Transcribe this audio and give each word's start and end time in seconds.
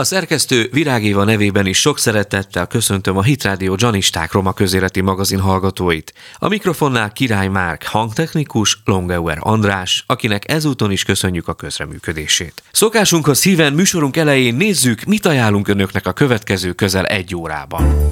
A 0.00 0.04
szerkesztő 0.04 0.68
Virág 0.72 1.04
Éva 1.04 1.24
nevében 1.24 1.66
is 1.66 1.80
sok 1.80 1.98
szeretettel 1.98 2.66
köszöntöm 2.66 3.16
a 3.16 3.22
Hitrádió 3.22 3.74
Janisták 3.78 4.32
Roma 4.32 4.52
közéleti 4.52 5.00
magazin 5.00 5.38
hallgatóit. 5.38 6.12
A 6.38 6.48
mikrofonnál 6.48 7.12
Király 7.12 7.48
Márk, 7.48 7.84
hangtechnikus, 7.84 8.80
Longeuer 8.84 9.38
András, 9.40 10.04
akinek 10.06 10.50
ezúton 10.50 10.90
is 10.90 11.04
köszönjük 11.04 11.48
a 11.48 11.54
közreműködését. 11.54 12.62
Szokásunkhoz 12.72 13.42
híven 13.42 13.72
műsorunk 13.72 14.16
elején 14.16 14.54
nézzük, 14.54 15.04
mit 15.04 15.26
ajánlunk 15.26 15.68
önöknek 15.68 16.06
a 16.06 16.12
következő 16.12 16.72
közel 16.72 17.06
egy 17.06 17.34
órában. 17.34 18.10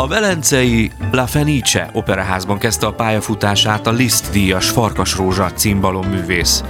A 0.00 0.06
velencei 0.06 0.90
La 1.10 1.26
Fenice 1.26 1.90
operaházban 1.92 2.58
kezdte 2.58 2.86
a 2.86 2.92
pályafutását 2.92 3.86
a 3.86 3.90
Liszt 3.90 4.30
díjas 4.30 4.70
Farkas 4.70 5.16
Rózsa 5.16 5.52
címbalom 5.52 6.06
művész, 6.06 6.64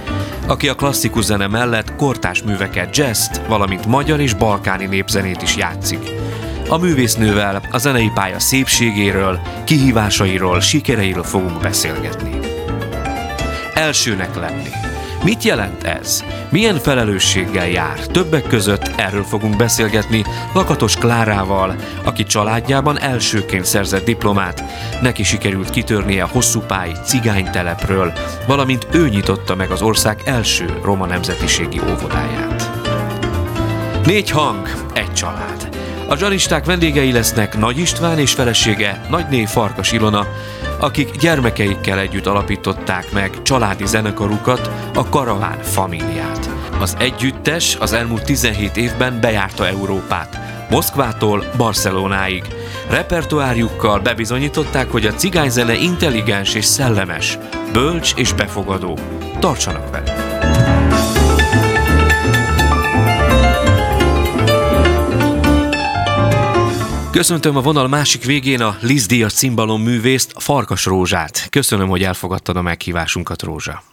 aki 0.47 0.67
a 0.67 0.75
klasszikus 0.75 1.23
zene 1.23 1.47
mellett 1.47 1.95
kortás 1.95 2.43
műveket, 2.43 2.97
jazz 2.97 3.37
valamint 3.47 3.85
magyar 3.85 4.19
és 4.19 4.33
balkáni 4.33 4.85
népzenét 4.85 5.41
is 5.41 5.55
játszik. 5.55 6.09
A 6.69 6.77
művésznővel 6.77 7.61
a 7.71 7.77
zenei 7.77 8.11
pálya 8.13 8.39
szépségéről, 8.39 9.39
kihívásairól, 9.65 10.59
sikereiről 10.59 11.23
fogunk 11.23 11.61
beszélgetni. 11.61 12.39
Elsőnek 13.73 14.35
lenni. 14.35 14.90
Mit 15.23 15.43
jelent 15.43 15.83
ez? 15.83 16.23
Milyen 16.49 16.75
felelősséggel 16.75 17.67
jár? 17.67 17.99
Többek 17.99 18.47
között 18.47 18.91
erről 18.97 19.23
fogunk 19.23 19.55
beszélgetni 19.55 20.23
Lakatos 20.53 20.95
Klárával, 20.95 21.75
aki 22.03 22.23
családjában 22.23 22.99
elsőként 22.99 23.65
szerzett 23.65 24.05
diplomát. 24.05 24.63
Neki 25.01 25.23
sikerült 25.23 25.69
kitörnie 25.69 26.23
a 26.23 26.29
hosszúpályi 26.31 26.93
cigánytelepről, 27.05 28.13
valamint 28.47 28.87
ő 28.91 29.09
nyitotta 29.09 29.55
meg 29.55 29.71
az 29.71 29.81
ország 29.81 30.21
első 30.25 30.79
roma 30.83 31.05
nemzetiségi 31.05 31.79
óvodáját. 31.79 32.71
Négy 34.05 34.29
hang, 34.29 34.69
egy 34.93 35.13
család. 35.13 35.69
A 36.07 36.15
zsanisták 36.15 36.65
vendégei 36.65 37.11
lesznek 37.11 37.57
Nagy 37.57 37.77
István 37.77 38.19
és 38.19 38.33
felesége 38.33 39.05
Nagyné 39.09 39.45
Farkas 39.45 39.91
Ilona, 39.91 40.27
akik 40.81 41.11
gyermekeikkel 41.11 41.99
együtt 41.99 42.25
alapították 42.25 43.11
meg 43.11 43.41
családi 43.41 43.85
zenekarukat, 43.85 44.69
a 44.93 45.09
Karaván 45.09 45.61
Familiát. 45.61 46.49
Az 46.79 46.95
együttes 46.99 47.77
az 47.79 47.93
elmúlt 47.93 48.23
17 48.23 48.77
évben 48.77 49.19
bejárta 49.21 49.67
Európát, 49.67 50.39
Moszkvától 50.69 51.45
Barcelonáig. 51.57 52.43
Repertoárjukkal 52.89 53.99
bebizonyították, 53.99 54.91
hogy 54.91 55.05
a 55.05 55.13
cigányzene 55.13 55.73
intelligens 55.73 56.55
és 56.55 56.65
szellemes, 56.65 57.37
bölcs 57.73 58.13
és 58.15 58.33
befogadó. 58.33 58.97
Tartsanak 59.39 59.91
velünk! 59.91 60.30
Köszöntöm 67.11 67.57
a 67.57 67.61
vonal 67.61 67.87
másik 67.87 68.23
végén 68.23 68.61
a 68.61 68.75
Lizdíjas 68.81 69.33
cimbalom 69.33 69.81
művészt, 69.81 70.33
Farkas 70.37 70.85
Rózsát. 70.85 71.49
Köszönöm, 71.49 71.87
hogy 71.87 72.03
elfogadtad 72.03 72.55
a 72.55 72.61
meghívásunkat, 72.61 73.41
Rózsa. 73.41 73.83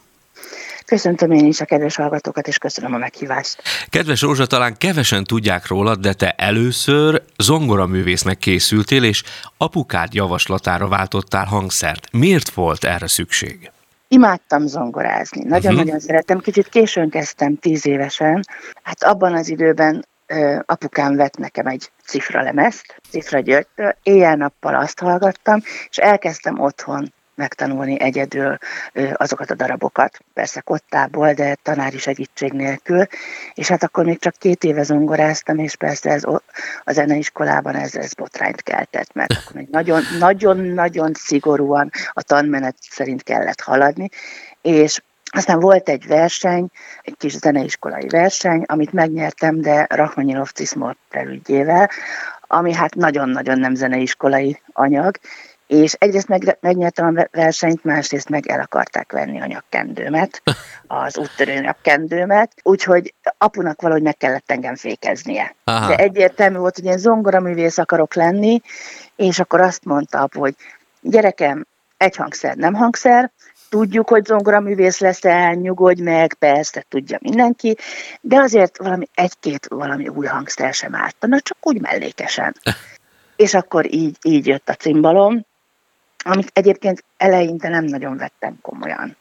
Köszöntöm 0.85 1.31
én 1.31 1.45
is 1.45 1.61
a 1.61 1.65
kedves 1.65 1.95
hallgatókat, 1.95 2.47
és 2.47 2.57
köszönöm 2.57 2.93
a 2.93 2.97
meghívást. 2.97 3.61
Kedves 3.89 4.21
Rózsa, 4.21 4.45
talán 4.45 4.77
kevesen 4.77 5.23
tudják 5.23 5.67
rólad, 5.67 5.99
de 5.99 6.13
te 6.13 6.31
először 6.31 7.23
zongoraművésznek 7.37 8.37
készültél, 8.37 9.03
és 9.03 9.23
apukád 9.57 10.13
javaslatára 10.13 10.87
váltottál 10.87 11.45
hangszert. 11.45 12.07
Miért 12.11 12.49
volt 12.49 12.83
erre 12.83 13.07
szükség? 13.07 13.71
Imádtam 14.07 14.67
zongorázni. 14.67 15.43
Nagyon-nagyon 15.43 15.87
uh-huh. 15.87 16.03
szeretem. 16.03 16.39
Kicsit 16.39 16.67
későn 16.67 17.09
kezdtem, 17.09 17.55
tíz 17.55 17.85
évesen. 17.85 18.43
Hát 18.83 19.03
abban 19.03 19.33
az 19.33 19.49
időben 19.49 20.05
apukám 20.65 21.15
vett 21.15 21.37
nekem 21.37 21.67
egy 21.67 21.91
cifralemezt, 22.05 22.95
Cifra 23.09 23.39
Györgytől, 23.39 23.95
éjjel-nappal 24.03 24.75
azt 24.75 24.99
hallgattam, 24.99 25.61
és 25.89 25.97
elkezdtem 25.97 26.59
otthon 26.59 27.13
megtanulni 27.39 27.99
egyedül 27.99 28.57
azokat 29.13 29.51
a 29.51 29.55
darabokat, 29.55 30.19
persze 30.33 30.61
kottából, 30.61 31.33
de 31.33 31.55
tanári 31.55 31.97
segítség 31.97 32.51
nélkül, 32.51 33.05
és 33.53 33.67
hát 33.67 33.83
akkor 33.83 34.05
még 34.05 34.19
csak 34.19 34.35
két 34.37 34.63
éve 34.63 34.83
zongoráztam, 34.83 35.57
és 35.57 35.75
persze 35.75 36.09
ez 36.09 36.23
a 36.83 36.91
zeneiskolában 36.91 37.75
ez, 37.75 37.95
ez 37.95 38.13
botrányt 38.13 38.61
keltett, 38.61 39.13
mert 39.13 39.31
akkor 39.31 39.55
még 39.55 39.67
nagyon-nagyon 40.19 41.11
szigorúan 41.13 41.91
a 42.13 42.21
tanmenet 42.21 42.75
szerint 42.79 43.23
kellett 43.23 43.61
haladni, 43.61 44.09
és 44.61 45.01
aztán 45.31 45.59
volt 45.59 45.89
egy 45.89 46.07
verseny, 46.07 46.67
egy 47.01 47.15
kis 47.17 47.37
zeneiskolai 47.37 48.07
verseny, 48.07 48.63
amit 48.67 48.93
megnyertem, 48.93 49.61
de 49.61 49.87
Rachmaninoff 49.89 50.51
Cismort 50.51 50.97
elügyével, 51.09 51.89
ami 52.47 52.73
hát 52.73 52.95
nagyon-nagyon 52.95 53.59
nem 53.59 53.75
zeneiskolai 53.75 54.61
anyag, 54.73 55.17
és 55.69 55.93
egyrészt 55.93 56.27
meg, 56.27 56.57
megnyertem 56.61 57.15
a 57.15 57.27
versenyt, 57.31 57.83
másrészt 57.83 58.29
meg 58.29 58.47
el 58.47 58.59
akarták 58.59 59.11
venni 59.11 59.41
a 59.41 59.45
nyakkendőmet, 59.45 60.41
az 60.87 61.17
úttörő 61.17 61.59
nyakkendőmet, 61.59 62.51
úgyhogy 62.63 63.13
apunak 63.37 63.81
valahogy 63.81 64.03
meg 64.03 64.17
kellett 64.17 64.51
engem 64.51 64.75
fékeznie. 64.75 65.55
Aha. 65.63 65.87
De 65.87 65.95
egyértelmű 65.95 66.57
volt, 66.57 66.75
hogy 66.75 66.85
én 66.85 66.97
zongoraművész 66.97 67.77
akarok 67.77 68.13
lenni, 68.13 68.61
és 69.15 69.39
akkor 69.39 69.61
azt 69.61 69.85
mondta 69.85 70.19
apu, 70.19 70.39
hogy 70.39 70.55
gyerekem, 71.01 71.67
egy 71.97 72.15
hangszer 72.15 72.55
nem 72.55 72.73
hangszer, 72.73 73.31
tudjuk, 73.69 74.09
hogy 74.09 74.25
zongoraművész 74.25 74.99
leszel, 74.99 75.53
nyugodj 75.53 76.01
meg, 76.01 76.33
persze, 76.33 76.85
tudja 76.89 77.17
mindenki, 77.21 77.77
de 78.21 78.39
azért 78.39 78.77
valami 78.77 79.07
egy-két 79.13 79.67
valami 79.69 80.07
új 80.07 80.25
hangszer 80.25 80.73
sem 80.73 80.95
ártana, 80.95 81.39
csak 81.39 81.57
úgy 81.61 81.81
mellékesen. 81.81 82.55
És 83.35 83.53
akkor 83.53 83.93
így, 83.93 84.17
így 84.21 84.47
jött 84.47 84.69
a 84.69 84.73
cimbalom, 84.73 85.45
amit 86.23 86.51
egyébként 86.53 87.03
eleinte 87.17 87.69
nem 87.69 87.83
nagyon 87.83 88.17
vettem 88.17 88.57
komolyan. 88.61 89.17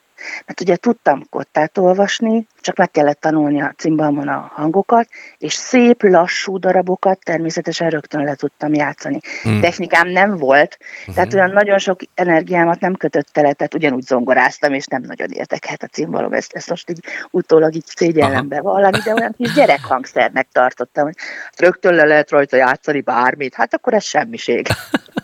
Mert 0.46 0.60
ugye 0.60 0.76
tudtam 0.76 1.28
kottát 1.30 1.78
olvasni, 1.78 2.46
csak 2.68 2.76
meg 2.76 2.90
kellett 2.90 3.20
tanulni 3.20 3.60
a 3.60 3.74
cimbalmon 3.76 4.28
a 4.28 4.50
hangokat, 4.54 5.08
és 5.38 5.52
szép, 5.52 6.02
lassú 6.02 6.58
darabokat 6.58 7.18
természetesen 7.24 7.90
rögtön 7.90 8.24
le 8.24 8.34
tudtam 8.34 8.74
játszani. 8.74 9.20
Hmm. 9.42 9.60
Technikám 9.60 10.08
nem 10.08 10.36
volt, 10.36 10.78
uh-huh. 11.00 11.14
tehát 11.14 11.34
olyan 11.34 11.50
nagyon 11.50 11.78
sok 11.78 12.00
energiámat 12.14 12.80
nem 12.80 12.94
kötött 12.94 13.36
le, 13.36 13.52
tehát 13.52 13.74
ugyanúgy 13.74 14.02
zongoráztam, 14.02 14.72
és 14.72 14.86
nem 14.86 15.02
nagyon 15.06 15.30
érdekel 15.30 15.76
a 15.78 15.86
cimbalom, 15.86 16.32
ezt, 16.32 16.52
ezt 16.52 16.68
most 16.68 16.90
így 16.90 17.00
utólag 17.30 17.74
így 17.74 17.86
szégyellembe 17.86 18.60
valami, 18.60 18.98
de 19.04 19.14
olyan 19.14 19.34
kis 19.36 19.52
gyerekhangszernek 19.52 20.48
tartottam, 20.52 21.04
hogy 21.04 21.16
rögtön 21.56 21.94
le 21.94 22.04
lehet 22.04 22.30
rajta 22.30 22.56
játszani 22.56 23.00
bármit, 23.00 23.54
hát 23.54 23.74
akkor 23.74 23.94
ez 23.94 24.04
semmiség. 24.04 24.66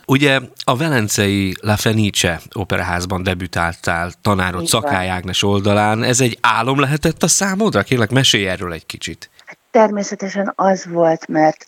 Ugye 0.07 0.39
a 0.63 0.77
Velencei 0.77 1.55
La 1.61 1.75
Fenice 1.77 2.41
operaházban 2.53 3.23
debütáltál 3.23 4.11
tanárod 4.21 4.67
Szakály 4.67 5.09
Ágnes 5.09 5.43
oldalán. 5.43 6.03
Ez 6.03 6.21
egy 6.21 6.37
álom 6.41 6.79
lehetett 6.79 7.23
a 7.23 7.27
számodra? 7.35 7.83
Kérlek, 7.83 8.09
mesélj 8.09 8.47
erről 8.47 8.73
egy 8.73 8.85
kicsit. 8.85 9.29
Hát 9.45 9.57
természetesen 9.71 10.51
az 10.55 10.85
volt, 10.85 11.27
mert 11.27 11.65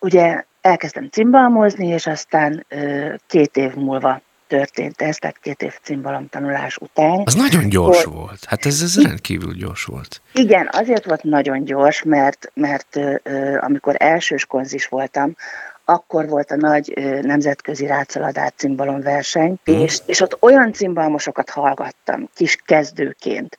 ugye 0.00 0.44
elkezdtem 0.60 1.08
cimbalmozni, 1.10 1.86
és 1.86 2.06
aztán 2.06 2.64
ö, 2.68 3.14
két 3.26 3.56
év 3.56 3.74
múlva 3.74 4.20
történt 4.46 5.02
ez, 5.02 5.16
tehát 5.16 5.38
két 5.38 5.62
év 5.62 5.74
cimbalom 5.82 6.28
tanulás 6.28 6.76
után. 6.76 7.22
Az 7.24 7.34
nagyon 7.34 7.68
gyors 7.68 8.04
hogy, 8.04 8.14
volt. 8.14 8.44
Hát 8.44 8.66
ez, 8.66 8.82
ez 8.82 9.02
rendkívül 9.02 9.52
gyors 9.52 9.84
volt. 9.84 10.20
Igen, 10.32 10.68
azért 10.72 11.04
volt 11.04 11.22
nagyon 11.22 11.64
gyors, 11.64 12.02
mert, 12.02 12.50
mert 12.54 12.96
ö, 13.22 13.58
amikor 13.60 13.94
elsős 13.98 14.46
konzis 14.46 14.86
voltam, 14.86 15.36
akkor 15.84 16.28
volt 16.28 16.50
a 16.50 16.56
nagy 16.56 16.92
ö, 16.94 17.20
nemzetközi 17.20 17.86
rácaladát 17.86 18.54
cimbalom 18.56 19.00
verseny, 19.00 19.50
mm. 19.70 19.74
és, 19.74 19.98
és 20.06 20.20
ott 20.20 20.36
olyan 20.40 20.72
cimbalmosokat 20.72 21.50
hallgattam, 21.50 22.28
kis 22.34 22.58
kezdőként, 22.64 23.58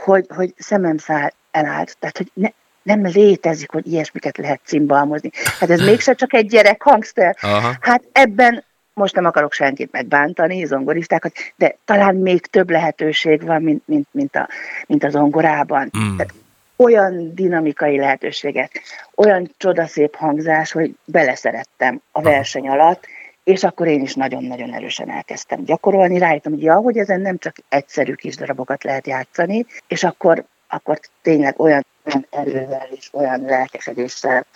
hogy, 0.00 0.26
hogy 0.28 0.54
szemem 0.56 0.98
száll 0.98 1.30
elállt, 1.50 1.96
tehát 1.98 2.16
hogy 2.16 2.30
ne, 2.34 2.48
nem 2.82 3.06
létezik, 3.06 3.70
hogy 3.70 3.86
ilyesmiket 3.86 4.36
lehet 4.36 4.60
cimbalmozni. 4.64 5.30
Hát 5.58 5.70
ez 5.70 5.80
mégse 5.80 6.14
csak 6.14 6.34
egy 6.34 6.46
gyerek 6.46 6.82
hangster. 6.82 7.36
Aha. 7.40 7.76
Hát 7.80 8.02
ebben 8.12 8.64
most 8.92 9.14
nem 9.14 9.24
akarok 9.24 9.52
senkit 9.52 9.92
megbántani, 9.92 10.64
zongoristákat, 10.64 11.32
de 11.56 11.76
talán 11.84 12.14
még 12.14 12.46
több 12.46 12.70
lehetőség 12.70 13.42
van, 13.42 13.62
mint, 13.62 13.82
mint, 13.86 14.08
mint, 14.10 14.36
a, 14.36 14.48
mint 14.86 15.04
a 15.04 15.10
zongorában. 15.10 15.90
Mm. 15.98 16.16
Tehát 16.16 16.34
olyan 16.76 17.34
dinamikai 17.34 17.98
lehetőséget, 17.98 18.70
olyan 19.14 19.54
csodaszép 19.56 20.16
hangzás, 20.16 20.72
hogy 20.72 20.94
beleszerettem 21.04 22.00
a 22.12 22.22
verseny 22.22 22.68
alatt, 22.68 23.06
és 23.50 23.64
akkor 23.64 23.86
én 23.86 24.02
is 24.02 24.14
nagyon-nagyon 24.14 24.74
erősen 24.74 25.10
elkezdtem 25.10 25.64
gyakorolni, 25.64 26.18
rájöttem, 26.18 26.52
hogy 26.52 26.62
ja, 26.62 26.74
hogy 26.74 26.96
ezen 26.96 27.20
nem 27.20 27.38
csak 27.38 27.56
egyszerű 27.68 28.14
kis 28.14 28.36
darabokat 28.36 28.84
lehet 28.84 29.06
játszani, 29.06 29.66
és 29.88 30.04
akkor, 30.04 30.44
akkor 30.68 31.00
tényleg 31.22 31.60
olyan, 31.60 31.86
olyan 32.04 32.26
erővel 32.30 32.88
és 32.90 33.08
olyan 33.12 33.40
lelkesedéssel 33.40 34.46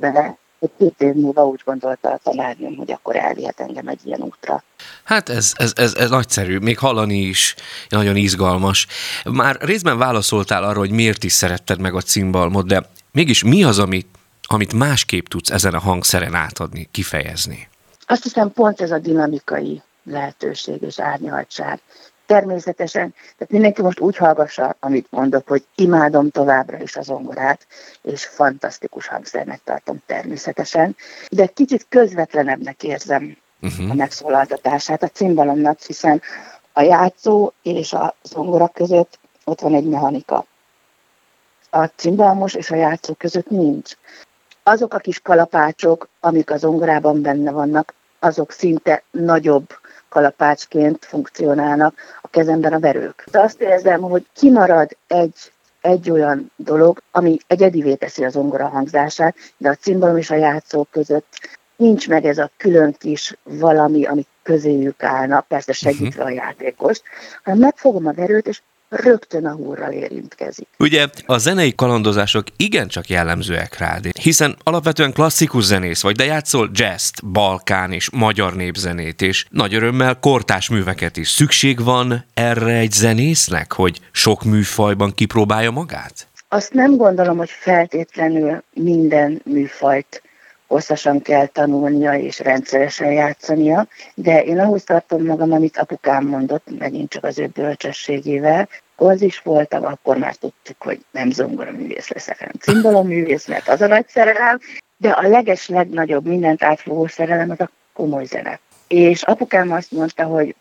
bele, 0.00 0.36
hogy 0.58 0.70
két 0.78 0.94
év 0.98 1.14
múlva 1.14 1.46
úgy 1.46 1.60
gondolta 1.64 2.10
a 2.10 2.20
tanárnyom, 2.22 2.76
hogy 2.76 2.92
akkor 2.92 3.16
elvihet 3.16 3.60
engem 3.60 3.88
egy 3.88 4.00
ilyen 4.04 4.20
útra. 4.20 4.62
Hát 5.04 5.28
ez, 5.28 5.52
ez, 5.56 5.72
ez, 5.76 5.94
ez 5.94 6.10
nagyszerű, 6.10 6.58
még 6.58 6.78
hallani 6.78 7.18
is 7.18 7.54
nagyon 7.88 8.16
izgalmas. 8.16 8.86
Már 9.24 9.56
részben 9.60 9.98
válaszoltál 9.98 10.64
arra, 10.64 10.78
hogy 10.78 10.90
miért 10.90 11.24
is 11.24 11.32
szeretted 11.32 11.80
meg 11.80 11.94
a 11.94 12.00
cimbalmot, 12.00 12.66
de 12.66 12.82
Mégis 13.16 13.42
mi 13.42 13.64
az, 13.64 13.78
amit, 13.78 14.06
amit 14.42 14.72
másképp 14.72 15.26
tudsz 15.26 15.50
ezen 15.50 15.74
a 15.74 15.78
hangszeren 15.78 16.34
átadni, 16.34 16.88
kifejezni? 16.90 17.68
Azt 18.06 18.22
hiszem 18.22 18.52
pont 18.52 18.80
ez 18.80 18.90
a 18.90 18.98
dinamikai 18.98 19.82
lehetőség 20.04 20.82
és 20.82 21.00
árnyaltság. 21.00 21.80
Természetesen, 22.26 23.14
tehát 23.14 23.52
mindenki 23.52 23.82
most 23.82 24.00
úgy 24.00 24.16
hallgassa, 24.16 24.76
amit 24.80 25.06
mondok, 25.10 25.48
hogy 25.48 25.64
imádom 25.74 26.30
továbbra 26.30 26.78
is 26.78 26.96
az 26.96 27.04
zongorát, 27.04 27.66
és 28.02 28.24
fantasztikus 28.24 29.06
hangszernek 29.06 29.60
tartom 29.64 30.02
természetesen, 30.06 30.96
de 31.30 31.46
kicsit 31.46 31.86
közvetlenebbnek 31.88 32.82
érzem 32.82 33.36
uh-huh. 33.62 33.90
a 33.90 33.94
megszólaltatását 33.94 35.02
a 35.02 35.08
cimbalomnak, 35.08 35.80
hiszen 35.80 36.22
a 36.72 36.80
játszó 36.80 37.52
és 37.62 37.92
a 37.92 38.14
zongora 38.22 38.68
között 38.68 39.18
ott 39.44 39.60
van 39.60 39.74
egy 39.74 39.88
mechanika. 39.88 40.44
A 41.70 41.84
cimbalmos 41.84 42.54
és 42.54 42.70
a 42.70 42.76
játszó 42.76 43.14
között 43.14 43.50
nincs. 43.50 43.96
Azok 44.68 44.94
a 44.94 44.98
kis 44.98 45.20
kalapácsok, 45.20 46.08
amik 46.20 46.50
az 46.50 46.60
zongorában 46.60 47.22
benne 47.22 47.50
vannak, 47.50 47.94
azok 48.18 48.52
szinte 48.52 49.02
nagyobb 49.10 49.68
kalapácsként 50.08 51.04
funkcionálnak 51.04 51.94
a 52.22 52.28
kezemben 52.28 52.72
a 52.72 52.78
verők. 52.78 53.24
De 53.30 53.40
azt 53.40 53.60
érzem, 53.60 54.00
hogy 54.00 54.26
kimarad 54.32 54.96
egy 55.06 55.52
egy 55.80 56.10
olyan 56.10 56.52
dolog, 56.56 57.02
ami 57.10 57.38
egyedivé 57.46 57.94
teszi 57.94 58.24
az 58.24 58.32
zongora 58.32 58.68
hangzását, 58.68 59.36
de 59.56 59.68
a 59.68 59.74
cimbalom 59.74 60.16
és 60.16 60.30
a 60.30 60.34
játszó 60.34 60.86
között 60.90 61.26
nincs 61.76 62.08
meg 62.08 62.24
ez 62.24 62.38
a 62.38 62.50
külön 62.56 62.92
kis 62.98 63.36
valami, 63.42 64.04
ami 64.04 64.26
közéjük 64.42 65.02
állna, 65.02 65.40
persze 65.40 65.72
segítve 65.72 66.22
uh-huh. 66.22 66.26
a 66.26 66.44
játékost, 66.44 67.02
hanem 67.42 67.58
megfogom 67.58 68.06
a 68.06 68.12
verőt, 68.12 68.46
és 68.46 68.62
rögtön 68.88 69.46
a 69.46 69.52
húrral 69.52 69.92
érintkezik. 69.92 70.68
Ugye 70.78 71.06
a 71.26 71.38
zenei 71.38 71.74
kalandozások 71.74 72.46
igencsak 72.56 73.08
jellemzőek 73.08 73.78
rád, 73.78 74.06
hiszen 74.18 74.56
alapvetően 74.62 75.12
klasszikus 75.12 75.64
zenész 75.64 76.02
vagy, 76.02 76.16
de 76.16 76.24
játszol 76.24 76.70
jazz 76.72 77.10
balkán 77.32 77.92
és 77.92 78.10
magyar 78.10 78.56
népzenét, 78.56 79.22
és 79.22 79.46
nagy 79.50 79.74
örömmel 79.74 80.18
kortás 80.18 80.68
műveket 80.68 81.16
is. 81.16 81.28
Szükség 81.28 81.82
van 81.82 82.24
erre 82.34 82.72
egy 82.72 82.92
zenésznek, 82.92 83.72
hogy 83.72 84.00
sok 84.12 84.44
műfajban 84.44 85.14
kipróbálja 85.14 85.70
magát? 85.70 86.26
Azt 86.48 86.72
nem 86.72 86.96
gondolom, 86.96 87.36
hogy 87.36 87.50
feltétlenül 87.50 88.62
minden 88.72 89.40
műfajt 89.44 90.22
hosszasan 90.66 91.22
kell 91.22 91.46
tanulnia 91.46 92.14
és 92.14 92.38
rendszeresen 92.38 93.12
játszania, 93.12 93.86
de 94.14 94.42
én 94.42 94.58
ahhoz 94.58 94.84
tartom 94.84 95.24
magam, 95.24 95.52
amit 95.52 95.76
apukám 95.76 96.26
mondott, 96.26 96.78
megint 96.78 97.10
csak 97.10 97.24
az 97.24 97.38
ő 97.38 97.46
bölcsességével, 97.46 98.68
az 98.96 99.22
is 99.22 99.38
voltam, 99.38 99.84
akkor 99.84 100.16
már 100.16 100.34
tudtuk, 100.34 100.82
hogy 100.82 101.04
nem 101.10 101.30
zongora 101.30 101.70
művész 101.70 102.08
leszek, 102.08 102.38
hanem 102.38 102.52
cimbaloművész, 102.60 103.46
mert 103.46 103.68
az 103.68 103.80
a 103.80 103.86
nagy 103.86 104.08
szerelem, 104.08 104.58
de 104.96 105.08
a 105.08 105.28
leges 105.28 105.68
legnagyobb 105.68 106.26
mindent 106.26 106.62
átfogó 106.62 107.06
szerelem 107.06 107.50
az 107.50 107.60
a 107.60 107.70
komoly 107.92 108.24
zene. 108.24 108.60
És 108.88 109.22
apukám 109.22 109.72
azt 109.72 109.90
mondta, 109.90 110.24
hogy 110.24 110.54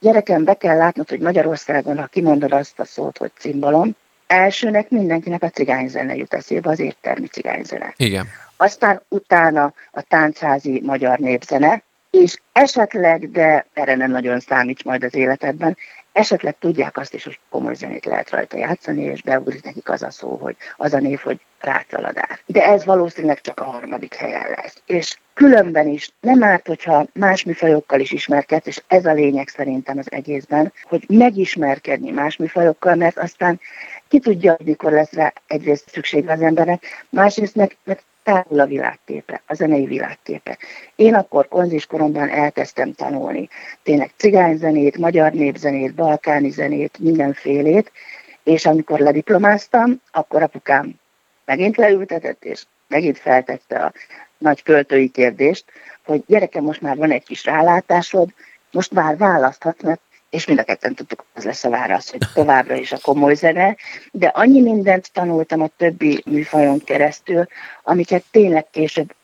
gyerekem, 0.00 0.44
be 0.44 0.54
kell 0.54 0.76
látnod, 0.76 1.08
hogy 1.08 1.20
Magyarországon, 1.20 1.98
ha 1.98 2.06
kimondod 2.06 2.52
azt 2.52 2.78
a 2.78 2.84
szót, 2.84 3.18
hogy 3.18 3.30
cimbalom, 3.38 3.96
elsőnek 4.26 4.90
mindenkinek 4.90 5.42
a 5.42 5.48
cigányzene 5.48 6.16
jut 6.16 6.34
eszébe, 6.34 6.70
az 6.70 6.78
éttermi 6.78 7.26
cigányzene. 7.26 7.94
Igen 7.96 8.26
aztán 8.56 9.02
utána 9.08 9.72
a 9.90 10.02
táncházi 10.02 10.80
magyar 10.84 11.18
népzene, 11.18 11.82
és 12.10 12.40
esetleg, 12.52 13.30
de 13.30 13.66
erre 13.72 13.94
nem 13.94 14.10
nagyon 14.10 14.40
számít 14.40 14.84
majd 14.84 15.04
az 15.04 15.14
életedben, 15.14 15.76
esetleg 16.12 16.58
tudják 16.58 16.96
azt 16.96 17.14
is, 17.14 17.24
hogy 17.24 17.38
komoly 17.50 17.74
zenét 17.74 18.04
lehet 18.04 18.30
rajta 18.30 18.56
játszani, 18.56 19.02
és 19.02 19.22
beugrik 19.22 19.64
nekik 19.64 19.88
az 19.88 20.02
a 20.02 20.10
szó, 20.10 20.36
hogy 20.36 20.56
az 20.76 20.92
a 20.92 20.98
név, 20.98 21.18
hogy 21.18 21.40
Rácsaladár. 21.64 22.38
De 22.46 22.64
ez 22.64 22.84
valószínűleg 22.84 23.40
csak 23.40 23.60
a 23.60 23.64
harmadik 23.64 24.14
helyen 24.14 24.46
lesz. 24.56 24.82
És 24.86 25.18
különben 25.34 25.88
is 25.88 26.10
nem 26.20 26.42
árt, 26.42 26.66
hogyha 26.66 27.06
más 27.12 27.44
műfajokkal 27.44 28.00
is 28.00 28.12
ismerkedsz, 28.12 28.66
és 28.66 28.82
ez 28.86 29.06
a 29.06 29.12
lényeg 29.12 29.48
szerintem 29.48 29.98
az 29.98 30.12
egészben, 30.12 30.72
hogy 30.82 31.04
megismerkedni 31.08 32.10
más 32.10 32.36
műfajokkal, 32.36 32.94
mert 32.94 33.18
aztán 33.18 33.60
ki 34.08 34.18
tudja, 34.18 34.56
mikor 34.64 34.92
lesz 34.92 35.12
rá 35.12 35.32
egyrészt 35.46 35.90
szükség 35.90 36.28
az 36.28 36.40
emberek, 36.40 37.06
másrészt 37.08 37.54
meg, 37.54 37.76
meg 37.84 38.02
távol 38.24 38.60
a 38.60 38.66
világképe, 38.66 39.42
a 39.46 39.54
zenei 39.54 39.86
világképe. 39.86 40.58
Én 40.94 41.14
akkor 41.14 41.48
konziskoromban 41.48 42.28
elkezdtem 42.28 42.92
tanulni 42.92 43.48
tényleg 43.82 44.10
cigányzenét, 44.16 44.98
magyar 44.98 45.32
népzenét, 45.32 45.94
balkáni 45.94 46.50
zenét, 46.50 46.98
mindenfélét, 46.98 47.92
és 48.42 48.66
amikor 48.66 48.98
lediplomáztam, 48.98 50.00
akkor 50.12 50.42
apukám 50.42 50.94
megint 51.44 51.76
leültetett, 51.76 52.44
és 52.44 52.64
megint 52.88 53.18
feltette 53.18 53.78
a 53.78 53.92
nagy 54.38 54.62
költői 54.62 55.08
kérdést, 55.08 55.64
hogy 56.04 56.22
gyerekem, 56.26 56.64
most 56.64 56.80
már 56.80 56.96
van 56.96 57.10
egy 57.10 57.24
kis 57.24 57.44
rálátásod, 57.44 58.28
most 58.70 58.92
már 58.92 59.16
választhatsz, 59.16 59.82
mert 59.82 60.00
és 60.34 60.46
mind 60.46 60.58
a 60.58 60.62
ketten 60.62 60.94
tudtuk, 60.94 61.24
az 61.34 61.44
lesz 61.44 61.64
a 61.64 61.70
válasz, 61.70 62.10
hogy 62.10 62.20
továbbra 62.34 62.74
is 62.74 62.92
a 62.92 62.98
komoly 63.02 63.34
zene, 63.34 63.76
de 64.12 64.26
annyi 64.26 64.60
mindent 64.60 65.10
tanultam 65.12 65.60
a 65.60 65.70
többi 65.76 66.22
műfajon 66.26 66.84
keresztül, 66.84 67.46
amiket 67.82 68.24
tényleg 68.30 68.66
később 68.70 69.14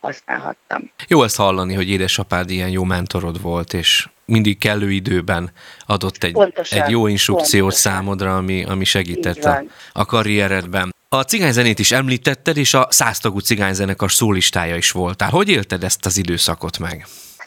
használhattam. 0.00 0.90
Jó 1.08 1.22
ezt 1.22 1.36
hallani, 1.36 1.74
hogy 1.74 1.88
édesapád 1.88 2.50
ilyen 2.50 2.68
jó 2.68 2.84
mentorod 2.84 3.42
volt, 3.42 3.72
és 3.72 4.08
mindig 4.24 4.58
kellő 4.58 4.90
időben 4.90 5.50
adott 5.86 6.24
egy, 6.24 6.32
pontosan, 6.32 6.82
egy 6.82 6.90
jó 6.90 7.06
instrukciót 7.06 7.60
pontosan. 7.60 7.92
számodra, 7.92 8.36
ami, 8.36 8.64
ami 8.64 8.84
segített 8.84 9.44
a, 9.44 9.62
a 9.92 10.04
karrieredben. 10.04 10.94
A 11.08 11.22
cigányzenét 11.22 11.78
is 11.78 11.92
említetted, 11.92 12.56
és 12.56 12.74
a 12.74 12.86
száztagú 12.90 13.38
cigányzenekar 13.38 14.12
szólistája 14.12 14.76
is 14.76 14.90
voltál. 14.90 15.30
Hogy 15.30 15.48
élted 15.48 15.84
ezt 15.84 16.06
az 16.06 16.16
időszakot 16.16 16.78
meg? 16.78 17.06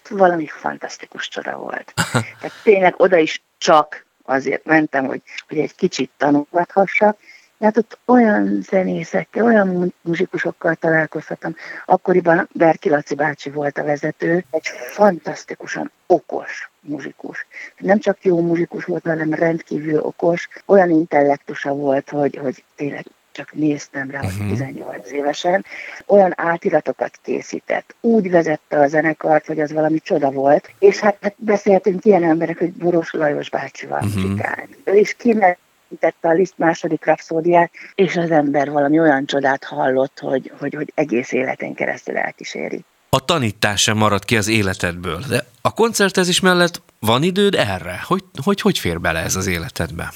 Valami 0.10 0.48
fantasztikus 0.48 1.28
csoda 1.28 1.58
volt. 1.58 1.94
Tehát 2.40 2.62
tényleg 2.64 2.94
oda 2.98 3.18
is 3.18 3.42
csak 3.58 4.06
azért 4.24 4.66
mentem, 4.66 5.06
hogy, 5.06 5.22
hogy 5.48 5.58
egy 5.58 5.76
kicsit 5.76 6.12
tanulhathassak, 6.18 7.18
Hát 7.60 7.78
ott 7.78 7.98
olyan 8.06 8.62
zenészekkel, 8.62 9.46
olyan 9.46 9.94
muzsikusokkal 10.02 10.76
találkozhattam. 10.76 11.56
Akkoriban 11.86 12.50
Berki 12.52 12.90
Laci 12.90 13.16
bácsi 13.16 13.50
volt 13.50 13.78
a 13.78 13.84
vezető, 13.84 14.46
egy 14.52 14.68
fantasztikusan 14.68 15.92
okos 16.08 16.72
muzsikus. 16.82 17.48
Nem 17.78 18.00
csak 18.00 18.24
jó 18.24 18.42
muzsikus 18.42 18.86
volt, 18.86 19.04
hanem 19.04 19.34
rendkívül 19.34 20.00
okos, 20.00 20.50
olyan 20.66 20.90
intellektusa 20.90 21.74
volt, 21.74 22.10
hogy, 22.10 22.36
hogy 22.36 22.64
tényleg 22.76 23.06
csak 23.40 23.54
néztem 23.54 24.12
rá, 24.12 24.20
uh-huh. 24.20 24.50
18 24.50 25.12
évesen, 25.12 25.66
olyan 26.06 26.34
átiratokat 26.36 27.20
készített, 27.24 27.96
úgy 28.02 28.30
vezette 28.30 28.80
a 28.80 28.88
zenekart, 28.88 29.46
hogy 29.46 29.60
az 29.60 29.72
valami 29.72 30.00
csoda 30.00 30.32
volt, 30.32 30.72
és 30.80 30.98
hát, 31.00 31.18
hát 31.22 31.36
beszéltünk 31.38 32.06
ilyen 32.06 32.24
emberek, 32.24 32.58
hogy 32.58 32.72
Boros 32.72 33.12
Lajos 33.12 33.50
bácsival 33.50 34.02
uh-huh. 34.04 34.24
muzsikálni. 34.24 34.76
Ő 34.84 34.96
is 34.96 35.14
kimerítette 35.14 36.30
a 36.30 36.32
Liszt 36.32 36.58
második 36.58 37.06
rapszódiát, 37.06 37.72
és 37.96 38.18
az 38.18 38.32
ember 38.32 38.72
valami 38.72 39.00
olyan 39.00 39.26
csodát 39.26 39.64
hallott, 39.64 40.20
hogy, 40.20 40.52
hogy, 40.60 40.74
hogy 40.74 40.92
egész 40.96 41.32
életén 41.32 41.74
keresztül 41.74 42.18
elkíséri. 42.18 42.86
A 43.10 43.26
tanítás 43.26 43.82
sem 43.82 43.98
marad 43.98 44.26
ki 44.26 44.38
az 44.38 44.48
életedből, 44.48 45.20
de 45.30 45.46
a 45.62 45.74
koncertezés 45.74 46.40
mellett 46.40 46.82
van 47.00 47.24
időd 47.24 47.56
erre? 47.56 48.00
Hogy, 48.04 48.24
hogy, 48.44 48.62
hogy 48.62 48.78
fér 48.78 49.00
bele 49.00 49.20
ez 49.20 49.36
az 49.36 49.48
életedbe? 49.48 50.14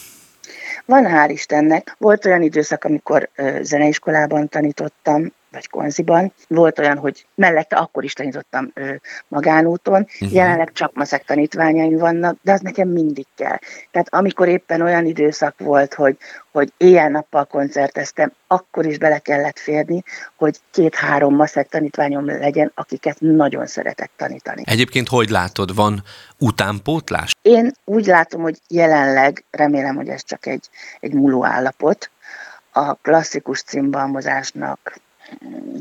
Van 0.86 1.06
hál' 1.06 1.30
Istennek. 1.30 1.96
Volt 1.98 2.26
olyan 2.26 2.42
időszak, 2.42 2.84
amikor 2.84 3.30
zeneiskolában 3.62 4.50
tanítottam, 4.50 5.34
vagy 5.54 5.70
konziban. 5.70 6.34
Volt 6.48 6.80
olyan, 6.80 6.98
hogy 6.98 7.26
mellette 7.36 7.76
akkor 7.76 8.04
is 8.04 8.14
tanítottam 8.14 8.72
ö, 8.74 8.94
magánúton. 9.28 10.02
Uh-huh. 10.02 10.34
Jelenleg 10.34 10.72
csak 10.72 10.94
maszek 10.94 11.26
tanítványaim 11.26 11.98
vannak, 11.98 12.38
de 12.42 12.52
az 12.52 12.62
nekem 12.62 12.88
mindig 12.88 13.26
kell. 13.36 13.58
Tehát 13.92 14.14
amikor 14.14 14.48
éppen 14.48 14.82
olyan 14.82 15.06
időszak 15.06 15.56
volt, 15.60 15.94
hogy, 15.94 16.18
hogy 16.52 16.74
éjjel-nappal 16.78 17.46
koncerteztem, 17.46 18.32
akkor 18.48 18.86
is 18.86 18.98
bele 18.98 19.20
kellett 19.20 19.60
férni, 19.60 20.04
hogy 20.36 20.60
két-három 20.72 21.36
maszek 21.36 21.68
tanítványom 21.70 22.26
legyen, 22.26 22.72
akiket 22.76 23.20
nagyon 23.20 23.68
szeretek 23.68 24.12
tanítani. 24.16 24.62
Egyébként 24.66 25.08
hogy 25.08 25.30
látod, 25.30 25.76
van 25.76 26.04
utánpótlás? 26.40 27.32
Én 27.42 27.72
úgy 27.86 28.06
látom, 28.06 28.42
hogy 28.42 28.58
jelenleg, 28.68 29.44
remélem, 29.52 29.96
hogy 29.96 30.08
ez 30.08 30.24
csak 30.24 30.46
egy, 30.46 30.70
egy 31.00 31.14
múló 31.14 31.46
állapot, 31.46 32.12
a 32.74 32.94
klasszikus 32.94 33.62
cimbalmozásnak 33.62 35.00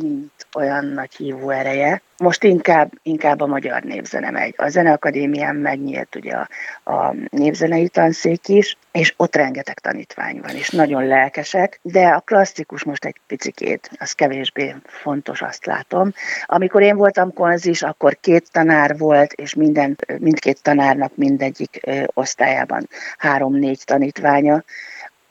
mint 0.00 0.46
olyan 0.54 0.84
nagy 0.84 1.14
hívó 1.14 1.50
ereje. 1.50 2.02
Most 2.16 2.44
inkább, 2.44 2.92
inkább 3.02 3.40
a 3.40 3.46
magyar 3.46 3.82
népzene 3.82 4.30
megy. 4.30 4.54
A 4.56 4.68
Zeneakadémián 4.68 5.56
megnyílt 5.56 6.16
ugye 6.16 6.32
a, 6.32 6.48
a 6.92 7.14
népzenei 7.30 7.88
tanszék 7.88 8.48
is, 8.48 8.76
és 8.92 9.14
ott 9.16 9.36
rengeteg 9.36 9.78
tanítvány 9.78 10.40
van, 10.40 10.56
és 10.56 10.70
nagyon 10.70 11.06
lelkesek, 11.06 11.78
de 11.82 12.06
a 12.08 12.20
klasszikus 12.20 12.84
most 12.84 13.04
egy 13.04 13.20
picikét, 13.26 13.90
az 13.98 14.12
kevésbé 14.12 14.74
fontos, 14.84 15.42
azt 15.42 15.66
látom. 15.66 16.12
Amikor 16.44 16.82
én 16.82 16.96
voltam 16.96 17.32
konzis, 17.32 17.82
akkor 17.82 18.16
két 18.20 18.50
tanár 18.52 18.98
volt, 18.98 19.32
és 19.32 19.54
minden, 19.54 19.98
mindkét 20.18 20.62
tanárnak 20.62 21.16
mindegyik 21.16 21.80
ö, 21.82 22.02
osztályában 22.06 22.88
három-négy 23.18 23.82
tanítványa. 23.84 24.64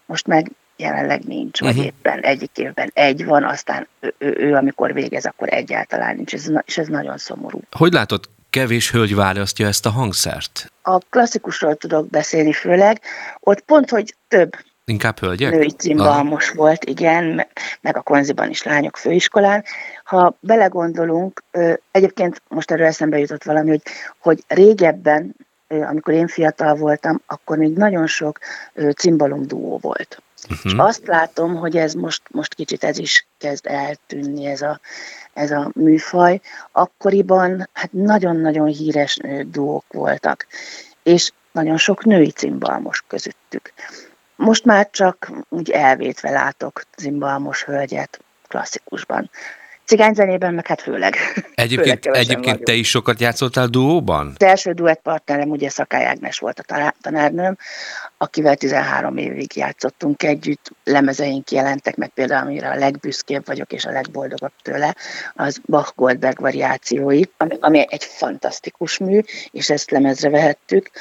Most 0.05 0.27
meg 0.27 0.51
jelenleg 0.81 1.23
nincs, 1.23 1.59
vagy 1.59 1.69
uh-huh. 1.69 1.85
éppen 1.85 2.19
egyik 2.19 2.57
évben 2.57 2.91
egy 2.93 3.25
van, 3.25 3.43
aztán 3.43 3.87
ő, 3.99 4.13
ő, 4.17 4.35
ő 4.37 4.53
amikor 4.53 4.93
végez, 4.93 5.25
akkor 5.25 5.53
egyáltalán 5.53 6.15
nincs, 6.15 6.33
ez, 6.33 6.51
és 6.65 6.77
ez 6.77 6.87
nagyon 6.87 7.17
szomorú. 7.17 7.59
Hogy 7.71 7.93
látod, 7.93 8.29
kevés 8.49 8.91
hölgy 8.91 9.15
választja 9.15 9.67
ezt 9.67 9.85
a 9.85 9.89
hangszert? 9.89 10.71
A 10.81 10.97
klasszikusról 10.97 11.75
tudok 11.75 12.09
beszélni 12.09 12.53
főleg, 12.53 13.01
ott 13.39 13.61
pont, 13.61 13.89
hogy 13.89 14.15
több 14.27 14.55
Inkább 14.85 15.19
hölgyek? 15.19 15.51
Női 15.51 15.71
cimbalmos 15.71 16.49
ah. 16.49 16.55
volt, 16.55 16.83
igen, 16.83 17.47
meg 17.81 17.97
a 17.97 18.01
konziban 18.01 18.49
is 18.49 18.63
lányok 18.63 18.97
főiskolán. 18.97 19.63
Ha 20.03 20.37
belegondolunk, 20.39 21.43
egyébként 21.91 22.41
most 22.47 22.71
erről 22.71 22.85
eszembe 22.85 23.17
jutott 23.17 23.43
valami, 23.43 23.69
hogy, 23.69 23.81
hogy 24.19 24.43
régebben, 24.47 25.35
amikor 25.67 26.13
én 26.13 26.27
fiatal 26.27 26.75
voltam, 26.75 27.21
akkor 27.25 27.57
még 27.57 27.77
nagyon 27.77 28.07
sok 28.07 28.39
cimbalom 28.95 29.47
duó 29.47 29.77
volt. 29.77 30.21
Uh-huh. 30.49 30.71
És 30.71 30.77
azt 30.77 31.07
látom, 31.07 31.55
hogy 31.55 31.77
ez 31.77 31.93
most, 31.93 32.21
most 32.31 32.53
kicsit 32.53 32.83
ez 32.83 32.97
is 32.97 33.27
kezd 33.37 33.67
eltűnni, 33.67 34.45
ez 34.45 34.61
a, 34.61 34.79
ez 35.33 35.51
a 35.51 35.71
műfaj. 35.73 36.41
Akkoriban 36.71 37.69
hát 37.73 37.91
nagyon-nagyon 37.91 38.67
híres 38.67 39.17
duók 39.45 39.85
voltak, 39.93 40.47
és 41.03 41.31
nagyon 41.51 41.77
sok 41.77 42.05
női 42.05 42.31
cimbalmos 42.31 43.03
közöttük. 43.07 43.73
Most 44.35 44.65
már 44.65 44.89
csak 44.89 45.31
úgy 45.49 45.69
elvétve 45.69 46.29
látok 46.29 46.83
zimbalmos 46.97 47.63
hölgyet 47.63 48.19
klasszikusban. 48.47 49.29
Cigányzenében 49.85 50.53
meg 50.53 50.67
hát 50.67 50.81
főleg. 50.81 51.15
Egyébként, 51.55 52.03
főleg 52.03 52.19
egyébként 52.19 52.63
te 52.63 52.73
is 52.73 52.89
sokat 52.89 53.19
játszottál 53.19 53.67
duóban? 53.67 54.33
Az 54.39 54.45
első 54.45 54.71
duettpartnerem 54.71 55.49
ugye 55.49 55.69
Szakály 55.69 56.05
Ágnes 56.05 56.39
volt 56.39 56.59
a 56.59 56.93
tanárnőm, 57.01 57.57
akivel 58.17 58.55
13 58.55 59.17
évig 59.17 59.55
játszottunk 59.55 60.23
együtt, 60.23 60.71
lemezeink 60.83 61.51
jelentek 61.51 61.95
meg 61.95 62.09
például, 62.09 62.47
amire 62.47 62.69
a 62.69 62.75
legbüszkébb 62.75 63.45
vagyok 63.45 63.71
és 63.71 63.85
a 63.85 63.91
legboldogabb 63.91 64.53
tőle, 64.61 64.95
az 65.35 65.61
Bach 65.65 65.93
Goldberg 65.95 66.39
variációi, 66.39 67.21
ami, 67.37 67.57
ami 67.59 67.85
egy 67.89 68.03
fantasztikus 68.03 68.97
mű, 68.97 69.19
és 69.51 69.69
ezt 69.69 69.91
lemezre 69.91 70.29
vehettük. 70.29 70.91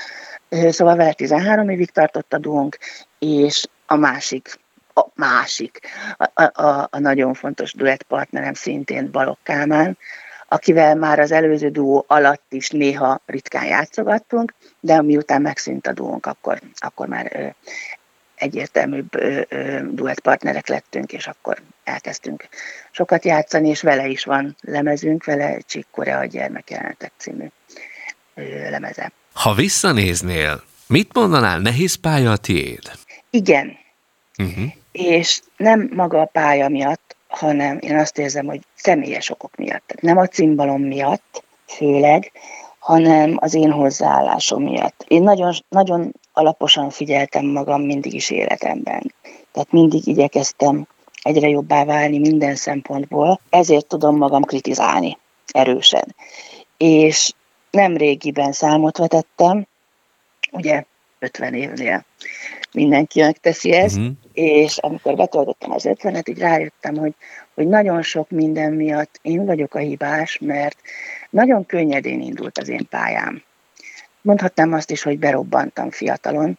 Szóval 0.50 0.96
vele 0.96 1.12
13 1.12 1.68
évig 1.68 1.90
tartott 1.90 2.32
a 2.32 2.38
duónk, 2.38 2.78
és 3.18 3.66
a 3.86 3.96
másik, 3.96 4.58
a 5.00 5.10
másik, 5.14 5.80
a, 6.16 6.42
a, 6.62 6.88
a 6.90 6.98
nagyon 6.98 7.34
fontos 7.34 7.72
duettpartnerem 7.72 8.54
szintén 8.54 9.10
Balogh 9.10 9.42
Kálmán, 9.42 9.98
akivel 10.48 10.94
már 10.94 11.18
az 11.18 11.32
előző 11.32 11.68
duó 11.68 12.04
alatt 12.08 12.44
is 12.48 12.70
néha 12.70 13.20
ritkán 13.26 13.66
játszogattunk, 13.66 14.54
de 14.80 15.02
miután 15.02 15.42
megszűnt 15.42 15.86
a 15.86 15.92
duónk, 15.92 16.26
akkor, 16.26 16.60
akkor 16.74 17.06
már 17.08 17.30
ö, 17.34 17.46
egyértelműbb 18.34 19.14
ö, 19.14 19.40
ö, 19.48 19.80
duettpartnerek 19.90 20.68
lettünk, 20.68 21.12
és 21.12 21.26
akkor 21.26 21.62
elkezdtünk 21.84 22.48
sokat 22.90 23.24
játszani, 23.24 23.68
és 23.68 23.82
vele 23.82 24.06
is 24.06 24.24
van 24.24 24.56
lemezünk, 24.60 25.24
vele 25.24 25.58
Csík 25.58 25.86
Korea 25.90 26.18
a 26.18 26.24
gyermekjelenetek 26.24 27.12
című 27.16 27.46
ö, 28.34 28.70
lemeze. 28.70 29.12
Ha 29.32 29.54
visszanéznél, 29.54 30.62
mit 30.86 31.14
mondanál, 31.14 31.58
nehéz 31.58 31.94
pálya 31.94 32.30
a 32.30 32.36
tiéd? 32.36 32.90
Igen. 33.30 33.76
Uh-huh. 34.38 34.72
És 34.92 35.40
nem 35.56 35.90
maga 35.94 36.20
a 36.20 36.24
pálya 36.24 36.68
miatt, 36.68 37.16
hanem 37.28 37.78
én 37.80 37.98
azt 37.98 38.18
érzem, 38.18 38.46
hogy 38.46 38.60
személyes 38.74 39.30
okok 39.30 39.56
miatt. 39.56 39.94
Nem 40.00 40.16
a 40.16 40.26
cimbalom 40.26 40.82
miatt, 40.82 41.42
főleg, 41.66 42.32
hanem 42.78 43.36
az 43.40 43.54
én 43.54 43.70
hozzáállásom 43.70 44.62
miatt. 44.62 45.04
Én 45.08 45.22
nagyon, 45.22 45.54
nagyon 45.68 46.12
alaposan 46.32 46.90
figyeltem 46.90 47.46
magam 47.46 47.82
mindig 47.82 48.14
is 48.14 48.30
életemben. 48.30 49.14
Tehát 49.52 49.72
mindig 49.72 50.06
igyekeztem 50.06 50.86
egyre 51.22 51.48
jobbá 51.48 51.84
válni 51.84 52.18
minden 52.18 52.54
szempontból, 52.54 53.40
ezért 53.50 53.86
tudom 53.86 54.16
magam 54.16 54.42
kritizálni 54.42 55.18
erősen. 55.46 56.14
És 56.76 57.32
nem 57.70 57.96
régiben 57.96 58.52
számot 58.52 58.96
vetettem, 58.96 59.66
ugye 60.50 60.84
50 61.18 61.54
évnél 61.54 62.04
mindenki 62.72 63.20
megteszi 63.20 63.72
ezt, 63.72 63.96
uh-huh. 63.96 64.12
és 64.32 64.78
amikor 64.78 65.14
betöltöttem 65.14 65.70
az 65.70 65.84
50-et, 65.86 66.28
így 66.28 66.38
rájöttem, 66.38 66.96
hogy, 66.96 67.14
hogy 67.54 67.68
nagyon 67.68 68.02
sok 68.02 68.30
minden 68.30 68.72
miatt 68.72 69.18
én 69.22 69.44
vagyok 69.44 69.74
a 69.74 69.78
hibás, 69.78 70.38
mert 70.40 70.76
nagyon 71.30 71.66
könnyedén 71.66 72.20
indult 72.20 72.58
az 72.58 72.68
én 72.68 72.86
pályám. 72.88 73.42
Mondhatnám 74.22 74.72
azt 74.72 74.90
is, 74.90 75.02
hogy 75.02 75.18
berobbantam 75.18 75.90
fiatalon, 75.90 76.58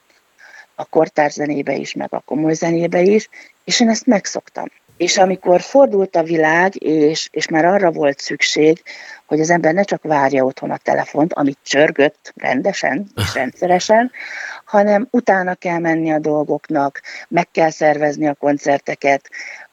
a 0.75 0.86
kortárs 0.86 1.34
zenébe 1.34 1.75
is, 1.75 1.94
meg 1.94 2.13
a 2.13 2.20
komoly 2.20 2.53
zenébe 2.53 3.01
is, 3.01 3.30
és 3.63 3.80
én 3.80 3.89
ezt 3.89 4.06
megszoktam. 4.06 4.68
És 4.98 5.18
amikor 5.18 5.62
fordult 5.62 6.15
a 6.15 6.24
világ, 6.24 6.84
és, 6.84 7.30
és 7.32 7.48
már 7.48 7.65
arra 7.65 7.91
volt 7.91 8.20
szükség, 8.20 8.84
hogy 9.25 9.39
az 9.39 9.50
ember 9.50 9.74
ne 9.74 9.84
csak 9.84 10.03
várja 10.03 10.44
otthon 10.44 10.72
a 10.72 10.77
telefont, 10.77 11.34
amit 11.34 11.58
csörgött 11.63 12.34
rendesen 12.36 13.08
és 13.22 13.34
rendszeresen, 13.34 14.12
hanem 14.72 15.08
utána 15.10 15.56
kell 15.56 15.80
menni 15.80 16.12
a 16.12 16.20
dolgoknak, 16.20 17.01
meg 17.28 17.48
kell 17.51 17.70
szervezni 17.70 18.28
a 18.28 18.34
koncerteket, 18.34 19.30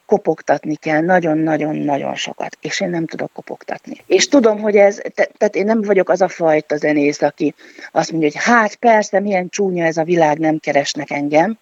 kopogtatni 0.07 0.75
kell 0.75 1.01
nagyon-nagyon-nagyon 1.01 2.15
sokat, 2.15 2.57
és 2.61 2.81
én 2.81 2.91
nem 2.91 3.07
tudok 3.07 3.33
kopogtatni. 3.33 3.97
És 4.07 4.29
tudom, 4.29 4.61
hogy 4.61 4.77
ez, 4.77 5.01
te, 5.15 5.29
tehát 5.39 5.57
én 5.57 5.65
nem 5.65 5.83
vagyok 5.83 6.09
az 6.09 6.21
a 6.21 6.29
fajta 6.29 6.77
zenész, 6.77 7.23
aki 7.23 7.55
azt 7.93 8.11
mondja, 8.11 8.31
hogy 8.33 8.43
hát 8.45 8.75
persze, 8.75 9.21
milyen 9.21 9.49
csúnya 9.49 9.85
ez 9.85 9.97
a 9.97 10.05
világ, 10.05 10.39
nem 10.39 10.59
keresnek 10.59 11.11
engem, 11.11 11.59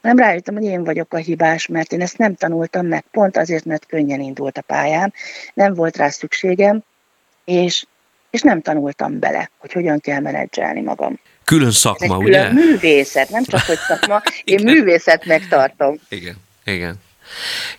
nem 0.00 0.18
rájöttem, 0.18 0.54
hogy 0.54 0.64
én 0.64 0.84
vagyok 0.84 1.14
a 1.14 1.16
hibás, 1.16 1.66
mert 1.66 1.92
én 1.92 2.00
ezt 2.00 2.18
nem 2.18 2.34
tanultam 2.34 2.86
meg, 2.86 3.04
pont 3.10 3.36
azért, 3.36 3.64
mert 3.64 3.86
könnyen 3.86 4.20
indult 4.20 4.58
a 4.58 4.62
pályám, 4.62 5.12
nem 5.54 5.74
volt 5.74 5.96
rá 5.96 6.08
szükségem, 6.08 6.82
és, 7.44 7.86
és 8.30 8.42
nem 8.42 8.60
tanultam 8.60 9.18
bele, 9.18 9.50
hogy 9.58 9.72
hogyan 9.72 10.00
kell 10.00 10.20
menedzselni 10.20 10.80
magam. 10.80 11.18
Külön 11.44 11.70
szakma, 11.70 12.14
Ez 12.14 12.20
egy 12.20 12.26
ugye? 12.26 12.48
Külön 12.48 12.64
művészet, 12.66 13.30
nem 13.30 13.44
csak 13.44 13.60
hogy 13.60 13.78
szakma, 13.78 14.22
én 14.44 14.60
művészetnek 14.62 15.48
tartom. 15.48 15.98
Igen, 16.08 16.36
igen. 16.64 16.94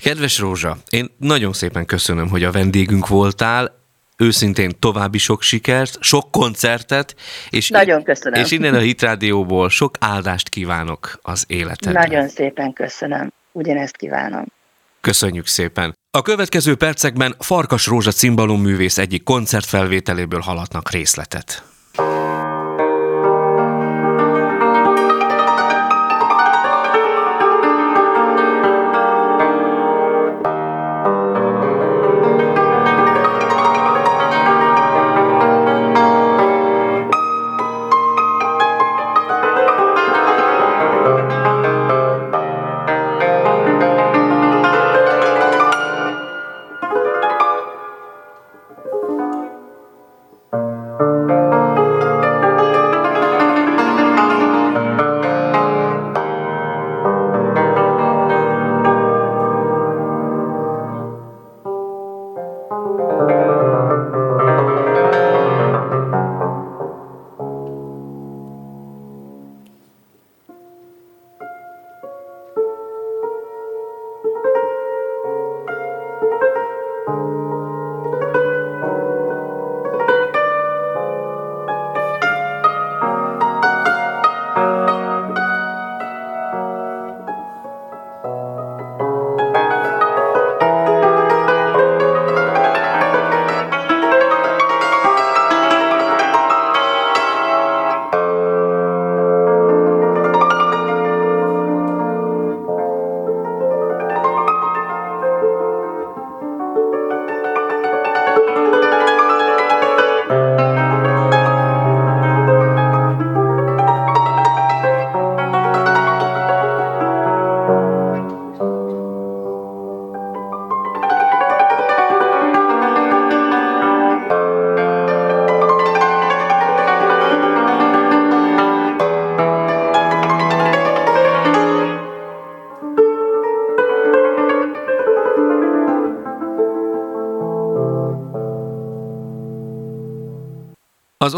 Kedves 0.02 0.40
Rózsa, 0.40 0.78
én 0.90 1.10
nagyon 1.18 1.54
szépen 1.54 1.86
köszönöm, 1.86 2.30
hogy 2.30 2.44
a 2.44 2.52
vendégünk 2.52 3.08
voltál, 3.08 3.82
őszintén 4.18 4.72
további 4.80 5.18
sok 5.18 5.42
sikert, 5.42 5.98
sok 6.00 6.32
koncertet, 6.32 7.16
és, 7.50 7.70
Nagyon 7.70 8.04
köszönöm. 8.04 8.42
és 8.44 8.52
innen 8.52 8.74
a 8.74 8.80
Hit 8.80 9.02
Rádióból 9.02 9.70
sok 9.70 9.96
áldást 10.00 10.50
kívánok 10.50 11.20
az 11.22 11.44
életedben. 11.48 12.08
Nagyon 12.10 12.30
szépen 12.30 12.74
köszönöm. 12.74 13.34
Ugyanezt 13.52 13.98
kívánom. 13.98 14.46
Köszönjük 15.02 15.48
szépen. 15.48 15.98
A 16.12 16.22
következő 16.22 16.76
percekben 16.76 17.36
Farkas 17.40 17.86
Rózsa 17.86 18.12
cimbalom 18.12 18.62
művész 18.62 18.98
egyik 18.98 19.24
koncertfelvételéből 19.24 20.40
haladnak 20.40 20.92
részletet. 20.92 21.64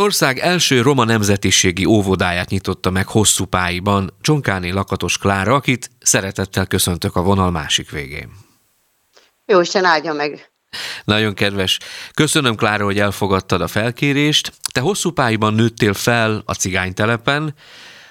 Ország 0.05 0.39
első 0.39 0.81
roma 0.81 1.03
nemzetiségi 1.03 1.85
óvodáját 1.85 2.49
nyitotta 2.49 2.89
meg 2.89 3.07
hosszú 3.07 3.45
pályban 3.45 4.13
Csonkáni 4.21 4.71
Lakatos 4.71 5.17
Klára, 5.17 5.53
akit 5.53 5.89
szeretettel 5.99 6.65
köszöntök 6.65 7.15
a 7.15 7.21
vonal 7.21 7.51
másik 7.51 7.89
végén. 7.89 8.29
Jó 9.45 9.59
Isten 9.59 9.85
áldja 9.85 10.13
meg! 10.13 10.51
Nagyon 11.03 11.33
kedves. 11.33 11.79
Köszönöm, 12.13 12.55
Klára, 12.55 12.83
hogy 12.83 12.99
elfogadtad 12.99 13.61
a 13.61 13.67
felkérést. 13.67 14.51
Te 14.71 14.79
hosszú 14.79 15.11
pályban 15.11 15.53
nőttél 15.53 15.93
fel 15.93 16.41
a 16.45 16.53
cigánytelepen, 16.53 17.55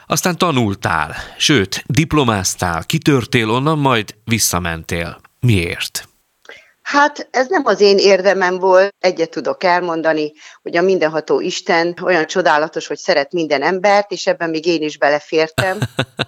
aztán 0.06 0.38
tanultál, 0.38 1.16
sőt, 1.38 1.84
diplomáztál, 1.86 2.84
kitörtél 2.84 3.50
onnan, 3.50 3.78
majd 3.78 4.14
visszamentél. 4.24 5.20
Miért? 5.40 6.08
Hát 6.94 7.28
ez 7.30 7.46
nem 7.48 7.62
az 7.64 7.80
én 7.80 7.98
érdemem 7.98 8.58
volt, 8.58 8.94
egyet 9.00 9.30
tudok 9.30 9.64
elmondani, 9.64 10.32
hogy 10.62 10.76
a 10.76 10.82
mindenható 10.82 11.40
Isten 11.40 11.96
olyan 12.02 12.26
csodálatos, 12.26 12.86
hogy 12.86 12.96
szeret 12.96 13.32
minden 13.32 13.62
embert, 13.62 14.10
és 14.10 14.26
ebben 14.26 14.50
még 14.50 14.66
én 14.66 14.82
is 14.82 14.98
belefértem. 14.98 15.78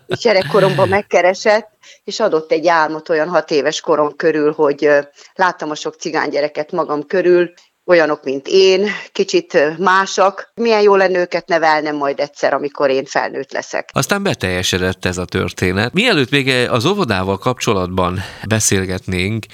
És 0.06 0.18
gyerekkoromban 0.18 0.88
megkeresett, 0.88 1.68
és 2.04 2.20
adott 2.20 2.52
egy 2.52 2.68
álmot 2.68 3.08
olyan 3.08 3.28
hat 3.28 3.50
éves 3.50 3.80
korom 3.80 4.16
körül, 4.16 4.52
hogy 4.52 4.90
láttam 5.34 5.70
a 5.70 5.74
sok 5.74 5.94
cigánygyereket 5.94 6.72
magam 6.72 7.06
körül, 7.06 7.52
olyanok, 7.86 8.24
mint 8.24 8.46
én, 8.48 8.90
kicsit 9.12 9.78
másak. 9.78 10.52
Milyen 10.54 10.80
jó 10.80 10.96
lenne 10.96 11.18
őket 11.18 11.48
nevelnem 11.48 11.96
majd 11.96 12.20
egyszer, 12.20 12.54
amikor 12.54 12.90
én 12.90 13.04
felnőtt 13.04 13.52
leszek. 13.52 13.88
Aztán 13.92 14.22
beteljesedett 14.22 15.04
ez 15.04 15.18
a 15.18 15.24
történet. 15.24 15.92
Mielőtt 15.92 16.30
még 16.30 16.68
az 16.70 16.86
óvodával 16.86 17.38
kapcsolatban 17.38 18.20
beszélgetnénk, 18.48 19.44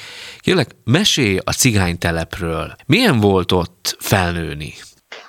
kérlek, 0.41 0.69
mesélj 0.85 1.39
a 1.45 1.53
cigánytelepről. 1.53 2.75
Milyen 2.87 3.21
volt 3.21 3.53
ott 3.53 3.97
felnőni? 3.99 4.75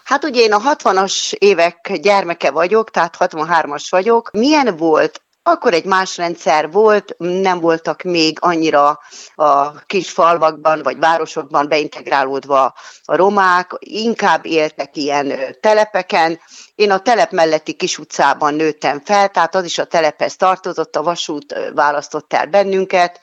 Hát 0.04 0.24
ugye 0.24 0.42
én 0.42 0.54
a 0.54 0.76
60-as 0.76 1.34
évek 1.34 1.92
gyermeke 2.02 2.52
vagyok, 2.52 2.92
tehát 2.92 3.16
63-as 3.20 3.86
vagyok. 3.90 4.32
Milyen 4.32 4.76
volt 4.78 5.23
akkor 5.44 5.74
egy 5.74 5.86
más 5.86 6.18
rendszer 6.18 6.72
volt, 6.72 7.16
nem 7.18 7.60
voltak 7.60 8.02
még 8.02 8.38
annyira 8.42 9.00
a 9.36 9.84
kis 9.86 10.12
falvakban 10.12 10.82
vagy 10.84 11.00
városokban 11.00 11.68
beintegrálódva 11.68 12.74
a 13.04 13.16
romák, 13.16 13.72
inkább 13.80 14.46
éltek 14.46 14.98
ilyen 14.98 15.34
telepeken, 15.60 16.40
én 16.76 16.92
a 16.92 17.00
telep 17.00 17.32
melletti 17.32 17.74
kis 17.74 17.98
utcában 17.98 18.54
nőttem 18.54 19.02
fel, 19.06 19.30
tehát 19.30 19.56
az 19.56 19.66
is 19.66 19.78
a 19.78 19.86
telephez 19.86 20.36
tartozott, 20.36 20.96
a 20.96 21.04
vasút 21.04 21.56
választott 21.74 22.34
el 22.34 22.46
bennünket, 22.46 23.20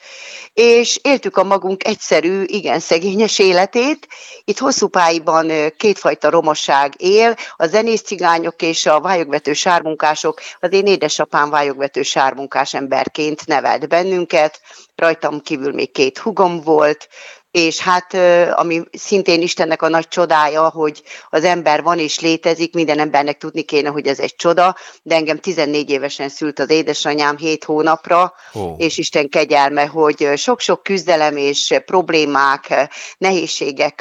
és 0.53 0.99
éltük 1.03 1.37
a 1.37 1.45
magunk 1.45 1.87
egyszerű, 1.87 2.43
igen 2.43 2.81
szegényes 2.81 3.39
életét. 3.39 4.07
Itt 4.45 4.59
hosszú 4.59 4.89
pályban 4.89 5.51
kétfajta 5.77 6.31
romaság 6.31 6.95
él, 6.97 7.35
a 7.57 7.67
zenész 7.67 8.03
cigányok 8.03 8.63
és 8.63 8.87
a 8.87 9.01
vályogvető 9.01 9.53
sármunkások. 9.53 10.41
Az 10.61 10.73
én 10.73 10.87
édesapám 10.87 11.51
vályogvető 11.51 12.03
sármunkás 12.03 12.75
emberként 12.75 13.47
nevelt 13.47 13.89
bennünket, 13.89 14.61
rajtam 14.97 15.41
kívül 15.41 15.73
még 15.73 15.93
két 15.93 16.19
hugom 16.19 16.61
volt, 16.61 17.09
és 17.51 17.79
hát 17.79 18.15
ami 18.55 18.83
szintén 18.93 19.43
Istennek 19.43 19.83
a 19.83 19.89
nagy 19.89 20.09
csodája, 20.09 20.69
hogy 20.69 21.03
az 21.31 21.45
ember 21.45 21.83
van 21.83 21.99
és 21.99 22.21
létezik, 22.21 22.75
minden 22.75 22.99
embernek 22.99 23.39
tudni 23.39 23.63
kéne, 23.63 23.89
hogy 23.89 24.07
ez 24.07 24.19
egy 24.19 24.35
csoda, 24.35 24.77
de 25.03 25.15
engem 25.15 25.39
14 25.39 25.91
évesen 25.91 26.29
szült 26.29 26.59
az 26.59 26.71
édesanyám 26.71 27.37
7 27.37 27.65
hónapra, 27.65 28.33
oh. 28.53 28.75
és 28.79 28.99
Isten 28.99 29.29
kegyelme, 29.29 29.87
hogy 29.87 30.33
sok-sok 30.37 30.83
küzdelem 30.83 31.37
és 31.37 31.75
problémák, 31.85 32.89
nehézségek 33.19 34.01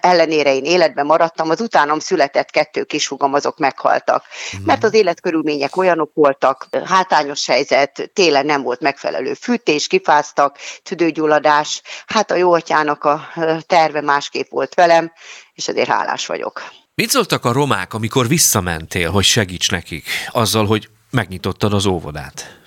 ellenére 0.00 0.54
én 0.54 0.64
életben 0.64 1.06
maradtam, 1.06 1.50
az 1.50 1.60
utánam 1.60 1.98
született 1.98 2.50
kettő 2.50 2.84
kisugam, 2.84 3.34
azok 3.34 3.58
meghaltak. 3.58 4.24
Mm. 4.56 4.64
Mert 4.64 4.84
az 4.84 4.94
életkörülmények 4.94 5.76
olyanok 5.76 6.10
voltak, 6.14 6.68
hátányos 6.84 7.46
helyzet, 7.46 8.10
télen 8.12 8.46
nem 8.46 8.62
volt 8.62 8.80
megfelelő 8.80 9.34
fűtés, 9.34 9.86
kifáztak, 9.86 10.56
tüdőgyulladás, 10.82 11.82
hát 12.06 12.30
a 12.30 12.34
jó 12.34 12.52
atyán 12.52 12.88
Istennek 12.90 13.04
a 13.04 13.62
terve 13.66 14.00
másképp 14.00 14.50
volt 14.50 14.74
velem, 14.74 15.12
és 15.52 15.68
ezért 15.68 15.88
hálás 15.88 16.26
vagyok. 16.26 16.62
Mit 16.94 17.10
szóltak 17.10 17.44
a 17.44 17.52
romák, 17.52 17.94
amikor 17.94 18.28
visszamentél, 18.28 19.10
hogy 19.10 19.24
segíts 19.24 19.70
nekik, 19.70 20.08
azzal, 20.30 20.66
hogy 20.66 20.88
megnyitottad 21.10 21.72
az 21.72 21.86
óvodát? 21.86 22.59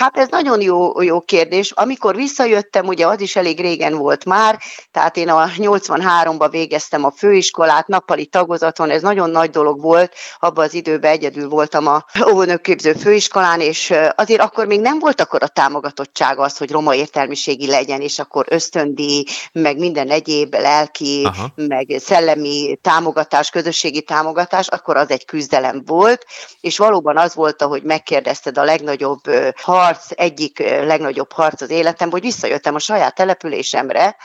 Hát 0.00 0.18
ez 0.18 0.28
nagyon 0.28 0.60
jó, 0.60 1.02
jó 1.02 1.20
kérdés. 1.20 1.70
Amikor 1.70 2.16
visszajöttem, 2.16 2.86
ugye 2.86 3.06
az 3.06 3.20
is 3.20 3.36
elég 3.36 3.60
régen 3.60 3.94
volt 3.94 4.24
már, 4.24 4.58
tehát 4.90 5.16
én 5.16 5.28
a 5.28 5.46
83-ban 5.56 6.48
végeztem 6.50 7.04
a 7.04 7.10
főiskolát, 7.10 7.86
nappali 7.86 8.26
tagozaton, 8.26 8.90
ez 8.90 9.02
nagyon 9.02 9.30
nagy 9.30 9.50
dolog 9.50 9.80
volt, 9.80 10.14
abban 10.38 10.64
az 10.64 10.74
időben 10.74 11.10
egyedül 11.10 11.48
voltam 11.48 11.86
a 11.86 12.04
óvónőképző 12.28 12.92
főiskolán, 12.92 13.60
és 13.60 13.94
azért 14.14 14.40
akkor 14.40 14.66
még 14.66 14.80
nem 14.80 14.98
volt 14.98 15.20
akkor 15.20 15.42
a 15.42 15.48
támogatottság 15.48 16.38
az, 16.38 16.56
hogy 16.56 16.70
roma 16.70 16.94
értelmiségi 16.94 17.66
legyen, 17.66 18.00
és 18.00 18.18
akkor 18.18 18.46
ösztöndi, 18.48 19.26
meg 19.52 19.78
minden 19.78 20.10
egyéb 20.10 20.54
lelki, 20.54 21.22
Aha. 21.24 21.48
meg 21.54 21.96
szellemi 21.98 22.78
támogatás, 22.82 23.50
közösségi 23.50 24.02
támogatás, 24.02 24.68
akkor 24.68 24.96
az 24.96 25.10
egy 25.10 25.24
küzdelem 25.24 25.82
volt, 25.86 26.24
és 26.60 26.78
valóban 26.78 27.16
az 27.16 27.34
volt, 27.34 27.62
ahogy 27.62 27.82
megkérdezted 27.82 28.58
a 28.58 28.64
legnagyobb 28.64 29.20
har 29.56 29.89
harc, 29.90 30.10
egyik 30.14 30.58
legnagyobb 30.58 31.32
harc 31.32 31.60
az 31.60 31.70
életem, 31.70 32.10
hogy 32.10 32.20
visszajöttem 32.20 32.74
a 32.74 32.78
saját 32.78 33.14
településemre, 33.14 34.16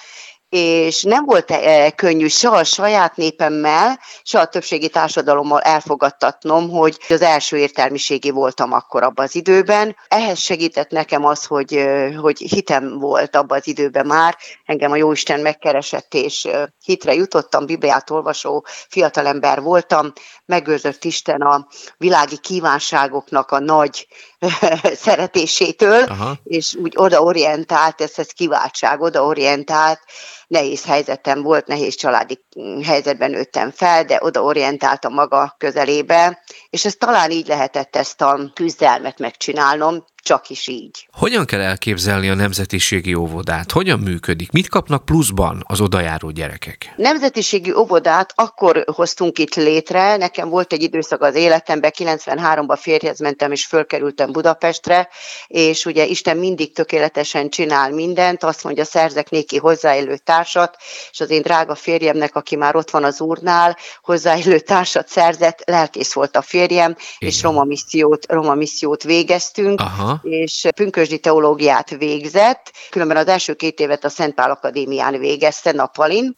és 0.49 1.03
nem 1.03 1.25
volt 1.25 1.51
e, 1.51 1.91
könnyű 1.91 2.27
se 2.27 2.49
a 2.49 2.63
saját 2.63 3.15
népemmel, 3.15 3.99
se 4.23 4.39
a 4.39 4.45
többségi 4.45 4.89
társadalommal 4.89 5.61
elfogadtatnom, 5.61 6.69
hogy 6.69 6.97
az 7.09 7.21
első 7.21 7.57
értelmiségi 7.57 8.29
voltam 8.29 8.71
akkor 8.71 9.03
abban 9.03 9.25
az 9.25 9.35
időben. 9.35 9.95
Ehhez 10.07 10.39
segített 10.39 10.89
nekem 10.89 11.25
az, 11.25 11.45
hogy, 11.45 11.85
hogy 12.21 12.37
hitem 12.37 12.99
volt 12.99 13.35
abban 13.35 13.57
az 13.57 13.67
időben 13.67 14.05
már. 14.05 14.37
Engem 14.65 14.91
a 14.91 14.95
Jóisten 14.95 15.39
megkeresett, 15.39 16.13
és 16.13 16.47
hitre 16.83 17.13
jutottam, 17.13 17.65
Bibliát 17.65 18.09
olvasó 18.09 18.65
fiatalember 18.89 19.61
voltam. 19.61 20.11
Megőrzött 20.45 21.03
Isten 21.03 21.41
a 21.41 21.67
világi 21.97 22.37
kívánságoknak 22.37 23.51
a 23.51 23.59
nagy 23.59 24.07
szeretésétől, 25.05 26.03
Aha. 26.03 26.35
és 26.43 26.75
úgy 26.75 26.93
odaorientált, 26.95 28.01
ez, 28.01 28.11
ez 28.15 28.27
kiváltság, 28.27 29.01
odaorientált, 29.01 29.99
nehéz 30.47 30.85
helyzetem 30.85 31.41
volt, 31.41 31.67
nehéz 31.67 31.95
családi 31.95 32.45
helyzetben 32.83 33.31
nőttem 33.31 33.71
fel, 33.71 34.03
de 34.03 34.17
odaorientáltam 34.21 35.13
maga 35.13 35.55
közelébe, 35.57 36.43
és 36.69 36.85
ez 36.85 36.93
talán 36.93 37.31
így 37.31 37.47
lehetett 37.47 37.95
ezt 37.95 38.21
a 38.21 38.51
küzdelmet 38.53 39.19
megcsinálnom, 39.19 40.05
csak 40.25 40.49
is 40.49 40.67
így. 40.67 41.07
Hogyan 41.11 41.45
kell 41.45 41.59
elképzelni 41.61 42.29
a 42.29 42.33
nemzetiségi 42.33 43.13
óvodát? 43.13 43.71
Hogyan 43.71 43.99
működik? 43.99 44.51
Mit 44.51 44.67
kapnak 44.67 45.05
pluszban 45.05 45.63
az 45.67 45.81
odajáró 45.81 46.29
gyerekek? 46.29 46.93
Nemzetiségi 46.95 47.73
óvodát 47.73 48.33
akkor 48.35 48.83
hoztunk 48.93 49.39
itt 49.39 49.55
létre. 49.55 50.17
Nekem 50.17 50.49
volt 50.49 50.73
egy 50.73 50.83
időszak 50.83 51.21
az 51.21 51.35
életemben, 51.35 51.91
93-ban 51.97 52.77
férjhez 52.79 53.19
mentem 53.19 53.51
és 53.51 53.65
fölkerültem 53.65 54.31
Budapestre, 54.31 55.09
és 55.47 55.85
ugye 55.85 56.05
Isten 56.05 56.37
mindig 56.37 56.73
tökéletesen 56.73 57.49
csinál 57.49 57.91
mindent, 57.91 58.43
azt 58.43 58.63
mondja, 58.63 58.85
szerzek 58.85 59.29
néki 59.29 59.57
hozzáélő 59.57 60.17
társat, 60.17 60.77
és 61.11 61.19
az 61.19 61.29
én 61.29 61.41
drága 61.41 61.75
férjemnek, 61.75 62.35
aki 62.35 62.55
már 62.55 62.75
ott 62.75 62.89
van 62.89 63.03
az 63.03 63.21
úrnál, 63.21 63.77
hozzáélő 64.01 64.59
társat 64.59 65.07
szerzett, 65.07 65.63
lelkész 65.65 66.13
volt 66.13 66.35
a 66.35 66.41
férjem, 66.41 66.91
Igen. 66.91 67.33
és 67.33 67.41
roma 67.41 67.63
missziót, 67.63 68.31
roma 68.31 68.53
missziót 68.53 69.03
végeztünk. 69.03 69.81
Aha 69.81 70.14
és 70.21 70.67
pünkösdi 70.75 71.19
teológiát 71.19 71.89
végzett, 71.89 72.71
különben 72.89 73.17
az 73.17 73.27
első 73.27 73.53
két 73.53 73.79
évet 73.79 74.05
a 74.05 74.09
Szent 74.09 74.33
Pál 74.33 74.51
Akadémián 74.51 75.19
végezte 75.19 75.71
Napalin, 75.71 76.35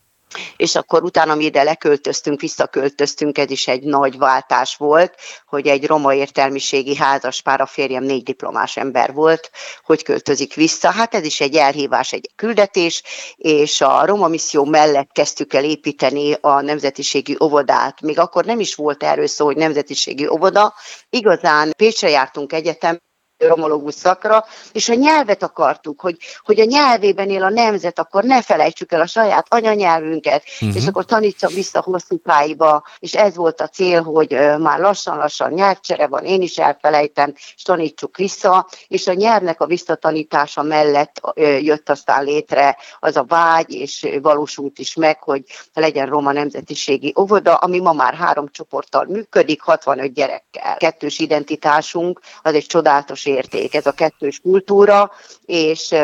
és 0.57 0.75
akkor 0.75 1.03
utána 1.03 1.35
mi 1.35 1.43
ide 1.43 1.63
leköltöztünk, 1.63 2.41
visszaköltöztünk, 2.41 3.37
ez 3.37 3.49
is 3.49 3.67
egy 3.67 3.83
nagy 3.83 4.17
váltás 4.17 4.75
volt, 4.75 5.15
hogy 5.45 5.67
egy 5.67 5.85
roma 5.85 6.13
értelmiségi 6.13 6.95
házaspár, 6.95 7.61
a 7.61 7.65
férjem 7.65 8.03
négy 8.03 8.23
diplomás 8.23 8.77
ember 8.77 9.13
volt, 9.13 9.51
hogy 9.83 10.03
költözik 10.03 10.53
vissza. 10.53 10.91
Hát 10.91 11.15
ez 11.15 11.25
is 11.25 11.41
egy 11.41 11.55
elhívás, 11.55 12.13
egy 12.13 12.29
küldetés, 12.35 13.03
és 13.35 13.81
a 13.81 14.05
roma 14.05 14.27
misszió 14.27 14.65
mellett 14.65 15.11
kezdtük 15.11 15.53
el 15.53 15.63
építeni 15.63 16.33
a 16.41 16.61
nemzetiségi 16.61 17.37
óvodát. 17.43 18.01
Még 18.01 18.19
akkor 18.19 18.45
nem 18.45 18.59
is 18.59 18.75
volt 18.75 19.03
erről 19.03 19.27
szó, 19.27 19.45
hogy 19.45 19.57
nemzetiségi 19.57 20.27
óvoda. 20.27 20.73
Igazán 21.09 21.73
Pécsre 21.77 22.09
jártunk 22.09 22.53
egyetem, 22.53 22.99
romológus 23.37 23.93
szakra, 23.93 24.45
és 24.71 24.89
a 24.89 24.93
nyelvet 24.93 25.43
akartuk, 25.43 26.01
hogy, 26.01 26.17
hogy 26.43 26.59
a 26.59 26.65
nyelvében 26.65 27.29
él 27.29 27.43
a 27.43 27.49
nemzet, 27.49 27.99
akkor 27.99 28.23
ne 28.23 28.41
felejtsük 28.41 28.91
el 28.91 29.01
a 29.01 29.07
saját 29.07 29.45
anyanyelvünket, 29.49 30.43
uh-huh. 30.61 30.75
és 30.75 30.87
akkor 30.87 31.05
tanítsam 31.05 31.53
vissza 31.53 31.81
hosszúkáiba, 31.81 32.83
és 32.99 33.13
ez 33.13 33.35
volt 33.35 33.61
a 33.61 33.67
cél, 33.67 34.03
hogy 34.03 34.31
már 34.59 34.79
lassan-lassan 34.79 35.51
nyelvcsere 35.51 36.07
van, 36.07 36.23
én 36.23 36.41
is 36.41 36.57
elfelejtem, 36.57 37.33
és 37.55 37.61
tanítsuk 37.61 38.17
vissza, 38.17 38.67
és 38.87 39.07
a 39.07 39.13
nyelvnek 39.13 39.61
a 39.61 39.65
visszatanítása 39.65 40.61
mellett 40.61 41.21
jött 41.59 41.89
aztán 41.89 42.23
létre 42.23 42.77
az 42.99 43.15
a 43.15 43.23
vágy, 43.23 43.73
és 43.73 44.07
valósult 44.21 44.79
is 44.79 44.95
meg, 44.95 45.23
hogy 45.23 45.43
legyen 45.73 46.05
roma 46.05 46.31
nemzetiségi 46.31 47.13
óvoda, 47.19 47.55
ami 47.55 47.79
ma 47.79 47.93
már 47.93 48.13
három 48.13 48.47
csoporttal 48.51 49.05
működik, 49.05 49.61
65 49.61 50.13
gyerekkel. 50.13 50.77
Kettős 50.77 51.19
identitásunk, 51.19 52.19
az 52.41 52.53
egy 52.53 52.65
csodálatos 52.65 53.25
érték, 53.27 53.73
ez 53.73 53.85
a 53.85 53.91
kettős 53.91 54.39
kultúra, 54.39 55.11
és 55.45 55.95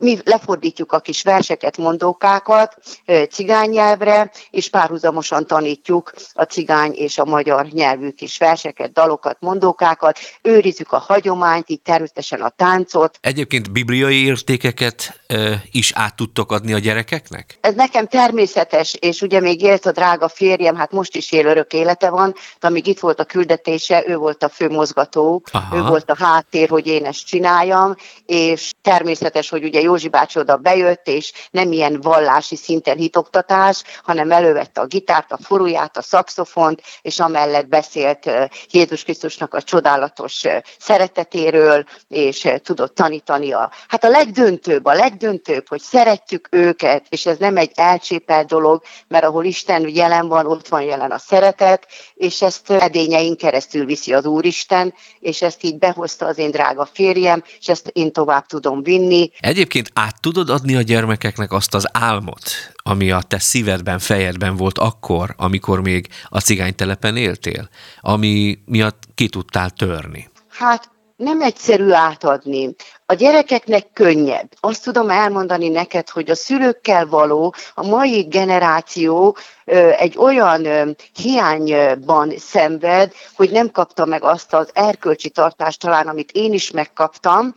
mi 0.00 0.18
lefordítjuk 0.24 0.92
a 0.92 0.98
kis 0.98 1.22
verseket, 1.22 1.76
mondókákat 1.76 2.76
cigány 3.30 3.70
nyelvre, 3.70 4.30
és 4.50 4.70
párhuzamosan 4.70 5.46
tanítjuk 5.46 6.12
a 6.32 6.42
cigány 6.42 6.92
és 6.94 7.18
a 7.18 7.24
magyar 7.24 7.66
nyelvű 7.66 8.10
kis 8.10 8.38
verseket, 8.38 8.92
dalokat, 8.92 9.36
mondókákat, 9.40 10.18
őrizzük 10.42 10.92
a 10.92 10.98
hagyományt, 10.98 11.70
így 11.70 11.82
természetesen 11.82 12.40
a 12.40 12.48
táncot. 12.48 13.18
Egyébként 13.20 13.72
bibliai 13.72 14.24
értékeket 14.24 15.20
e, 15.26 15.62
is 15.70 15.92
át 15.94 16.16
tudtok 16.16 16.52
adni 16.52 16.72
a 16.72 16.78
gyerekeknek? 16.78 17.58
Ez 17.60 17.74
nekem 17.74 18.06
természetes, 18.06 18.94
és 18.94 19.22
ugye 19.22 19.40
még 19.40 19.62
élt 19.62 19.86
a 19.86 19.92
drága 19.92 20.28
férjem, 20.28 20.76
hát 20.76 20.92
most 20.92 21.16
is 21.16 21.32
él 21.32 21.46
örök 21.46 21.72
élete 21.72 22.10
van, 22.10 22.34
de 22.60 22.66
amíg 22.66 22.86
itt 22.86 23.00
volt 23.00 23.20
a 23.20 23.24
küldetése, 23.24 24.04
ő 24.06 24.16
volt 24.16 24.42
a 24.42 24.48
fő 24.48 24.68
mozgató, 24.68 25.42
Aha. 25.52 25.76
ő 25.76 25.82
volt 25.82 26.10
a 26.10 26.16
háttér, 26.18 26.63
hogy 26.68 26.86
én 26.86 27.04
ezt 27.04 27.26
csináljam, 27.26 27.94
és 28.26 28.72
természetes, 28.82 29.48
hogy 29.48 29.64
ugye 29.64 29.80
Józsi 29.80 30.08
bácsi 30.08 30.38
oda 30.38 30.56
bejött, 30.56 31.06
és 31.06 31.32
nem 31.50 31.72
ilyen 31.72 32.00
vallási 32.00 32.56
szinten 32.56 32.96
hitoktatás, 32.96 33.82
hanem 34.02 34.30
elővette 34.30 34.80
a 34.80 34.86
gitárt, 34.86 35.32
a 35.32 35.38
foruját, 35.42 35.96
a 35.96 36.02
szakszofont, 36.02 36.82
és 37.02 37.20
amellett 37.20 37.68
beszélt 37.68 38.30
Jézus 38.70 39.02
Krisztusnak 39.02 39.54
a 39.54 39.62
csodálatos 39.62 40.42
szeretetéről, 40.78 41.84
és 42.08 42.48
tudott 42.62 42.94
tanítani 42.94 43.52
a, 43.52 43.70
hát 43.88 44.04
a 44.04 44.08
legdöntőbb, 44.08 44.84
a 44.84 44.94
legdöntőbb, 44.94 45.68
hogy 45.68 45.80
szeretjük 45.80 46.48
őket, 46.50 47.06
és 47.08 47.26
ez 47.26 47.38
nem 47.38 47.56
egy 47.56 47.72
elcsépelt 47.74 48.46
dolog, 48.46 48.82
mert 49.08 49.24
ahol 49.24 49.44
Isten 49.44 49.88
jelen 49.88 50.28
van, 50.28 50.46
ott 50.46 50.68
van 50.68 50.82
jelen 50.82 51.10
a 51.10 51.18
szeretet, 51.18 51.86
és 52.14 52.42
ezt 52.42 52.70
edényeink 52.70 53.36
keresztül 53.36 53.84
viszi 53.84 54.14
az 54.14 54.26
Úristen, 54.26 54.94
és 55.20 55.42
ezt 55.42 55.62
így 55.62 55.78
behozta 55.78 56.26
az 56.26 56.38
én 56.38 56.50
drága 56.54 56.88
férjem, 56.92 57.42
és 57.58 57.68
ezt 57.68 57.90
én 57.92 58.12
tovább 58.12 58.46
tudom 58.46 58.82
vinni. 58.82 59.30
Egyébként 59.40 59.90
át 59.94 60.20
tudod 60.20 60.50
adni 60.50 60.76
a 60.76 60.80
gyermekeknek 60.80 61.52
azt 61.52 61.74
az 61.74 61.88
álmot, 61.92 62.42
ami 62.82 63.10
a 63.10 63.22
te 63.22 63.38
szívedben, 63.38 63.98
fejedben 63.98 64.56
volt 64.56 64.78
akkor, 64.78 65.34
amikor 65.36 65.80
még 65.80 66.08
a 66.28 66.40
cigánytelepen 66.40 67.16
éltél, 67.16 67.68
ami 68.00 68.58
miatt 68.64 69.02
ki 69.14 69.28
tudtál 69.28 69.70
törni? 69.70 70.30
Hát 70.48 70.90
nem 71.16 71.42
egyszerű 71.42 71.90
átadni. 71.90 72.74
A 73.14 73.16
gyerekeknek 73.16 73.86
könnyebb. 73.92 74.48
Azt 74.60 74.84
tudom 74.84 75.10
elmondani 75.10 75.68
neked, 75.68 76.08
hogy 76.08 76.30
a 76.30 76.34
szülőkkel 76.34 77.06
való, 77.06 77.54
a 77.74 77.86
mai 77.86 78.22
generáció 78.22 79.36
egy 79.98 80.18
olyan 80.18 80.96
hiányban 81.14 82.32
szenved, 82.38 83.12
hogy 83.36 83.50
nem 83.50 83.70
kapta 83.70 84.04
meg 84.04 84.22
azt 84.22 84.54
az 84.54 84.70
erkölcsi 84.72 85.30
tartást 85.30 85.80
talán, 85.80 86.08
amit 86.08 86.30
én 86.32 86.52
is 86.52 86.70
megkaptam, 86.70 87.52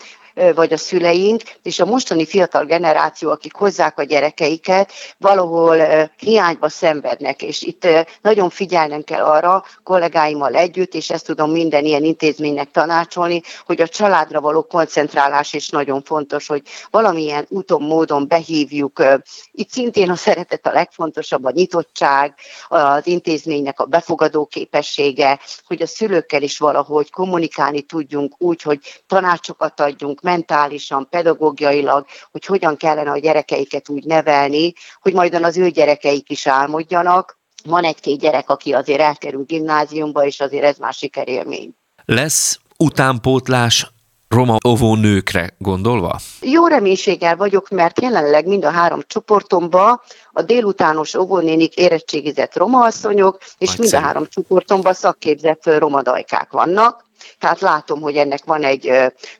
vagy 0.55 0.73
a 0.73 0.77
szüleink, 0.77 1.41
és 1.63 1.79
a 1.79 1.85
mostani 1.85 2.25
fiatal 2.25 2.65
generáció, 2.65 3.31
akik 3.31 3.53
hozzák 3.53 3.99
a 3.99 4.03
gyerekeiket, 4.03 4.91
valahol 5.17 5.77
hiányba 6.17 6.69
szenvednek, 6.69 7.41
és 7.41 7.61
itt 7.61 7.87
nagyon 8.21 8.49
figyelnem 8.49 9.03
kell 9.03 9.23
arra 9.23 9.63
kollégáimmal 9.83 10.55
együtt, 10.55 10.93
és 10.93 11.09
ezt 11.09 11.25
tudom 11.25 11.51
minden 11.51 11.85
ilyen 11.85 12.03
intézménynek 12.03 12.71
tanácsolni, 12.71 13.41
hogy 13.65 13.81
a 13.81 13.87
családra 13.87 14.41
való 14.41 14.61
koncentrálás 14.63 15.53
is 15.53 15.69
nagyon 15.69 16.03
fontos, 16.03 16.47
hogy 16.47 16.61
valamilyen 16.91 17.45
úton, 17.49 17.81
módon 17.81 18.27
behívjuk. 18.27 19.03
Itt 19.51 19.69
szintén 19.69 20.09
a 20.09 20.15
szeretet 20.15 20.67
a 20.67 20.71
legfontosabb, 20.71 21.45
a 21.45 21.51
nyitottság, 21.51 22.33
az 22.67 23.07
intézménynek 23.07 23.79
a 23.79 23.85
befogadó 23.85 24.45
képessége, 24.45 25.39
hogy 25.65 25.81
a 25.81 25.87
szülőkkel 25.87 26.41
is 26.41 26.57
valahogy 26.57 27.11
kommunikálni 27.11 27.81
tudjunk 27.81 28.33
úgy, 28.37 28.61
hogy 28.61 28.79
tanácsokat 29.07 29.79
adjunk, 29.79 30.21
mentálisan, 30.27 31.07
pedagógiailag, 31.09 32.05
hogy 32.31 32.45
hogyan 32.45 32.77
kellene 32.77 33.11
a 33.11 33.17
gyerekeiket 33.17 33.89
úgy 33.89 34.03
nevelni, 34.03 34.73
hogy 35.01 35.13
majd 35.13 35.33
az 35.33 35.57
ő 35.57 35.69
gyerekeik 35.69 36.29
is 36.29 36.47
álmodjanak. 36.47 37.37
Van 37.63 37.83
egy-két 37.83 38.19
gyerek, 38.19 38.49
aki 38.49 38.73
azért 38.73 38.99
elkerül 38.99 39.43
gimnáziumba, 39.43 40.25
és 40.25 40.39
azért 40.39 40.63
ez 40.63 40.77
már 40.77 40.93
sikerélmény. 40.93 41.73
Lesz 42.05 42.59
utánpótlás 42.77 43.91
roma 44.27 44.57
óvó 44.67 44.95
nőkre 44.95 45.55
gondolva? 45.57 46.19
Jó 46.41 46.67
reménységgel 46.67 47.35
vagyok, 47.35 47.69
mert 47.69 48.01
jelenleg 48.01 48.47
mind 48.47 48.65
a 48.65 48.69
három 48.69 49.01
csoportomba 49.07 50.03
a 50.31 50.41
délutános 50.41 51.15
óvónénik 51.15 51.75
érettségizett 51.75 52.55
roma 52.55 52.85
asszonyok, 52.85 53.37
és 53.41 53.67
Nagyszerű. 53.67 53.81
mind 53.81 53.93
a 53.93 54.05
három 54.07 54.25
csoportomban 54.29 54.93
szakképzett 54.93 55.77
roma 55.77 56.01
dajkák 56.01 56.51
vannak. 56.51 57.06
Tehát 57.39 57.59
látom, 57.59 58.01
hogy 58.01 58.15
ennek 58.15 58.45
van 58.45 58.63
egy 58.63 58.91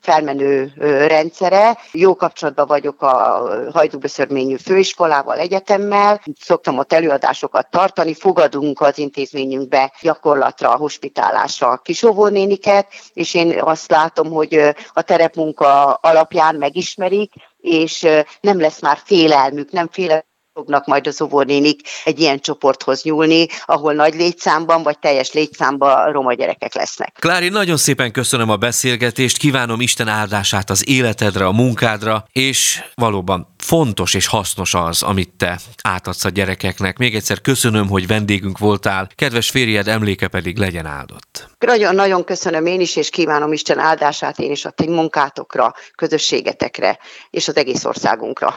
felmenő 0.02 0.74
rendszere. 1.08 1.78
Jó 1.92 2.16
kapcsolatban 2.16 2.68
vagyok 2.68 3.02
a 3.02 3.48
hajdúbeszörményű 3.74 4.56
főiskolával, 4.56 5.38
egyetemmel. 5.38 6.22
Szoktam 6.40 6.78
ott 6.78 6.94
előadásokat 6.94 7.70
tartani, 7.70 8.14
fogadunk 8.14 8.82
az 8.82 8.98
intézményünkbe 8.98 9.94
gyakorlatra, 10.02 10.76
hospitálásra 10.76 11.68
a 11.68 11.78
kisóvónéniket, 11.78 12.88
és 13.14 13.34
én 13.34 13.62
azt 13.62 13.92
látom, 13.92 14.32
hogy 14.32 14.76
a 14.94 15.02
terepmunka 15.02 15.94
alapján 15.94 16.56
megismerik, 16.56 17.34
és 17.58 18.08
nem 18.42 18.60
lesz 18.60 18.82
már 18.82 18.98
félelmük, 19.04 19.72
nem 19.72 19.88
félelmük 19.92 20.26
fognak 20.58 20.86
majd 20.86 21.08
az 21.08 21.22
óvónénik 21.22 21.82
egy 22.04 22.20
ilyen 22.20 22.39
csoporthoz 22.39 23.04
nyúlni, 23.04 23.48
ahol 23.65 23.93
nagy 23.93 24.13
létszámban 24.13 24.84
vagy 24.84 25.00
teljes 25.00 25.32
létszámban 25.32 26.12
roma 26.12 26.34
gyerekek 26.34 26.74
lesznek. 26.74 27.15
Klári, 27.20 27.50
nagyon 27.50 27.78
szépen 27.78 28.12
köszönöm 28.12 28.50
a 28.50 28.56
beszélgetést, 28.56 29.38
kívánom 29.38 29.82
Isten 29.82 30.08
áldását 30.08 30.70
az 30.70 30.89
életedre, 30.89 31.46
a 31.46 31.52
munkádra, 31.52 32.26
és 32.32 32.84
valóban 32.96 33.48
fontos 33.58 34.13
és 34.13 34.28
hasznos 34.28 34.74
az, 34.74 35.04
amit 35.04 35.30
te 35.38 35.60
átadsz 35.84 36.26
a 36.26 36.30
gyerekeknek. 36.30 36.98
Még 36.98 37.15
egyszer 37.15 37.41
köszönöm, 37.41 37.88
hogy 37.88 38.08
vendégünk 38.08 38.58
voltál, 38.58 39.10
kedves 39.15 39.50
férjed 39.50 39.88
emléke 39.88 40.28
pedig 40.28 40.58
legyen 40.58 40.86
áldott. 40.86 41.50
Nagyon-nagyon 41.60 42.24
köszönöm 42.24 42.65
én 42.65 42.82
is, 42.82 42.96
és 42.96 43.10
kívánom 43.10 43.54
Isten 43.54 43.80
áldását 43.80 44.39
én 44.39 44.52
is 44.52 44.65
a 44.65 44.70
ti 44.70 44.88
munkátokra, 44.88 45.74
közösségetekre, 45.96 46.98
és 47.30 47.48
az 47.48 47.56
egész 47.56 47.86
országunkra. 47.86 48.56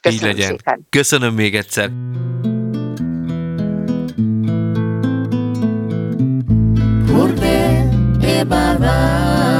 Köszönöm 0.00 0.30
Így 0.30 0.36
legyen. 0.36 0.48
szépen. 0.48 0.86
Köszönöm 0.90 1.34
még 1.34 1.56
egyszer. 1.56 1.90
Urte 7.08 7.88
e 8.22 8.44
barbar 8.44 9.51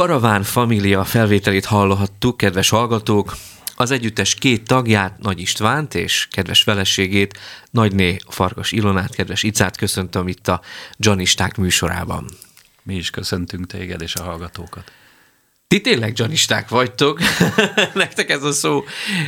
Karaván 0.00 0.42
Família 0.42 1.04
felvételét 1.04 1.64
hallhattuk, 1.64 2.36
kedves 2.36 2.68
hallgatók. 2.68 3.36
Az 3.76 3.90
együttes 3.90 4.34
két 4.34 4.66
tagját, 4.66 5.18
Nagy 5.18 5.40
Istvánt 5.40 5.94
és 5.94 6.28
kedves 6.30 6.62
feleségét, 6.62 7.38
Nagyné 7.70 8.16
Farkas 8.28 8.72
Ilonát, 8.72 9.14
kedves 9.14 9.42
Icát 9.42 9.76
köszöntöm 9.76 10.28
itt 10.28 10.48
a 10.48 10.60
Janisták 10.96 11.56
műsorában. 11.56 12.24
Mi 12.82 12.94
is 12.94 13.10
köszöntünk 13.10 13.66
téged 13.66 14.02
és 14.02 14.14
a 14.14 14.22
hallgatókat. 14.22 14.92
Ti 15.68 15.80
tényleg 15.80 16.18
janisták 16.18 16.68
vagytok, 16.68 17.20
nektek 17.94 18.30
ez 18.30 18.42
a 18.42 18.52
szó. 18.52 18.84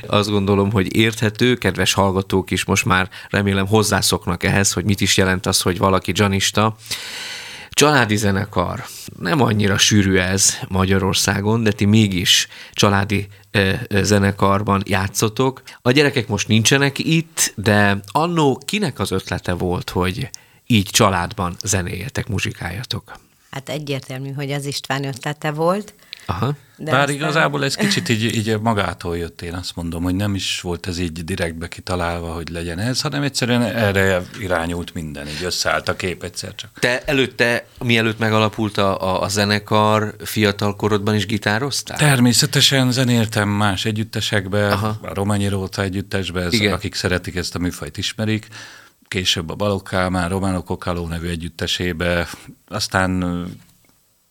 Azt 0.06 0.30
gondolom, 0.30 0.70
hogy 0.70 0.96
érthető, 0.96 1.54
kedves 1.54 1.92
hallgatók 1.92 2.50
is 2.50 2.64
most 2.64 2.84
már 2.84 3.08
remélem 3.30 3.66
hozzászoknak 3.66 4.42
ehhez, 4.44 4.72
hogy 4.72 4.84
mit 4.84 5.00
is 5.00 5.16
jelent 5.16 5.46
az, 5.46 5.60
hogy 5.60 5.78
valaki 5.78 6.12
janista. 6.14 6.76
Családi 7.74 8.16
zenekar. 8.16 8.84
Nem 9.18 9.40
annyira 9.40 9.78
sűrű 9.78 10.16
ez 10.16 10.58
Magyarországon, 10.68 11.62
de 11.62 11.72
ti 11.72 11.84
mégis 11.84 12.48
családi 12.72 13.28
zenekarban 13.90 14.82
játszotok. 14.86 15.62
A 15.82 15.90
gyerekek 15.90 16.28
most 16.28 16.48
nincsenek 16.48 16.98
itt, 16.98 17.52
de 17.56 18.00
annó 18.06 18.62
kinek 18.64 18.98
az 18.98 19.10
ötlete 19.10 19.52
volt, 19.52 19.90
hogy 19.90 20.30
így 20.66 20.88
családban 20.90 21.56
zenéjetek, 21.64 22.28
muzsikáljatok? 22.28 23.18
Hát 23.50 23.68
egyértelmű, 23.68 24.32
hogy 24.32 24.50
az 24.50 24.64
István 24.64 25.04
ötlete 25.04 25.50
volt. 25.50 25.94
Aha. 26.26 26.54
De 26.76 26.90
Bár 26.90 27.00
aztán- 27.00 27.16
igazából 27.16 27.64
ez 27.64 27.74
kicsit 27.74 28.08
így, 28.08 28.22
így 28.36 28.58
magától 28.60 29.16
jött, 29.16 29.42
én 29.42 29.54
azt 29.54 29.76
mondom, 29.76 30.02
hogy 30.02 30.14
nem 30.14 30.34
is 30.34 30.60
volt 30.60 30.86
ez 30.86 30.98
így 30.98 31.24
direktbe 31.24 31.68
kitalálva, 31.68 32.32
hogy 32.32 32.48
legyen 32.48 32.78
ez, 32.78 33.00
hanem 33.00 33.22
egyszerűen 33.22 33.62
erre 33.62 34.22
irányult 34.40 34.94
minden, 34.94 35.26
így 35.28 35.44
összeállt 35.44 35.88
a 35.88 35.96
kép 35.96 36.22
egyszer 36.22 36.54
csak. 36.54 36.70
Te 36.78 37.02
előtte, 37.04 37.66
mielőtt 37.84 38.18
megalapult 38.18 38.78
a, 38.78 39.00
a, 39.02 39.22
a 39.22 39.28
zenekar, 39.28 40.14
fiatal 40.24 40.76
korodban 40.76 41.14
is 41.14 41.26
gitároztál? 41.26 41.98
Természetesen 41.98 42.92
zenéltem 42.92 43.48
más 43.48 43.84
együttesekbe, 43.84 44.72
Aha. 44.72 44.98
A 45.02 45.14
Romanyi 45.14 45.48
Róta 45.48 45.82
együttesbe, 45.82 46.40
ez, 46.42 46.52
Igen. 46.52 46.72
akik 46.72 46.94
szeretik 46.94 47.34
ezt 47.34 47.54
a 47.54 47.58
műfajt 47.58 47.96
ismerik, 47.98 48.46
később 49.08 49.50
a 49.50 49.54
Balogh 49.54 49.90
Kálmán, 49.90 50.28
Románok 50.28 50.70
Okáló 50.70 51.06
nevű 51.06 51.28
együttesébe, 51.28 52.28
aztán 52.68 53.44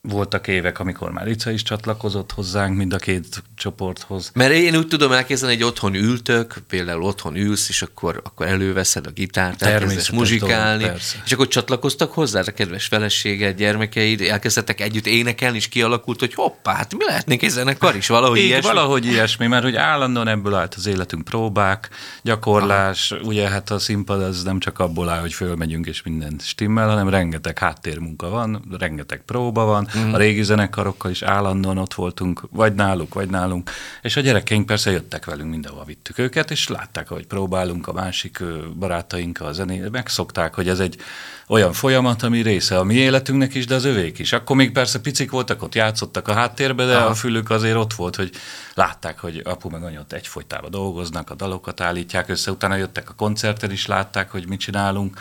voltak 0.08 0.48
évek, 0.48 0.78
amikor 0.78 1.10
már 1.10 1.28
Ica 1.28 1.50
is 1.50 1.62
csatlakozott 1.62 2.32
hozzánk 2.32 2.76
mind 2.76 2.92
a 2.92 2.96
két 2.96 3.42
csoporthoz. 3.54 4.30
Mert 4.34 4.52
én 4.52 4.76
úgy 4.76 4.88
tudom 4.88 5.12
elkezdeni, 5.12 5.54
hogy 5.54 5.62
otthon 5.62 5.94
ültök, 5.94 6.62
például 6.68 7.02
otthon 7.02 7.36
ülsz, 7.36 7.68
és 7.68 7.82
akkor, 7.82 8.20
akkor 8.24 8.46
előveszed 8.46 9.06
a 9.06 9.10
gitárt, 9.10 9.62
elkezdesz 9.62 10.08
muzsikálni, 10.08 10.78
dolog, 10.82 10.96
persze. 10.96 11.22
és 11.24 11.32
akkor 11.32 11.48
csatlakoztak 11.48 12.12
hozzá 12.12 12.40
a 12.46 12.50
kedves 12.50 12.86
feleséged, 12.86 13.56
gyermekeid, 13.56 14.20
elkezdtek 14.20 14.80
együtt 14.80 15.06
énekelni, 15.06 15.56
és 15.56 15.68
kialakult, 15.68 16.20
hogy 16.20 16.34
hoppá, 16.34 16.74
hát 16.74 16.94
mi 16.94 17.04
lehetnénk 17.04 17.42
egy 17.42 17.50
zenekar 17.50 17.96
is, 17.96 18.06
valahogy 18.06 18.38
Így, 18.38 18.44
ilyesmi. 18.44 18.68
valahogy 18.68 19.04
ilyesmi, 19.04 19.46
mert 19.46 19.62
hogy 19.62 19.76
állandóan 19.76 20.28
ebből 20.28 20.54
állt 20.54 20.74
az 20.74 20.86
életünk 20.86 21.24
próbák, 21.24 21.88
gyakorlás, 22.22 23.10
Aha. 23.10 23.22
ugye 23.22 23.48
hát 23.48 23.70
a 23.70 23.78
színpad 23.78 24.22
az 24.22 24.42
nem 24.42 24.58
csak 24.58 24.78
abból 24.78 25.08
áll, 25.08 25.20
hogy 25.20 25.32
fölmegyünk 25.32 25.86
és 25.86 26.02
minden 26.02 26.36
stimmel, 26.40 26.88
hanem 26.88 27.08
rengeteg 27.08 27.58
háttérmunka 27.58 28.28
van, 28.28 28.76
rengeteg 28.78 29.22
próba 29.24 29.64
van, 29.64 29.90
mm. 29.98 30.12
a 30.12 30.16
régi 30.16 30.42
zenekarokkal 30.42 31.10
is 31.10 31.22
állandóan 31.22 31.78
ott 31.78 31.94
voltunk, 31.94 32.42
vagy 32.50 32.74
náluk, 32.74 33.14
vagy 33.14 33.30
nálunk, 33.30 33.70
és 34.02 34.16
a 34.16 34.20
gyerekeink 34.20 34.66
persze 34.66 34.90
jöttek 34.90 35.24
velünk, 35.24 35.50
mindenhova 35.50 35.84
vittük 35.84 36.18
őket, 36.18 36.50
és 36.50 36.68
látták, 36.68 37.08
hogy 37.08 37.26
próbálunk 37.26 37.86
a 37.86 37.92
másik 37.92 38.40
ö, 38.40 38.58
barátainkkal 38.78 39.46
a 39.46 39.52
zenét, 39.52 39.90
megszokták, 39.90 40.54
hogy 40.54 40.68
ez 40.68 40.80
egy 40.80 40.96
olyan 41.48 41.72
folyamat, 41.72 42.22
ami 42.22 42.40
része 42.40 42.78
a 42.78 42.84
mi 42.84 42.94
életünknek 42.94 43.54
is, 43.54 43.66
de 43.66 43.74
az 43.74 43.84
övék 43.84 44.18
is. 44.18 44.32
Akkor 44.32 44.56
még 44.56 44.72
persze 44.72 45.00
picik 45.00 45.30
voltak, 45.30 45.62
ott 45.62 45.74
játszottak 45.74 46.28
a 46.28 46.32
háttérbe, 46.32 46.84
de 46.84 46.96
Aha. 46.96 47.06
a 47.06 47.14
fülük 47.14 47.50
azért 47.50 47.76
ott 47.76 47.92
volt, 47.92 48.16
hogy 48.16 48.30
látták, 48.74 49.18
hogy 49.18 49.40
apu 49.44 49.68
meg 49.68 49.82
anya 49.82 50.00
ott 50.00 50.12
egyfolytában 50.12 50.70
dolgoznak, 50.70 51.30
a 51.30 51.34
dalokat 51.34 51.80
állítják 51.80 52.28
össze, 52.28 52.50
utána 52.50 52.76
jöttek 52.76 53.10
a 53.10 53.14
koncerten 53.14 53.70
is, 53.70 53.86
látták, 53.86 54.30
hogy 54.30 54.48
mit 54.48 54.60
csinálunk, 54.60 55.20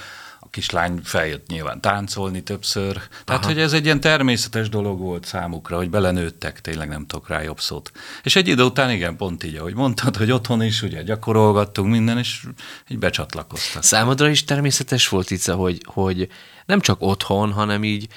kislány 0.52 1.00
feljött 1.04 1.48
nyilván 1.48 1.82
táncolni 1.82 2.42
többször. 2.44 2.94
Tehát, 3.24 3.44
Aha. 3.44 3.54
hogy 3.54 3.60
ez 3.62 3.74
egy 3.74 3.86
ilyen 3.86 4.00
természetes 4.00 4.70
dolog 4.70 5.00
volt 5.00 5.26
számukra, 5.26 5.78
hogy 5.78 5.90
belenőttek, 5.90 6.62
tényleg 6.62 6.88
nem 6.90 7.06
tudok 7.06 7.28
rá 7.28 7.42
jobb 7.42 7.60
szót. 7.60 7.92
És 8.24 8.36
egy 8.36 8.48
idő 8.48 8.64
után 8.64 8.92
igen, 8.92 9.16
pont 9.16 9.44
így, 9.44 9.56
ahogy 9.56 9.74
mondtad, 9.74 10.18
hogy 10.18 10.32
otthon 10.32 10.64
is 10.64 10.82
ugye 10.82 11.04
gyakorolgattunk 11.04 11.92
minden, 11.92 12.18
és 12.18 12.44
így 12.88 13.00
becsatlakoztak. 13.00 13.84
Számodra 13.84 14.30
is 14.30 14.44
természetes 14.44 15.08
volt, 15.08 15.32
Ica, 15.32 15.56
hogy, 15.56 15.82
hogy 15.86 16.28
nem 16.66 16.80
csak 16.80 17.02
otthon, 17.02 17.52
hanem 17.52 17.84
így, 17.84 18.08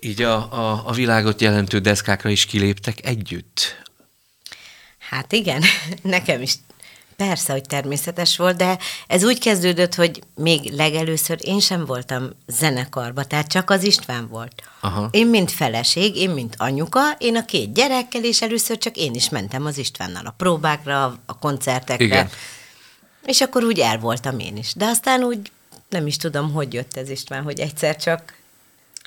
így 0.00 0.22
a, 0.22 0.52
a, 0.52 0.82
a 0.86 0.92
világot 0.92 1.40
jelentő 1.40 1.78
deszkákra 1.78 2.30
is 2.30 2.44
kiléptek 2.44 3.06
együtt. 3.06 3.82
Hát 4.98 5.32
igen, 5.32 5.62
nekem 6.02 6.42
is 6.42 6.54
persze, 7.16 7.52
hogy 7.52 7.62
természetes 7.62 8.36
volt, 8.36 8.56
de 8.56 8.78
ez 9.06 9.24
úgy 9.24 9.38
kezdődött, 9.38 9.94
hogy 9.94 10.22
még 10.34 10.72
legelőször 10.72 11.38
én 11.40 11.60
sem 11.60 11.84
voltam 11.84 12.30
zenekarba, 12.46 13.24
tehát 13.24 13.46
csak 13.46 13.70
az 13.70 13.84
István 13.84 14.28
volt. 14.28 14.52
Aha. 14.80 15.08
Én, 15.10 15.26
mint 15.26 15.50
feleség, 15.50 16.16
én, 16.16 16.30
mint 16.30 16.54
anyuka, 16.58 17.00
én 17.18 17.36
a 17.36 17.44
két 17.44 17.74
gyerekkel, 17.74 18.24
és 18.24 18.42
először 18.42 18.78
csak 18.78 18.96
én 18.96 19.14
is 19.14 19.28
mentem 19.28 19.66
az 19.66 19.78
Istvánnal 19.78 20.26
a 20.26 20.34
próbákra, 20.36 21.04
a 21.26 21.38
koncertekre. 21.38 22.04
Igen. 22.04 22.30
És 23.24 23.40
akkor 23.40 23.64
úgy 23.64 23.78
el 23.78 23.98
voltam 23.98 24.38
én 24.38 24.56
is. 24.56 24.74
De 24.74 24.86
aztán 24.86 25.22
úgy 25.22 25.50
nem 25.88 26.06
is 26.06 26.16
tudom, 26.16 26.52
hogy 26.52 26.72
jött 26.72 26.96
ez 26.96 27.10
István, 27.10 27.42
hogy 27.42 27.60
egyszer 27.60 27.96
csak 27.96 28.40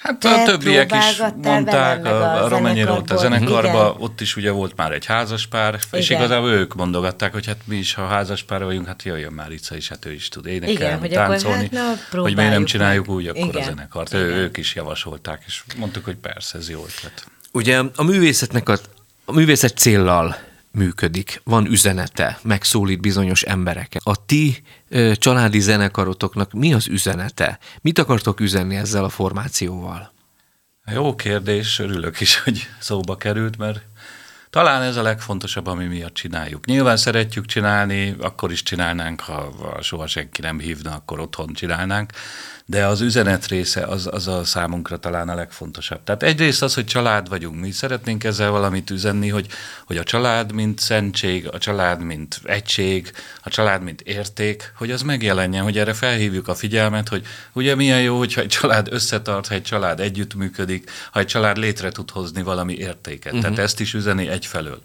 Hát 0.05 0.19
Te 0.19 0.29
a 0.33 0.45
többiek 0.45 0.91
is 0.95 1.21
mondták, 1.43 2.05
a, 2.05 2.09
a 2.09 2.43
a 2.43 2.47
Róta 2.47 2.65
zenekarból. 2.67 3.17
zenekarba, 3.17 3.87
Igen. 3.89 4.01
ott 4.01 4.21
is 4.21 4.35
ugye 4.35 4.51
volt 4.51 4.75
már 4.75 4.91
egy 4.91 5.05
házaspár, 5.05 5.79
és 5.91 6.09
Igen. 6.09 6.21
igazából 6.21 6.49
ők 6.49 6.73
mondogatták, 6.75 7.33
hogy 7.33 7.45
hát 7.45 7.57
mi 7.65 7.75
is, 7.75 7.93
ha 7.93 8.07
házaspár 8.07 8.63
vagyunk, 8.63 8.87
hát 8.87 9.03
jöjjön 9.03 9.31
már 9.31 9.51
Ica 9.51 9.75
is, 9.75 9.89
hát 9.89 10.05
ő 10.05 10.11
is 10.11 10.29
tud 10.29 10.45
énekelni, 10.45 10.71
Igen, 10.73 10.99
hogy 10.99 11.13
akkor 11.13 11.27
táncolni, 11.29 11.69
hát 11.73 12.01
na, 12.11 12.21
hogy 12.21 12.35
miért 12.35 12.51
nem 12.51 12.65
csináljuk 12.65 13.05
meg. 13.05 13.15
úgy 13.15 13.27
akkor 13.27 13.41
Igen. 13.47 13.61
a 13.61 13.65
zenekart. 13.65 14.13
Ő, 14.13 14.25
Igen. 14.27 14.37
ők 14.39 14.57
is 14.57 14.75
javasolták, 14.75 15.43
és 15.47 15.63
mondtuk, 15.77 16.05
hogy 16.05 16.15
persze, 16.15 16.57
ez 16.57 16.69
jó 16.69 16.85
ötlet. 16.87 17.25
Ugye 17.51 17.81
a 17.95 18.03
művészetnek 18.03 18.69
a, 18.69 18.77
a 19.25 19.31
művészet 19.31 19.77
céllal 19.77 20.37
működik, 20.75 21.41
van 21.43 21.65
üzenete, 21.65 22.39
megszólít 22.43 23.01
bizonyos 23.01 23.41
embereket. 23.41 24.01
A 24.05 24.25
ti 24.25 24.63
ö, 24.89 25.11
családi 25.15 25.59
zenekarotoknak 25.59 26.53
mi 26.53 26.73
az 26.73 26.87
üzenete? 26.87 27.59
Mit 27.81 27.99
akartok 27.99 28.39
üzenni 28.39 28.75
ezzel 28.75 29.03
a 29.03 29.09
formációval? 29.09 30.13
Jó 30.91 31.15
kérdés, 31.15 31.79
örülök 31.79 32.19
is, 32.19 32.39
hogy 32.39 32.67
szóba 32.79 33.17
került, 33.17 33.57
mert 33.57 33.85
Talán 34.55 34.81
ez 34.81 34.95
a 34.95 35.01
legfontosabb, 35.01 35.67
ami 35.67 35.85
miatt 35.85 36.13
csináljuk. 36.13 36.65
Nyilván 36.65 36.97
szeretjük 36.97 37.45
csinálni, 37.45 38.15
akkor 38.19 38.51
is 38.51 38.63
csinálnánk, 38.63 39.21
ha, 39.21 39.53
ha 39.59 39.81
soha 39.81 40.07
senki 40.07 40.41
nem 40.41 40.59
hívna, 40.59 40.91
akkor 40.93 41.19
otthon 41.19 41.53
csinálnánk, 41.53 42.11
de 42.67 42.85
az 42.85 43.01
üzenet 43.01 43.47
része 43.47 43.83
az, 43.83 44.09
az 44.11 44.27
a 44.27 44.43
számunkra 44.43 44.97
talán 44.97 45.29
a 45.29 45.35
legfontosabb. 45.35 46.03
Tehát 46.03 46.23
egyrészt 46.23 46.61
az, 46.61 46.73
hogy 46.73 46.85
család 46.85 47.29
vagyunk, 47.29 47.59
mi 47.59 47.71
szeretnénk 47.71 48.23
ezzel 48.23 48.49
valamit 48.51 48.89
üzenni, 48.89 49.29
hogy, 49.29 49.47
hogy 49.85 49.97
a 49.97 50.03
család 50.03 50.51
mint 50.51 50.79
szentség, 50.79 51.47
a 51.51 51.57
család 51.57 52.01
mint 52.01 52.41
egység, 52.43 53.11
a 53.43 53.49
család 53.49 53.83
mint 53.83 54.01
érték, 54.01 54.73
hogy 54.77 54.91
az 54.91 55.01
megjelenjen, 55.01 55.63
hogy 55.63 55.77
erre 55.77 55.93
felhívjuk 55.93 56.47
a 56.47 56.55
figyelmet, 56.55 57.09
hogy 57.09 57.25
ugye 57.53 57.75
milyen 57.75 58.01
jó, 58.01 58.17
hogyha 58.17 58.41
egy 58.41 58.47
család 58.47 58.87
összetart, 58.91 59.47
ha 59.47 59.53
egy 59.53 59.63
család 59.63 59.99
együttműködik, 59.99 60.91
ha 61.11 61.19
egy 61.19 61.27
család 61.27 61.57
létre 61.57 61.91
tud 61.91 62.11
hozni 62.11 62.41
valami 62.41 62.73
értéket. 62.73 63.33
Uh-huh. 63.33 63.41
Tehát 63.41 63.59
ezt 63.59 63.79
is 63.79 63.93
üzeni 63.93 64.27
egyfelől. 64.45 64.81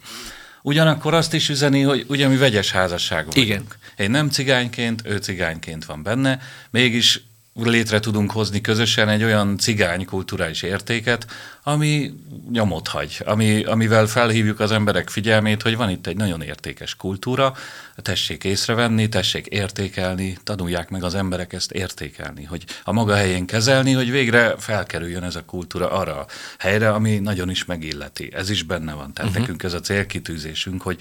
Ugyanakkor 0.63 1.15
azt 1.15 1.35
is 1.35 1.49
üzeni, 1.49 1.83
hogy 1.83 2.05
ugye 2.09 2.29
mi 2.29 2.37
vegyes 2.37 2.71
házasság 2.71 3.27
vagyunk. 3.27 3.47
Igen. 3.47 3.65
Én 3.97 4.11
nem 4.11 4.29
cigányként, 4.29 5.03
ő 5.05 5.17
cigányként 5.17 5.85
van 5.85 6.03
benne, 6.03 6.41
mégis 6.71 7.21
létre 7.55 8.01
tudunk 8.01 8.31
hozni 8.31 8.61
közösen 8.61 9.09
egy 9.09 9.25
olyan 9.25 9.59
cigány 9.59 10.05
kulturális 10.05 10.63
értéket, 10.63 11.27
ami 11.63 12.13
nyomot 12.51 12.89
hagy, 12.89 13.23
ami, 13.25 13.65
amivel 13.65 14.07
felhívjuk 14.07 14.61
az 14.61 14.73
emberek 14.73 15.09
figyelmét, 15.09 15.63
hogy 15.63 15.77
van 15.77 15.91
itt 15.91 16.07
egy 16.07 16.17
nagyon 16.17 16.43
értékes 16.43 16.95
kultúra, 16.95 17.55
tessék 17.97 18.45
észrevenni, 18.45 19.09
tessék 19.09 19.47
értékelni, 19.47 20.39
tanulják 20.45 20.91
meg 20.91 21.05
az 21.05 21.15
emberek 21.15 21.53
ezt 21.53 21.73
értékelni, 21.73 22.45
hogy 22.45 22.65
a 22.85 22.93
maga 22.93 23.15
helyén 23.15 23.47
kezelni, 23.47 23.93
hogy 23.93 24.11
végre 24.11 24.55
felkerüljön 24.59 25.23
ez 25.23 25.37
a 25.37 25.45
kultúra 25.45 25.91
arra 25.91 26.19
a 26.19 26.27
helyre, 26.59 26.91
ami 26.91 27.19
nagyon 27.19 27.51
is 27.51 27.65
megilleti. 27.65 28.31
Ez 28.33 28.51
is 28.51 28.63
benne 28.63 28.93
van. 28.93 29.13
Tehát 29.13 29.31
uh-huh. 29.31 29.47
nekünk 29.47 29.63
ez 29.63 29.73
a 29.73 29.81
célkitűzésünk, 29.81 30.83
hogy 30.83 31.01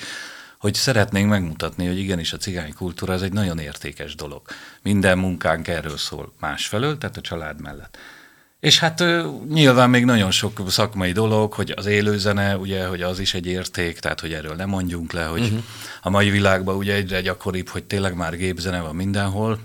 hogy 0.59 0.73
szeretnénk 0.73 1.29
megmutatni, 1.29 1.87
hogy 1.87 1.99
igenis 1.99 2.33
a 2.33 2.37
cigány 2.37 2.73
kultúra 2.73 3.13
ez 3.13 3.21
egy 3.21 3.33
nagyon 3.33 3.59
értékes 3.59 4.15
dolog. 4.15 4.41
Minden 4.81 5.17
munkánk 5.17 5.67
erről 5.67 5.97
szól 5.97 6.33
másfelől, 6.39 6.97
tehát 6.97 7.17
a 7.17 7.21
család 7.21 7.61
mellett. 7.61 7.97
És 8.59 8.79
hát 8.79 9.03
nyilván 9.49 9.89
még 9.89 10.05
nagyon 10.05 10.31
sok 10.31 10.61
szakmai 10.67 11.11
dolog, 11.11 11.53
hogy 11.53 11.73
az 11.75 11.85
élőzene, 11.85 12.57
ugye, 12.57 12.85
hogy 12.85 13.01
az 13.01 13.19
is 13.19 13.33
egy 13.33 13.45
érték, 13.45 13.99
tehát 13.99 14.19
hogy 14.19 14.33
erről 14.33 14.55
nem 14.55 14.69
mondjunk 14.69 15.11
le, 15.11 15.25
hogy 15.25 15.41
uh-huh. 15.41 15.59
a 16.01 16.09
mai 16.09 16.29
világban 16.29 16.75
ugye 16.75 16.93
egyre 16.93 17.21
gyakoribb, 17.21 17.67
hogy 17.69 17.83
tényleg 17.83 18.15
már 18.15 18.37
gépzene 18.37 18.81
van 18.81 18.95
mindenhol, 18.95 19.59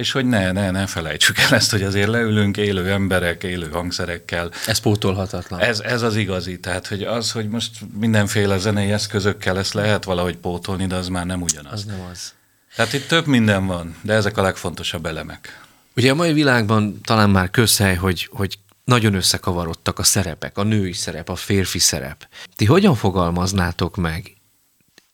és 0.00 0.12
hogy 0.12 0.26
ne, 0.26 0.52
ne, 0.52 0.70
ne 0.70 0.86
felejtsük 0.86 1.38
el 1.38 1.54
ezt, 1.54 1.70
hogy 1.70 1.82
azért 1.82 2.08
leülünk 2.08 2.56
élő 2.56 2.90
emberek, 2.90 3.42
élő 3.42 3.68
hangszerekkel. 3.70 4.50
Ez 4.66 4.78
pótolhatatlan. 4.78 5.60
Ez, 5.60 5.80
ez 5.80 6.02
az 6.02 6.16
igazi, 6.16 6.60
tehát 6.60 6.86
hogy 6.86 7.02
az, 7.02 7.32
hogy 7.32 7.48
most 7.48 7.70
mindenféle 7.98 8.58
zenei 8.58 8.92
eszközökkel 8.92 9.58
ezt 9.58 9.74
lehet 9.74 10.04
valahogy 10.04 10.36
pótolni, 10.36 10.86
de 10.86 10.94
az 10.94 11.08
már 11.08 11.26
nem 11.26 11.42
ugyanaz. 11.42 11.72
Az 11.72 11.84
nem 11.84 12.00
az. 12.10 12.34
Tehát 12.76 12.92
itt 12.92 13.08
több 13.08 13.26
minden 13.26 13.66
van, 13.66 13.96
de 14.02 14.12
ezek 14.12 14.36
a 14.36 14.42
legfontosabb 14.42 15.06
elemek. 15.06 15.60
Ugye 15.96 16.10
a 16.10 16.14
mai 16.14 16.32
világban 16.32 17.00
talán 17.04 17.30
már 17.30 17.50
közhely, 17.50 17.94
hogy, 17.94 18.28
hogy 18.30 18.58
nagyon 18.84 19.14
összekavarodtak 19.14 19.98
a 19.98 20.02
szerepek, 20.02 20.58
a 20.58 20.62
női 20.62 20.92
szerep, 20.92 21.28
a 21.28 21.34
férfi 21.34 21.78
szerep. 21.78 22.28
Ti 22.56 22.64
hogyan 22.64 22.94
fogalmaznátok 22.94 23.96
meg, 23.96 24.36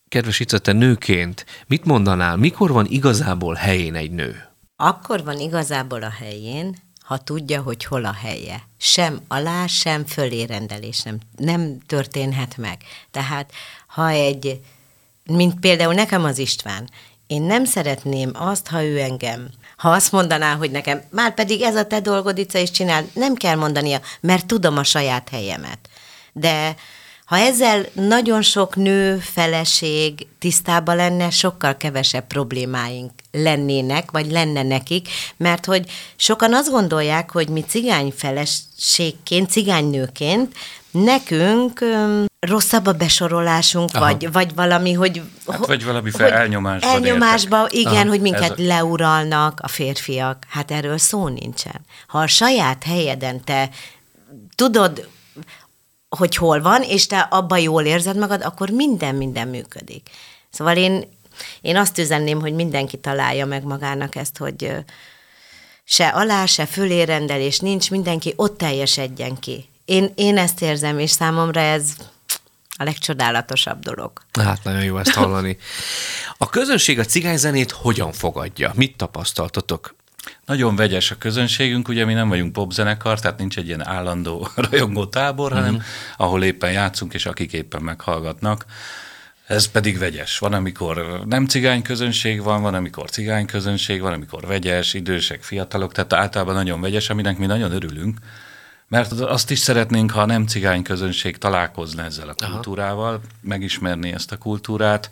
kedves 0.08 0.40
Ica, 0.40 0.58
te 0.58 0.72
nőként, 0.72 1.46
mit 1.66 1.84
mondanál, 1.84 2.36
mikor 2.36 2.70
van 2.70 2.86
igazából 2.88 3.54
helyén 3.54 3.94
egy 3.94 4.10
nő? 4.10 4.54
Akkor 4.76 5.24
van 5.24 5.40
igazából 5.40 6.02
a 6.02 6.10
helyén, 6.10 6.76
ha 7.00 7.18
tudja, 7.18 7.62
hogy 7.62 7.84
hol 7.84 8.04
a 8.04 8.12
helye. 8.12 8.62
Sem 8.78 9.20
alá, 9.28 9.66
sem 9.66 10.06
fölé 10.06 10.42
rendelés 10.42 11.02
nem, 11.02 11.18
nem 11.36 11.78
történhet 11.86 12.56
meg. 12.56 12.78
Tehát, 13.10 13.52
ha 13.86 14.08
egy, 14.08 14.60
mint 15.24 15.60
például 15.60 15.94
nekem 15.94 16.24
az 16.24 16.38
István, 16.38 16.90
én 17.26 17.42
nem 17.42 17.64
szeretném 17.64 18.30
azt, 18.34 18.68
ha 18.68 18.82
ő 18.82 19.00
engem, 19.00 19.48
ha 19.76 19.90
azt 19.90 20.12
mondaná, 20.12 20.54
hogy 20.54 20.70
nekem, 20.70 21.02
már 21.10 21.34
pedig 21.34 21.62
ez 21.62 21.76
a 21.76 21.86
te 21.86 22.00
dolgod, 22.00 22.38
Ica, 22.38 22.58
és 22.58 22.70
csinál, 22.70 23.04
nem 23.12 23.34
kell 23.34 23.56
mondania, 23.56 24.00
mert 24.20 24.46
tudom 24.46 24.76
a 24.76 24.84
saját 24.84 25.28
helyemet. 25.28 25.88
De 26.32 26.74
ha 27.26 27.38
ezzel 27.38 27.86
nagyon 27.92 28.42
sok 28.42 28.76
nő, 28.76 29.18
feleség 29.18 30.26
tisztában 30.38 30.96
lenne, 30.96 31.30
sokkal 31.30 31.76
kevesebb 31.76 32.26
problémáink 32.26 33.10
lennének, 33.32 34.10
vagy 34.10 34.30
lenne 34.30 34.62
nekik, 34.62 35.08
mert 35.36 35.64
hogy 35.64 35.90
sokan 36.16 36.54
azt 36.54 36.70
gondolják, 36.70 37.30
hogy 37.30 37.48
mi 37.48 37.60
cigány 37.60 38.12
feleségként, 38.16 39.50
cigánynőként 39.50 40.54
nekünk 40.90 41.80
öm, 41.80 42.24
rosszabb 42.40 42.86
a 42.86 42.92
besorolásunk, 42.92 43.98
vagy, 43.98 44.32
vagy 44.32 44.54
valami, 44.54 44.92
hogy... 44.92 45.22
Hát, 45.46 45.66
vagy 45.66 45.84
valami 45.84 46.10
fel 46.10 46.30
elnyomásban 46.30 46.90
Elnyomásba, 46.90 47.56
értek. 47.56 47.78
igen, 47.78 47.92
Aha, 47.92 48.08
hogy 48.08 48.20
minket 48.20 48.58
ez 48.58 48.66
leuralnak 48.66 49.60
a 49.62 49.68
férfiak. 49.68 50.46
Hát 50.48 50.70
erről 50.70 50.98
szó 50.98 51.28
nincsen. 51.28 51.80
Ha 52.06 52.18
a 52.18 52.26
saját 52.26 52.84
helyeden 52.84 53.44
te 53.44 53.70
tudod, 54.54 55.08
hogy 56.08 56.36
hol 56.36 56.60
van, 56.60 56.82
és 56.82 57.06
te 57.06 57.18
abban 57.18 57.58
jól 57.58 57.84
érzed 57.84 58.16
magad, 58.16 58.42
akkor 58.42 58.70
minden, 58.70 59.14
minden 59.14 59.48
működik. 59.48 60.10
Szóval 60.50 60.76
én, 60.76 61.08
én 61.60 61.76
azt 61.76 61.98
üzenném, 61.98 62.40
hogy 62.40 62.52
mindenki 62.52 62.96
találja 62.96 63.46
meg 63.46 63.64
magának 63.64 64.14
ezt, 64.14 64.36
hogy 64.36 64.72
se 65.84 66.08
alá, 66.08 66.46
se 66.46 66.66
fölé 66.66 67.02
rendelés 67.02 67.58
nincs, 67.58 67.90
mindenki 67.90 68.32
ott 68.36 68.58
teljesedjen 68.58 69.38
ki. 69.38 69.68
Én, 69.84 70.12
én 70.14 70.38
ezt 70.38 70.62
érzem, 70.62 70.98
és 70.98 71.10
számomra 71.10 71.60
ez 71.60 71.90
a 72.76 72.84
legcsodálatosabb 72.84 73.80
dolog. 73.80 74.12
Hát 74.40 74.64
nagyon 74.64 74.84
jó 74.84 74.98
ezt 74.98 75.10
hallani. 75.14 75.58
A 76.38 76.48
közönség 76.48 76.98
a 76.98 77.04
cigányzenét 77.04 77.70
hogyan 77.70 78.12
fogadja? 78.12 78.72
Mit 78.74 78.96
tapasztaltatok? 78.96 79.94
Nagyon 80.46 80.76
vegyes 80.76 81.10
a 81.10 81.18
közönségünk, 81.18 81.88
ugye 81.88 82.04
mi 82.04 82.12
nem 82.12 82.28
vagyunk 82.28 82.52
popzenekar, 82.52 83.20
tehát 83.20 83.38
nincs 83.38 83.58
egy 83.58 83.66
ilyen 83.66 83.86
állandó 83.86 84.48
rajongó 84.70 85.06
tábor, 85.06 85.52
hanem 85.52 85.74
uh-huh. 85.74 85.86
ahol 86.16 86.44
éppen 86.44 86.72
játszunk, 86.72 87.14
és 87.14 87.26
akik 87.26 87.52
éppen 87.52 87.82
meghallgatnak. 87.82 88.64
Ez 89.46 89.66
pedig 89.66 89.98
vegyes. 89.98 90.38
Van, 90.38 90.52
amikor 90.52 91.20
nem 91.24 91.46
cigány 91.46 91.82
közönség 91.82 92.42
van, 92.42 92.62
van, 92.62 92.74
amikor 92.74 93.10
cigány 93.10 93.46
közönség 93.46 94.00
van, 94.00 94.12
amikor 94.12 94.46
vegyes, 94.46 94.94
idősek, 94.94 95.42
fiatalok, 95.42 95.92
tehát 95.92 96.12
általában 96.12 96.54
nagyon 96.54 96.80
vegyes, 96.80 97.10
aminek 97.10 97.38
mi 97.38 97.46
nagyon 97.46 97.72
örülünk, 97.72 98.18
mert 98.88 99.12
azt 99.12 99.50
is 99.50 99.58
szeretnénk, 99.58 100.10
ha 100.10 100.20
a 100.20 100.26
nem 100.26 100.46
cigány 100.46 100.82
közönség 100.82 101.38
találkozna 101.38 102.02
ezzel 102.02 102.28
a 102.28 102.46
kultúrával, 102.46 103.20
megismerni 103.40 104.12
ezt 104.12 104.32
a 104.32 104.36
kultúrát, 104.36 105.10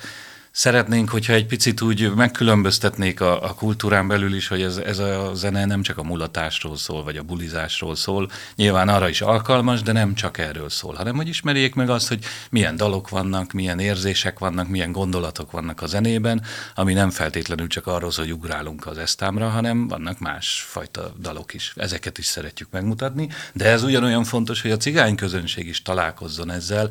Szeretnénk, 0.57 1.11
hogyha 1.11 1.33
egy 1.33 1.47
picit 1.47 1.81
úgy 1.81 2.15
megkülönböztetnék 2.15 3.21
a, 3.21 3.43
a 3.43 3.55
kultúrán 3.55 4.09
belül 4.09 4.35
is, 4.35 4.49
hogy 4.49 4.63
ez, 4.63 4.77
ez 4.77 4.99
a 4.99 5.31
zene 5.35 5.65
nem 5.65 5.83
csak 5.83 5.99
a 5.99 6.03
mulatásról 6.03 6.77
szól, 6.77 7.05
vagy 7.05 7.17
a 7.17 7.23
bulizásról 7.23 7.97
szól. 7.97 8.31
Nyilván 8.57 8.89
arra 8.89 9.09
is 9.09 9.21
alkalmas, 9.21 9.83
de 9.83 9.93
nem 9.93 10.15
csak 10.15 10.39
erről 10.39 10.69
szól, 10.69 10.95
hanem 10.95 11.17
hogy 11.17 11.29
ismerjék 11.29 11.75
meg 11.75 11.91
azt, 11.91 12.09
hogy 12.09 12.25
milyen 12.51 12.77
dalok 12.77 13.09
vannak, 13.09 13.53
milyen 13.53 13.79
érzések 13.79 14.39
vannak, 14.39 14.69
milyen 14.69 14.93
gondolatok 14.93 15.51
vannak 15.51 15.83
a 15.83 15.87
zenében, 15.87 16.43
ami 16.75 16.93
nem 16.93 17.11
feltétlenül 17.11 17.67
csak 17.67 17.87
arról 17.87 18.11
szól, 18.11 18.25
hogy 18.25 18.35
ugrálunk 18.35 18.87
az 18.87 18.99
esztámra, 18.99 19.49
hanem 19.49 19.89
vannak 19.89 20.19
másfajta 20.19 21.13
dalok 21.21 21.55
is. 21.55 21.73
Ezeket 21.77 22.19
is 22.19 22.27
szeretjük 22.27 22.69
megmutatni, 22.71 23.29
de 23.53 23.65
ez 23.65 23.83
ugyanolyan 23.83 24.25
fontos, 24.25 24.63
hogy 24.63 24.71
a 24.71 24.77
cigány 24.77 25.17
közönség 25.17 25.67
is 25.67 25.83
találkozzon 25.83 26.51
ezzel, 26.51 26.91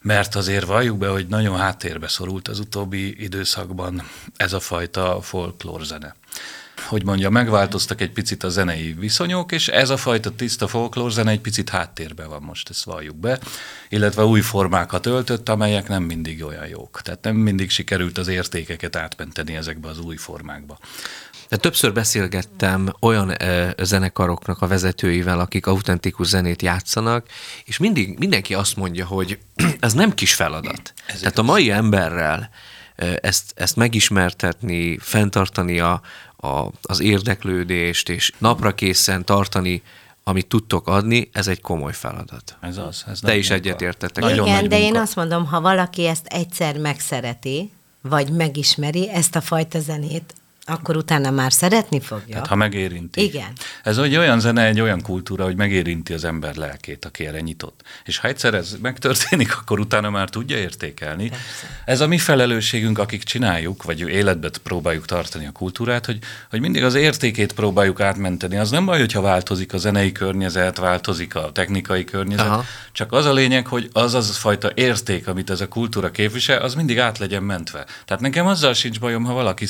mert 0.00 0.34
azért 0.34 0.66
valljuk 0.66 0.98
be, 0.98 1.08
hogy 1.08 1.26
nagyon 1.26 1.58
háttérbe 1.58 2.08
szorult 2.08 2.48
az 2.48 2.58
utóbbi 2.58 3.22
időszakban 3.22 4.02
ez 4.36 4.52
a 4.52 4.60
fajta 4.60 5.18
folklórzene. 5.22 6.16
Hogy 6.86 7.04
mondja, 7.04 7.30
megváltoztak 7.30 8.00
egy 8.00 8.10
picit 8.10 8.42
a 8.42 8.48
zenei 8.48 8.92
viszonyok, 8.92 9.52
és 9.52 9.68
ez 9.68 9.90
a 9.90 9.96
fajta 9.96 10.34
tiszta 10.34 10.68
folklórzene 10.68 11.30
egy 11.30 11.40
picit 11.40 11.68
háttérbe 11.68 12.24
van 12.24 12.42
most, 12.42 12.70
ezt 12.70 12.84
valljuk 12.84 13.16
be, 13.16 13.38
illetve 13.88 14.24
új 14.24 14.40
formákat 14.40 15.06
öltött, 15.06 15.48
amelyek 15.48 15.88
nem 15.88 16.02
mindig 16.02 16.44
olyan 16.44 16.66
jók. 16.66 17.00
Tehát 17.02 17.22
nem 17.22 17.36
mindig 17.36 17.70
sikerült 17.70 18.18
az 18.18 18.28
értékeket 18.28 18.96
átmenteni 18.96 19.56
ezekbe 19.56 19.88
az 19.88 19.98
új 19.98 20.16
formákba. 20.16 20.78
De 21.48 21.56
többször 21.56 21.92
beszélgettem 21.92 22.92
olyan 23.00 23.42
ö, 23.42 23.70
zenekaroknak 23.82 24.62
a 24.62 24.66
vezetőivel, 24.66 25.40
akik 25.40 25.66
autentikus 25.66 26.26
zenét 26.26 26.62
játszanak, 26.62 27.26
és 27.64 27.78
mindig 27.78 28.18
mindenki 28.18 28.54
azt 28.54 28.76
mondja, 28.76 29.06
hogy 29.06 29.38
ez 29.80 29.92
nem 29.92 30.14
kis 30.14 30.34
feladat. 30.34 30.94
Ez 31.06 31.18
Tehát 31.18 31.38
a 31.38 31.42
mai 31.42 31.70
emberrel 31.70 32.50
ö, 32.96 33.12
ezt, 33.20 33.52
ezt 33.54 33.76
megismertetni, 33.76 34.98
fenntartani 34.98 35.80
a, 35.80 36.00
a, 36.36 36.70
az 36.82 37.00
érdeklődést, 37.00 38.08
és 38.08 38.32
napra 38.38 38.74
készen 38.74 39.24
tartani, 39.24 39.82
amit 40.24 40.46
tudtok 40.46 40.88
adni, 40.88 41.30
ez 41.32 41.46
egy 41.46 41.60
komoly 41.60 41.92
feladat. 41.92 42.56
Ez 42.60 42.76
az. 42.76 43.04
Ez 43.08 43.20
Te 43.20 43.36
is. 43.36 43.48
Nagyon 44.14 44.46
Igen, 44.46 44.60
nagy 44.60 44.68
de 44.68 44.78
én 44.78 44.96
azt 44.96 45.16
mondom, 45.16 45.46
ha 45.46 45.60
valaki 45.60 46.06
ezt 46.06 46.26
egyszer 46.26 46.78
megszereti, 46.78 47.72
vagy 48.00 48.30
megismeri 48.30 49.10
ezt 49.10 49.36
a 49.36 49.40
fajta 49.40 49.80
zenét, 49.80 50.34
akkor 50.68 50.96
utána 50.96 51.30
már 51.30 51.52
szeretni 51.52 52.00
fogja. 52.00 52.32
Tehát 52.32 52.46
ha 52.46 52.54
megérinti. 52.54 53.22
Igen. 53.22 53.52
Ez 53.82 53.98
egy 53.98 54.16
olyan 54.16 54.40
zene, 54.40 54.64
egy 54.64 54.80
olyan 54.80 55.00
kultúra, 55.00 55.44
hogy 55.44 55.56
megérinti 55.56 56.12
az 56.12 56.24
ember 56.24 56.56
lelkét, 56.56 57.04
aki 57.04 57.26
erre 57.26 57.40
nyitott. 57.40 57.82
És 58.04 58.18
ha 58.18 58.28
egyszer 58.28 58.54
ez 58.54 58.76
megtörténik, 58.82 59.56
akkor 59.58 59.80
utána 59.80 60.10
már 60.10 60.28
tudja 60.28 60.56
értékelni. 60.56 61.28
Persze. 61.28 61.82
Ez 61.84 62.00
a 62.00 62.06
mi 62.06 62.18
felelősségünk, 62.18 62.98
akik 62.98 63.22
csináljuk, 63.22 63.82
vagy 63.82 64.00
életbe 64.00 64.50
próbáljuk 64.62 65.04
tartani 65.04 65.46
a 65.46 65.52
kultúrát, 65.52 66.06
hogy, 66.06 66.18
hogy 66.50 66.60
mindig 66.60 66.84
az 66.84 66.94
értékét 66.94 67.52
próbáljuk 67.52 68.00
átmenteni. 68.00 68.56
Az 68.56 68.70
nem 68.70 68.84
baj, 68.84 68.98
hogyha 68.98 69.20
változik 69.20 69.72
a 69.72 69.78
zenei 69.78 70.12
környezet, 70.12 70.76
változik 70.76 71.34
a 71.34 71.52
technikai 71.52 72.04
környezet, 72.04 72.46
Aha. 72.46 72.64
csak 72.92 73.12
az 73.12 73.24
a 73.24 73.32
lényeg, 73.32 73.66
hogy 73.66 73.88
az 73.92 74.14
az 74.14 74.36
fajta 74.36 74.70
érték, 74.74 75.28
amit 75.28 75.50
ez 75.50 75.60
a 75.60 75.68
kultúra 75.68 76.10
képvisel, 76.10 76.62
az 76.62 76.74
mindig 76.74 76.98
át 76.98 77.18
legyen 77.18 77.42
mentve. 77.42 77.86
Tehát 78.04 78.22
nekem 78.22 78.46
azzal 78.46 78.74
sincs 78.74 79.00
bajom, 79.00 79.24
ha 79.24 79.32
valaki 79.32 79.66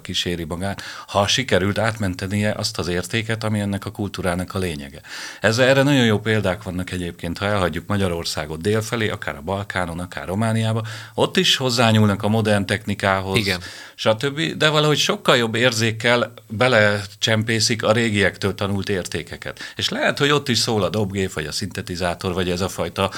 szintetizátorral 0.00 0.02
kíséri 0.02 0.44
magát, 0.44 0.82
ha 1.06 1.26
sikerült 1.26 1.78
átmentenie 1.78 2.52
azt 2.56 2.78
az 2.78 2.88
értéket, 2.88 3.44
ami 3.44 3.60
ennek 3.60 3.86
a 3.86 3.90
kultúrának 3.90 4.54
a 4.54 4.58
lényege. 4.58 5.00
Ez 5.40 5.58
erre 5.58 5.82
nagyon 5.82 6.04
jó 6.04 6.18
példák 6.18 6.62
vannak 6.62 6.90
egyébként, 6.90 7.38
ha 7.38 7.46
elhagyjuk 7.46 7.86
Magyarországot 7.86 8.60
délfelé, 8.60 9.08
akár 9.08 9.36
a 9.36 9.40
Balkánon, 9.40 9.98
akár 9.98 10.26
Romániába, 10.26 10.82
ott 11.14 11.36
is 11.36 11.56
hozzányúlnak 11.56 12.22
a 12.22 12.28
modern 12.28 12.66
technikához, 12.66 13.36
Igen. 13.36 13.60
stb., 13.94 14.56
de 14.56 14.68
valahogy 14.68 14.98
sokkal 14.98 15.36
jobb 15.36 15.54
érzékkel 15.54 16.32
belecsempészik 16.48 17.82
a 17.82 17.92
régiektől 17.92 18.54
tanult 18.54 18.88
értékeket. 18.88 19.58
És 19.76 19.88
lehet, 19.88 20.18
hogy 20.18 20.30
ott 20.30 20.48
is 20.48 20.58
szól 20.58 20.82
a 20.82 20.88
dobgép, 20.88 21.32
vagy 21.32 21.46
a 21.46 21.52
szintetizátor, 21.52 22.32
vagy 22.32 22.50
ez 22.50 22.60
a 22.60 22.68
fajta 22.68 23.10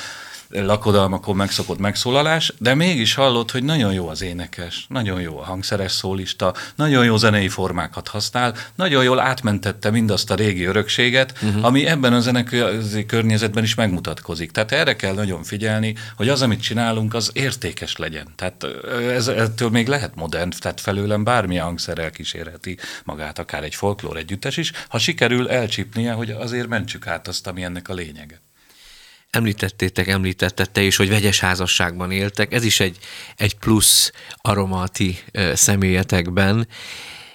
lakodalmakon 0.52 1.36
megszokott 1.36 1.78
megszólalás, 1.78 2.52
de 2.58 2.74
mégis 2.74 3.14
hallott, 3.14 3.50
hogy 3.50 3.64
nagyon 3.64 3.92
jó 3.92 4.08
az 4.08 4.22
énekes, 4.22 4.86
nagyon 4.88 5.20
jó 5.20 5.38
a 5.38 5.44
hangszeres 5.44 5.92
szólista, 5.92 6.54
nagyon 6.74 7.04
jó 7.04 7.16
zenei 7.16 7.48
formákat 7.48 8.08
használ, 8.08 8.54
nagyon 8.74 9.04
jól 9.04 9.20
átmentette 9.20 9.90
mindazt 9.90 10.30
a 10.30 10.34
régi 10.34 10.64
örökséget, 10.64 11.34
uh-huh. 11.42 11.64
ami 11.64 11.86
ebben 11.86 12.12
a 12.12 12.20
zenei 12.20 12.44
környezetben 13.06 13.62
is 13.62 13.74
megmutatkozik. 13.74 14.50
Tehát 14.50 14.72
erre 14.72 14.96
kell 14.96 15.14
nagyon 15.14 15.42
figyelni, 15.42 15.94
hogy 16.16 16.28
az, 16.28 16.42
amit 16.42 16.62
csinálunk, 16.62 17.14
az 17.14 17.30
értékes 17.32 17.96
legyen. 17.96 18.26
Tehát 18.36 18.66
ez, 19.10 19.28
ettől 19.28 19.70
még 19.70 19.88
lehet 19.88 20.14
modern, 20.14 20.50
tehát 20.58 20.80
felőlem 20.80 21.24
bármilyen 21.24 21.64
hangszerrel 21.64 22.10
kísérheti 22.10 22.78
magát, 23.04 23.38
akár 23.38 23.62
egy 23.64 23.74
folklór 23.74 24.16
együttes 24.16 24.56
is, 24.56 24.72
ha 24.88 24.98
sikerül 24.98 25.48
elcsípnie, 25.48 26.12
hogy 26.12 26.30
azért 26.30 26.68
mentsük 26.68 27.06
át 27.06 27.28
azt, 27.28 27.46
ami 27.46 27.62
ennek 27.62 27.88
a 27.88 27.94
lényege 27.94 28.40
említettétek, 29.32 30.08
említetted 30.08 30.70
te 30.70 30.82
is, 30.82 30.96
hogy 30.96 31.08
vegyes 31.08 31.40
házasságban 31.40 32.10
éltek, 32.10 32.52
ez 32.52 32.64
is 32.64 32.80
egy, 32.80 32.98
egy 33.36 33.54
plusz 33.54 34.12
aromati 34.36 35.18
személyetekben. 35.54 36.68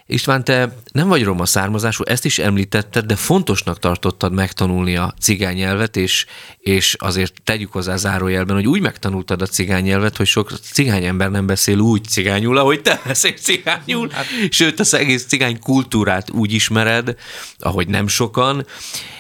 István, 0.10 0.44
te 0.44 0.76
nem 0.92 1.08
vagy 1.08 1.24
roma 1.24 1.46
származású, 1.46 2.04
ezt 2.04 2.26
is 2.26 2.40
említetted, 2.40 3.06
de 3.06 3.16
fontosnak 3.16 3.80
tartottad 3.80 4.34
megtanulni 4.34 4.96
a 4.96 5.14
cigány 5.20 5.56
nyelvet, 5.56 5.96
és, 5.96 6.26
és 6.58 6.96
azért 7.00 7.34
tegyük 7.44 7.72
hozzá 7.72 7.96
zárójelben, 7.96 8.56
hogy 8.56 8.68
úgy 8.68 8.82
megtanultad 8.82 9.42
a 9.42 9.46
cigány 9.46 9.84
nyelvet, 9.84 10.18
hogy 10.18 10.28
sok 10.28 10.52
cigány 10.62 11.06
ember 11.06 11.32
nem 11.32 11.46
beszél 11.46 11.80
úgy 11.80 12.04
cigányul, 12.04 12.58
ahogy 12.58 12.82
te 12.82 13.02
beszélsz 13.06 13.42
cigányul, 13.42 14.10
hát. 14.10 14.26
sőt, 14.50 14.80
az 14.80 14.94
egész 14.94 15.26
cigány 15.26 15.60
kultúrát 15.60 16.30
úgy 16.32 16.54
ismered, 16.54 17.16
ahogy 17.58 17.88
nem 17.88 18.08
sokan. 18.08 18.66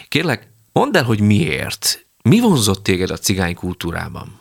Kérlek, 0.07 0.47
mondd 0.71 0.97
el, 0.97 1.03
hogy 1.03 1.19
miért 1.19 2.06
mi 2.27 2.39
vonzott 2.39 2.83
téged 2.83 3.09
a 3.09 3.17
cigány 3.17 3.55
kultúrában? 3.55 4.39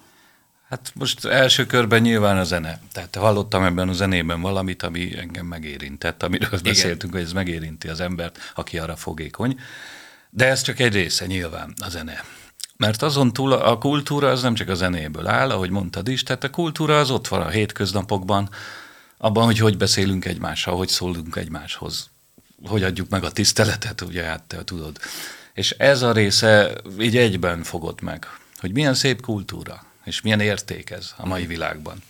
Hát 0.69 0.93
most 0.95 1.25
első 1.25 1.67
körben 1.67 2.01
nyilván 2.01 2.39
a 2.39 2.45
zene. 2.45 2.81
Tehát 2.93 3.17
hallottam 3.17 3.63
ebben 3.63 3.89
a 3.89 3.93
zenében 3.93 4.41
valamit, 4.41 4.83
ami 4.83 5.19
engem 5.19 5.47
megérintett, 5.47 6.23
amiről 6.23 6.49
Igen. 6.49 6.63
beszéltünk, 6.63 7.13
hogy 7.13 7.23
ez 7.23 7.33
megérinti 7.33 7.89
az 7.89 8.01
embert, 8.01 8.39
aki 8.55 8.79
arra 8.79 8.97
fogékony. 8.97 9.61
De 10.31 10.47
ez 10.47 10.63
csak 10.63 10.79
egy 10.79 10.93
része 10.93 11.27
nyilván 11.27 11.75
a 11.85 11.89
zene. 11.89 12.25
Mert 12.77 13.03
azon 13.03 13.33
túl 13.33 13.53
a 13.53 13.79
kultúra 13.79 14.31
az 14.31 14.43
nem 14.43 14.55
csak 14.55 14.69
a 14.69 14.75
zenéből 14.75 15.27
áll, 15.27 15.51
ahogy 15.51 15.71
mondtad 15.71 16.09
is, 16.09 16.23
tehát 16.23 16.45
a 16.45 16.51
kultúra 16.51 16.99
az 16.99 17.11
ott 17.11 17.29
van 17.29 17.41
a 17.41 17.49
hétköznapokban, 17.49 18.51
abban, 19.19 19.45
hogy 19.45 19.59
hogy 19.59 19.77
beszélünk 19.77 20.25
egymással, 20.25 20.77
hogy 20.77 20.89
szólunk 20.89 21.37
egymáshoz, 21.37 22.11
hogy 22.65 22.83
adjuk 22.83 23.09
meg 23.09 23.25
a 23.25 23.31
tiszteletet, 23.31 24.01
ugye 24.01 24.23
hát 24.23 24.43
te 24.43 24.65
tudod. 24.65 24.99
És 25.57 25.71
ez 25.71 26.03
a 26.03 26.13
része 26.13 26.73
így 27.01 27.17
egyben 27.17 27.63
fogott 27.63 28.01
meg, 28.01 28.27
hogy 28.57 28.73
milyen 28.73 28.95
szép 28.95 29.21
kultúra, 29.21 29.85
és 30.05 30.21
milyen 30.21 30.41
érték 30.41 30.91
ez 30.91 31.15
a 31.17 31.27
mai 31.27 31.47
világban. 31.47 32.03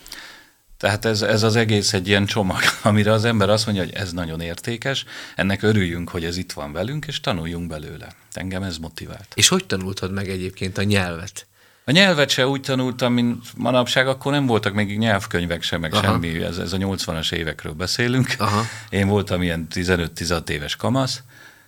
Tehát 0.77 1.05
ez, 1.05 1.23
ez 1.23 1.43
az 1.43 1.57
egész 1.57 1.93
egy 1.93 2.09
ilyen 2.09 2.27
csomag, 2.27 2.61
amire 2.83 3.13
az 3.13 3.25
ember 3.25 3.49
azt 3.51 3.67
mondja, 3.67 3.85
hogy 3.85 3.95
ez 3.95 4.13
nagyon 4.13 4.41
értékes, 4.41 5.05
ennek 5.37 5.63
örüljünk, 5.63 6.09
hogy 6.09 6.25
ez 6.25 6.37
itt 6.37 6.53
van 6.53 6.73
velünk, 6.73 7.07
és 7.07 7.21
tanuljunk 7.21 7.69
belőle. 7.69 8.09
Engem 8.33 8.63
ez 8.63 8.79
motivált. 8.79 9.29
És 9.35 9.49
hogy 9.49 9.67
tanultad 9.67 10.13
meg 10.13 10.29
egyébként 10.29 10.79
a 10.79 10.83
nyelvet? 10.83 11.47
A 11.85 11.91
nyelvet 11.91 12.31
se 12.31 12.47
úgy 12.47 12.61
tanultam, 12.61 13.13
mint 13.13 13.45
manapság, 13.57 14.09
akkor 14.09 14.33
nem 14.33 14.47
voltak 14.47 14.75
még 14.75 14.99
nyelvkönyvek 14.99 15.63
sem, 15.63 15.81
meg 15.81 15.95
Aha. 15.95 16.03
semmi, 16.03 16.43
ez, 16.43 16.59
ez 16.59 16.73
a 16.73 16.77
80-as 16.77 17.33
évekről 17.33 17.73
beszélünk. 17.73 18.35
Aha. 18.39 18.63
Én 18.89 19.09
voltam 19.09 19.43
ilyen 19.43 19.67
15-16 19.75 20.49
éves 20.49 20.77
kamasz, 20.77 21.23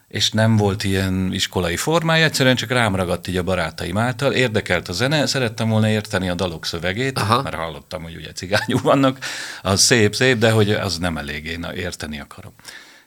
és 0.09 0.31
nem 0.31 0.57
volt 0.57 0.85
ilyen 0.85 1.31
iskolai 1.33 1.77
formája, 1.77 2.25
egyszerűen 2.25 2.57
csak 2.57 2.71
rám 2.71 2.97
ragadt 2.97 3.29
így 3.29 3.37
a 3.37 3.43
barátaim 3.43 3.99
által. 3.99 4.33
Érdekelt 4.33 4.89
a 4.89 4.93
zene, 4.93 5.27
szerettem 5.27 5.69
volna 5.69 5.89
érteni 5.89 6.29
a 6.29 6.35
dalok 6.35 6.67
szövegét, 6.67 7.19
Aha. 7.19 7.43
mert 7.43 7.57
hallottam, 7.57 8.03
hogy 8.03 8.17
ugye 8.17 8.33
cigányú 8.33 8.79
vannak, 8.83 9.19
az 9.63 9.81
szép, 9.81 10.15
szép, 10.15 10.39
de 10.39 10.51
hogy 10.51 10.71
az 10.71 10.99
nem 10.99 11.17
elég, 11.17 11.45
én 11.45 11.67
érteni 11.75 12.21
akarom. 12.21 12.53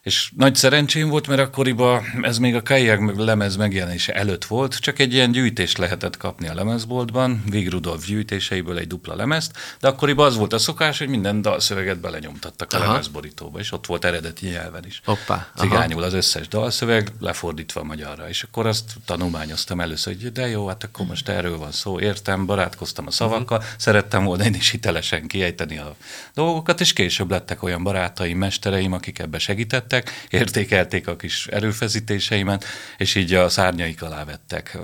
És 0.01 0.31
nagy 0.35 0.55
szerencsém 0.55 1.09
volt, 1.09 1.27
mert 1.27 1.39
akkoriban 1.39 2.03
ez 2.21 2.37
még 2.37 2.55
a 2.55 2.61
Kaják 2.61 3.15
lemez 3.15 3.55
megjelenése 3.55 4.13
előtt 4.13 4.45
volt, 4.45 4.75
csak 4.75 4.99
egy 4.99 5.13
ilyen 5.13 5.31
gyűjtést 5.31 5.77
lehetett 5.77 6.17
kapni 6.17 6.47
a 6.47 6.53
lemezboltban, 6.53 7.43
Vig 7.49 7.69
Rudolf 7.69 8.05
gyűjtéseiből 8.05 8.77
egy 8.77 8.87
dupla 8.87 9.15
lemezt, 9.15 9.57
de 9.79 9.87
akkoriban 9.87 10.25
az 10.25 10.37
volt 10.37 10.53
a 10.53 10.57
szokás, 10.57 10.97
hogy 10.97 11.07
minden 11.07 11.41
dalszöveget 11.41 11.99
belenyomtattak 11.99 12.73
a 12.73 12.77
aha. 12.77 12.87
lemezborítóba, 12.87 13.59
és 13.59 13.71
ott 13.71 13.85
volt 13.85 14.05
eredeti 14.05 14.47
nyelven 14.47 14.85
is. 14.85 15.01
Hoppá, 15.05 15.51
Cigányul 15.57 16.03
az 16.03 16.13
összes 16.13 16.47
dalszöveg, 16.47 17.11
lefordítva 17.19 17.83
magyarra, 17.83 18.29
és 18.29 18.43
akkor 18.43 18.65
azt 18.65 18.91
tanulmányoztam 19.05 19.79
először, 19.79 20.15
hogy 20.21 20.31
de 20.31 20.47
jó, 20.47 20.67
hát 20.67 20.83
akkor 20.83 21.05
most 21.05 21.29
erről 21.29 21.57
van 21.57 21.71
szó, 21.71 21.99
értem, 21.99 22.45
barátkoztam 22.45 23.07
a 23.07 23.11
szavakkal, 23.11 23.57
uh-huh. 23.57 23.73
szerettem 23.77 24.23
volna 24.23 24.45
én 24.45 24.53
is 24.53 24.69
hitelesen 24.69 25.27
kiejteni 25.27 25.77
a 25.77 25.95
dolgokat, 26.33 26.81
és 26.81 26.93
később 26.93 27.31
lettek 27.31 27.63
olyan 27.63 27.83
barátaim, 27.83 28.37
mestereim, 28.37 28.93
akik 28.93 29.19
ebbe 29.19 29.39
segítettek, 29.39 29.89
vettek, 29.91 30.27
értékelték 30.29 31.07
a 31.07 31.15
kis 31.15 31.47
erőfeszítéseimet, 31.47 32.65
és 32.97 33.15
így 33.15 33.33
a 33.33 33.49
szárnyaik 33.49 34.01
alá 34.01 34.23
vettek. 34.23 34.77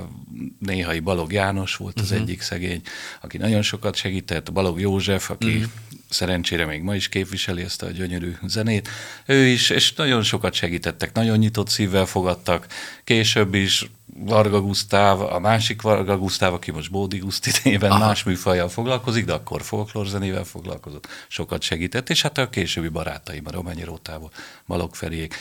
Néhai 0.59 0.99
Balog 0.99 1.31
János 1.31 1.75
volt 1.75 1.99
az 1.99 2.11
uh-huh. 2.11 2.21
egyik 2.21 2.41
szegény, 2.41 2.81
aki 3.21 3.37
nagyon 3.37 3.61
sokat 3.61 3.95
segített, 3.95 4.51
Balog 4.51 4.79
József, 4.79 5.29
aki 5.29 5.55
uh-huh. 5.55 5.71
Szerencsére 6.09 6.65
még 6.65 6.81
ma 6.81 6.95
is 6.95 7.09
képviseli 7.09 7.61
ezt 7.61 7.81
a 7.81 7.91
gyönyörű 7.91 8.35
zenét. 8.43 8.89
Ő 9.25 9.45
is, 9.45 9.69
és 9.69 9.93
nagyon 9.93 10.23
sokat 10.23 10.53
segítettek, 10.53 11.13
nagyon 11.13 11.37
nyitott 11.37 11.69
szívvel 11.69 12.05
fogadtak. 12.05 12.67
Később 13.03 13.53
is 13.53 13.89
Varga 14.19 14.61
Gusztáv, 14.61 15.21
a 15.21 15.39
másik 15.39 15.81
Varga 15.81 16.17
Gusztáv, 16.17 16.53
aki 16.53 16.71
most 16.71 16.91
Bódi 16.91 17.17
Guszti 17.17 17.51
néven 17.63 17.91
Aha. 17.91 18.05
más 18.05 18.23
műfajjal 18.23 18.69
foglalkozik, 18.69 19.25
de 19.25 19.33
akkor 19.33 19.61
folklorzenével 19.61 20.43
foglalkozott, 20.43 21.07
sokat 21.27 21.61
segített, 21.61 22.09
és 22.09 22.21
hát 22.21 22.37
a 22.37 22.49
későbbi 22.49 22.87
barátaim, 22.87 23.43
a 23.45 23.51
Rományi 23.51 23.83
Rótából, 23.83 24.31
Balog 24.67 24.95
Feriék, 24.95 25.35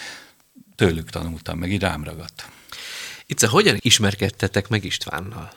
tőlük 0.75 1.11
tanultam, 1.11 1.59
meg 1.59 1.73
így 1.73 1.81
rám 1.81 2.05
ragadt. 2.05 2.49
Itt 3.27 3.41
hogyan 3.41 3.77
ismerkedtetek 3.81 4.69
meg 4.69 4.85
Istvánnal? 4.85 5.53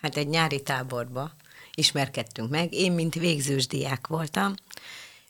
Hát 0.00 0.16
egy 0.16 0.28
nyári 0.28 0.62
táborba 0.62 1.32
ismerkedtünk 1.74 2.50
meg. 2.50 2.74
Én, 2.74 2.92
mint 2.92 3.14
végzős 3.14 3.66
diák 3.66 4.06
voltam. 4.06 4.54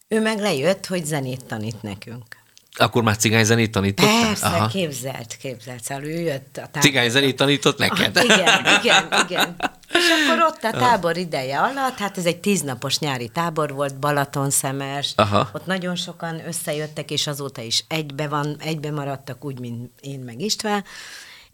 Ő 0.09 0.21
meg 0.21 0.39
lejött, 0.39 0.87
hogy 0.87 1.05
zenét 1.05 1.45
tanít 1.45 1.83
nekünk. 1.83 2.43
Akkor 2.77 3.03
már 3.03 3.17
cigányzenét 3.17 3.71
tanított? 3.71 4.07
Persze, 4.07 4.47
Aha. 4.47 4.67
képzelt, 4.67 5.37
képzelt. 5.37 5.83
Szóval 5.83 6.05
ő 6.05 6.21
jött 6.21 6.57
a 6.57 6.61
tábor. 6.61 6.83
Cigányzenét 6.83 7.37
tanított 7.37 7.79
neked? 7.79 8.17
Ah, 8.17 8.25
igen, 8.35 8.81
igen, 8.81 9.25
igen. 9.29 9.57
És 9.89 10.09
akkor 10.25 10.45
ott 10.45 10.63
a 10.63 10.71
tábor 10.79 11.17
ideje 11.17 11.61
alatt, 11.61 11.99
hát 11.99 12.19
ez 12.19 12.27
egy 12.27 12.41
tíznapos 12.41 12.99
nyári 12.99 13.29
tábor 13.29 13.73
volt, 13.73 13.99
Balaton 13.99 14.51
szemes, 14.51 15.13
Aha. 15.17 15.51
ott 15.53 15.67
nagyon 15.67 15.97
sokan 15.97 16.47
összejöttek, 16.47 17.11
és 17.11 17.27
azóta 17.27 17.63
is 17.63 17.85
egybe, 17.89 18.29
van, 18.29 18.57
egybe 18.61 18.91
maradtak, 18.91 19.45
úgy, 19.45 19.59
mint 19.59 19.91
én 20.01 20.21
meg 20.21 20.41
István. 20.41 20.85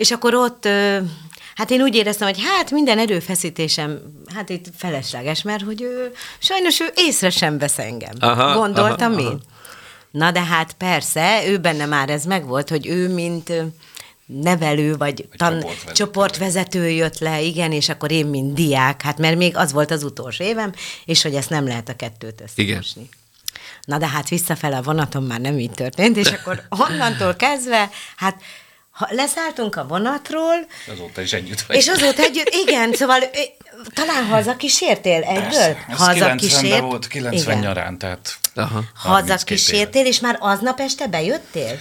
És 0.00 0.10
akkor 0.10 0.34
ott, 0.34 0.68
hát 1.54 1.70
én 1.70 1.82
úgy 1.82 1.94
éreztem, 1.94 2.28
hogy 2.28 2.42
hát 2.42 2.70
minden 2.70 2.98
erőfeszítésem, 2.98 4.00
hát 4.34 4.48
itt 4.48 4.64
felesleges, 4.76 5.42
mert 5.42 5.62
hogy 5.62 5.82
ő, 5.82 6.12
sajnos 6.38 6.80
ő 6.80 6.92
észre 6.94 7.30
sem 7.30 7.58
vesz 7.58 7.78
engem. 7.78 8.12
Aha, 8.18 8.58
Gondoltam 8.58 9.12
aha, 9.12 9.20
én. 9.20 9.26
Aha. 9.26 9.38
Na 10.10 10.30
de 10.30 10.42
hát 10.42 10.72
persze, 10.72 11.46
ő 11.46 11.58
benne 11.58 11.86
már 11.86 12.10
ez 12.10 12.24
megvolt, 12.24 12.68
hogy 12.68 12.86
ő 12.86 13.14
mint 13.14 13.52
nevelő, 14.26 14.96
vagy 14.96 15.28
tan- 15.36 15.60
csoportvezető. 15.60 15.92
csoportvezető 15.92 16.88
jött 16.88 17.18
le, 17.18 17.40
igen, 17.40 17.72
és 17.72 17.88
akkor 17.88 18.10
én, 18.10 18.26
mint 18.26 18.54
diák, 18.54 19.02
hát 19.02 19.18
mert 19.18 19.36
még 19.36 19.56
az 19.56 19.72
volt 19.72 19.90
az 19.90 20.02
utolsó 20.02 20.44
évem, 20.44 20.72
és 21.04 21.22
hogy 21.22 21.34
ezt 21.34 21.50
nem 21.50 21.66
lehet 21.66 21.88
a 21.88 21.96
kettőt 21.96 22.42
összemosni. 22.44 23.08
Na 23.84 23.98
de 23.98 24.08
hát 24.08 24.28
visszafele 24.28 24.76
a 24.76 24.82
vonaton 24.82 25.22
már 25.22 25.40
nem 25.40 25.58
így 25.58 25.70
történt, 25.70 26.16
és 26.16 26.26
akkor 26.40 26.62
onnantól 26.68 27.34
kezdve, 27.34 27.90
hát 28.16 28.42
ha 29.00 29.08
leszálltunk 29.10 29.76
a 29.76 29.86
vonatról, 29.86 30.66
Azóta 30.92 31.20
is 31.20 31.32
együtt 31.32 31.60
vagy. 31.60 31.76
és 31.76 31.88
azóta 31.88 32.22
együtt, 32.22 32.48
igen, 32.66 32.92
szóval 32.92 33.20
talán 33.94 34.24
haza 34.26 34.56
kísértél 34.56 35.22
egyből? 35.22 35.42
Persze. 35.42 35.76
Ez 35.88 35.96
Haza 35.98 36.12
90-ben 36.12 36.36
kísért? 36.36 36.80
volt, 36.80 37.08
90 37.08 37.42
Igen. 37.42 37.58
nyarán, 37.58 37.98
tehát 37.98 38.38
Aha. 38.54 38.82
Haza 38.94 39.14
32 39.14 39.44
kísértél, 39.54 40.06
és 40.06 40.20
már 40.20 40.36
aznap 40.40 40.80
este 40.80 41.06
bejöttél? 41.06 41.78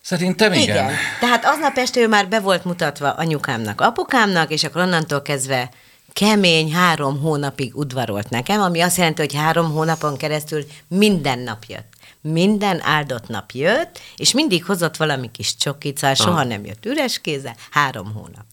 Szerintem 0.00 0.52
igen. 0.52 0.64
Igen. 0.64 0.94
Tehát 1.20 1.44
aznap 1.44 1.76
este 1.78 2.00
ő 2.00 2.08
már 2.08 2.28
be 2.28 2.40
volt 2.40 2.64
mutatva 2.64 3.10
anyukámnak, 3.12 3.80
apukámnak, 3.80 4.50
és 4.50 4.64
akkor 4.64 4.82
onnantól 4.82 5.22
kezdve 5.22 5.68
kemény 6.12 6.72
három 6.74 7.20
hónapig 7.20 7.76
udvarolt 7.76 8.30
nekem, 8.30 8.60
ami 8.60 8.80
azt 8.80 8.96
jelenti, 8.96 9.20
hogy 9.20 9.34
három 9.34 9.70
hónapon 9.72 10.16
keresztül 10.16 10.64
minden 10.88 11.38
nap 11.38 11.64
jött. 11.68 11.91
Minden 12.22 12.80
áldott 12.82 13.28
nap 13.28 13.50
jött, 13.50 14.00
és 14.16 14.32
mindig 14.32 14.64
hozott 14.64 14.96
valami 14.96 15.30
kis 15.30 15.56
csokit, 15.56 15.98
szóval 15.98 16.14
soha 16.14 16.44
nem 16.44 16.64
jött 16.64 16.86
üres 16.86 17.20
kézzel, 17.20 17.56
három 17.70 18.12
hónap. 18.12 18.44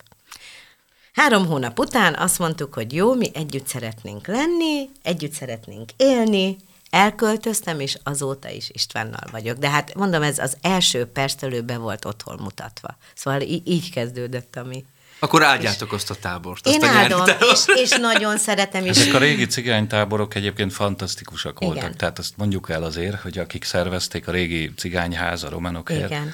Három 1.13 1.45
hónap 1.45 1.79
után 1.79 2.15
azt 2.15 2.39
mondtuk, 2.39 2.73
hogy 2.73 2.93
jó, 2.93 3.13
mi 3.13 3.31
együtt 3.33 3.67
szeretnénk 3.67 4.27
lenni, 4.27 4.89
együtt 5.01 5.31
szeretnénk 5.31 5.91
élni, 5.97 6.57
elköltöztem, 6.89 7.79
és 7.79 7.97
azóta 8.03 8.49
is 8.49 8.69
Istvánnal 8.69 9.27
vagyok. 9.31 9.57
De 9.57 9.69
hát 9.69 9.93
mondom, 9.93 10.21
ez 10.21 10.39
az 10.39 10.57
első 10.61 11.05
perctől 11.05 11.61
be 11.61 11.77
volt 11.77 12.05
otthon 12.05 12.39
mutatva. 12.41 12.97
Szóval 13.15 13.41
í- 13.41 13.67
így 13.67 13.91
kezdődött 13.91 14.55
a 14.55 14.63
mi. 14.63 14.85
Akkor 15.19 15.43
áldjátok 15.43 15.93
azt 15.93 16.09
a 16.09 16.15
tábort. 16.15 16.67
Azt 16.67 16.75
Én 16.75 16.89
a 16.89 16.91
áldom, 16.91 17.23
tábort. 17.25 17.51
és, 17.51 17.65
és 17.75 17.97
nagyon 17.97 18.37
szeretem 18.37 18.85
is. 18.85 18.97
Ezek 18.97 19.13
a 19.13 19.17
régi 19.17 19.45
cigánytáborok 19.45 20.35
egyébként 20.35 20.73
fantasztikusak 20.73 21.59
voltak. 21.59 21.83
Igen. 21.83 21.97
Tehát 21.97 22.19
azt 22.19 22.33
mondjuk 22.37 22.69
el 22.69 22.83
azért, 22.83 23.21
hogy 23.21 23.37
akik 23.37 23.63
szervezték 23.63 24.27
a 24.27 24.31
régi 24.31 24.71
cigányház, 24.77 25.43
a 25.43 25.49
romanokért, 25.49 26.09
Igen. 26.09 26.33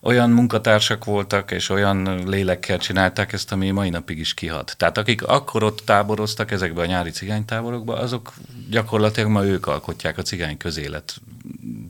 olyan 0.00 0.30
munkatársak 0.30 1.04
voltak, 1.04 1.50
és 1.50 1.68
olyan 1.68 2.28
lélekkel 2.28 2.78
csinálták 2.78 3.32
ezt, 3.32 3.52
ami 3.52 3.70
mai 3.70 3.88
napig 3.88 4.18
is 4.18 4.34
kihat. 4.34 4.74
Tehát 4.76 4.98
akik 4.98 5.22
akkor 5.22 5.62
ott 5.62 5.82
táboroztak 5.84 6.50
ezekbe 6.50 6.82
a 6.82 6.86
nyári 6.86 7.10
cigánytáborokba, 7.10 7.96
azok 7.96 8.32
gyakorlatilag 8.70 9.30
ma 9.30 9.44
ők 9.44 9.66
alkotják 9.66 10.18
a 10.18 10.22
cigány 10.22 10.56
közélet 10.56 11.14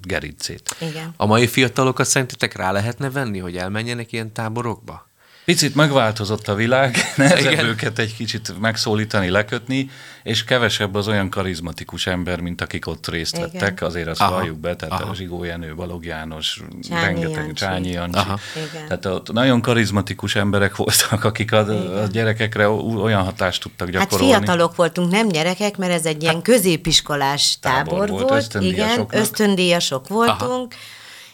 gerincét. 0.03 0.77
Igen. 0.81 1.15
A 1.17 1.27
mai 1.27 1.47
fiatalokat 1.47 2.07
szerintetek 2.07 2.57
rá 2.57 2.73
lehetne 2.73 3.11
venni, 3.11 3.39
hogy 3.39 3.57
elmenjenek 3.57 4.13
ilyen 4.13 4.33
táborokba? 4.33 5.11
Picit 5.45 5.75
megváltozott 5.75 6.49
a 6.49 6.55
világ, 6.55 6.97
nehezebb 7.17 7.53
Igen. 7.53 7.65
őket 7.65 7.99
egy 7.99 8.17
kicsit 8.17 8.61
megszólítani, 8.61 9.29
lekötni, 9.29 9.91
és 10.23 10.45
kevesebb 10.45 10.95
az 10.95 11.09
olyan 11.09 11.31
karizmatikus 11.31 12.07
ember, 12.07 12.41
mint 12.41 12.61
akik 12.61 12.87
ott 12.87 13.09
részt 13.09 13.37
Igen. 13.37 13.51
vettek, 13.53 13.83
azért 13.83 14.09
azt 14.09 14.21
Aha. 14.21 14.31
valljuk 14.33 14.59
be, 14.59 14.77
tehát 14.77 15.01
Aha. 15.01 15.11
a 15.11 15.15
Zsigó 15.15 15.45
Jenő, 15.45 15.75
Balog 15.75 16.05
János, 16.05 16.61
Csányi 16.89 17.05
rengeteg 17.05 17.45
Jancsi. 17.45 17.53
Csányi 17.65 17.91
Jancsi. 17.91 18.19
Aha. 18.19 18.39
Igen. 18.57 18.87
Tehát 18.89 19.07
ott 19.07 19.33
nagyon 19.33 19.61
karizmatikus 19.61 20.35
emberek 20.37 20.77
voltak, 20.77 21.25
akik 21.25 21.53
a, 21.53 21.59
a 22.03 22.07
gyerekekre 22.07 22.69
olyan 22.69 23.23
hatást 23.25 23.63
tudtak 23.63 23.91
Hát 23.93 23.97
gyakorolni. 23.97 24.33
fiatalok 24.33 24.77
voltunk, 24.77 25.11
nem 25.11 25.29
gyerekek, 25.29 25.77
mert 25.77 25.93
ez 25.93 26.07
egy 26.07 26.23
ilyen 26.23 26.43
középiskolás 26.43 27.59
tábor 27.61 27.85
tábor, 27.89 28.09
volt, 28.09 28.23
volt. 28.29 28.41
ösztöndíjasoknak. 28.43 29.13
Igen, 29.13 29.21
ösztöndíjasok 29.23 30.09
voltunk. 30.09 30.75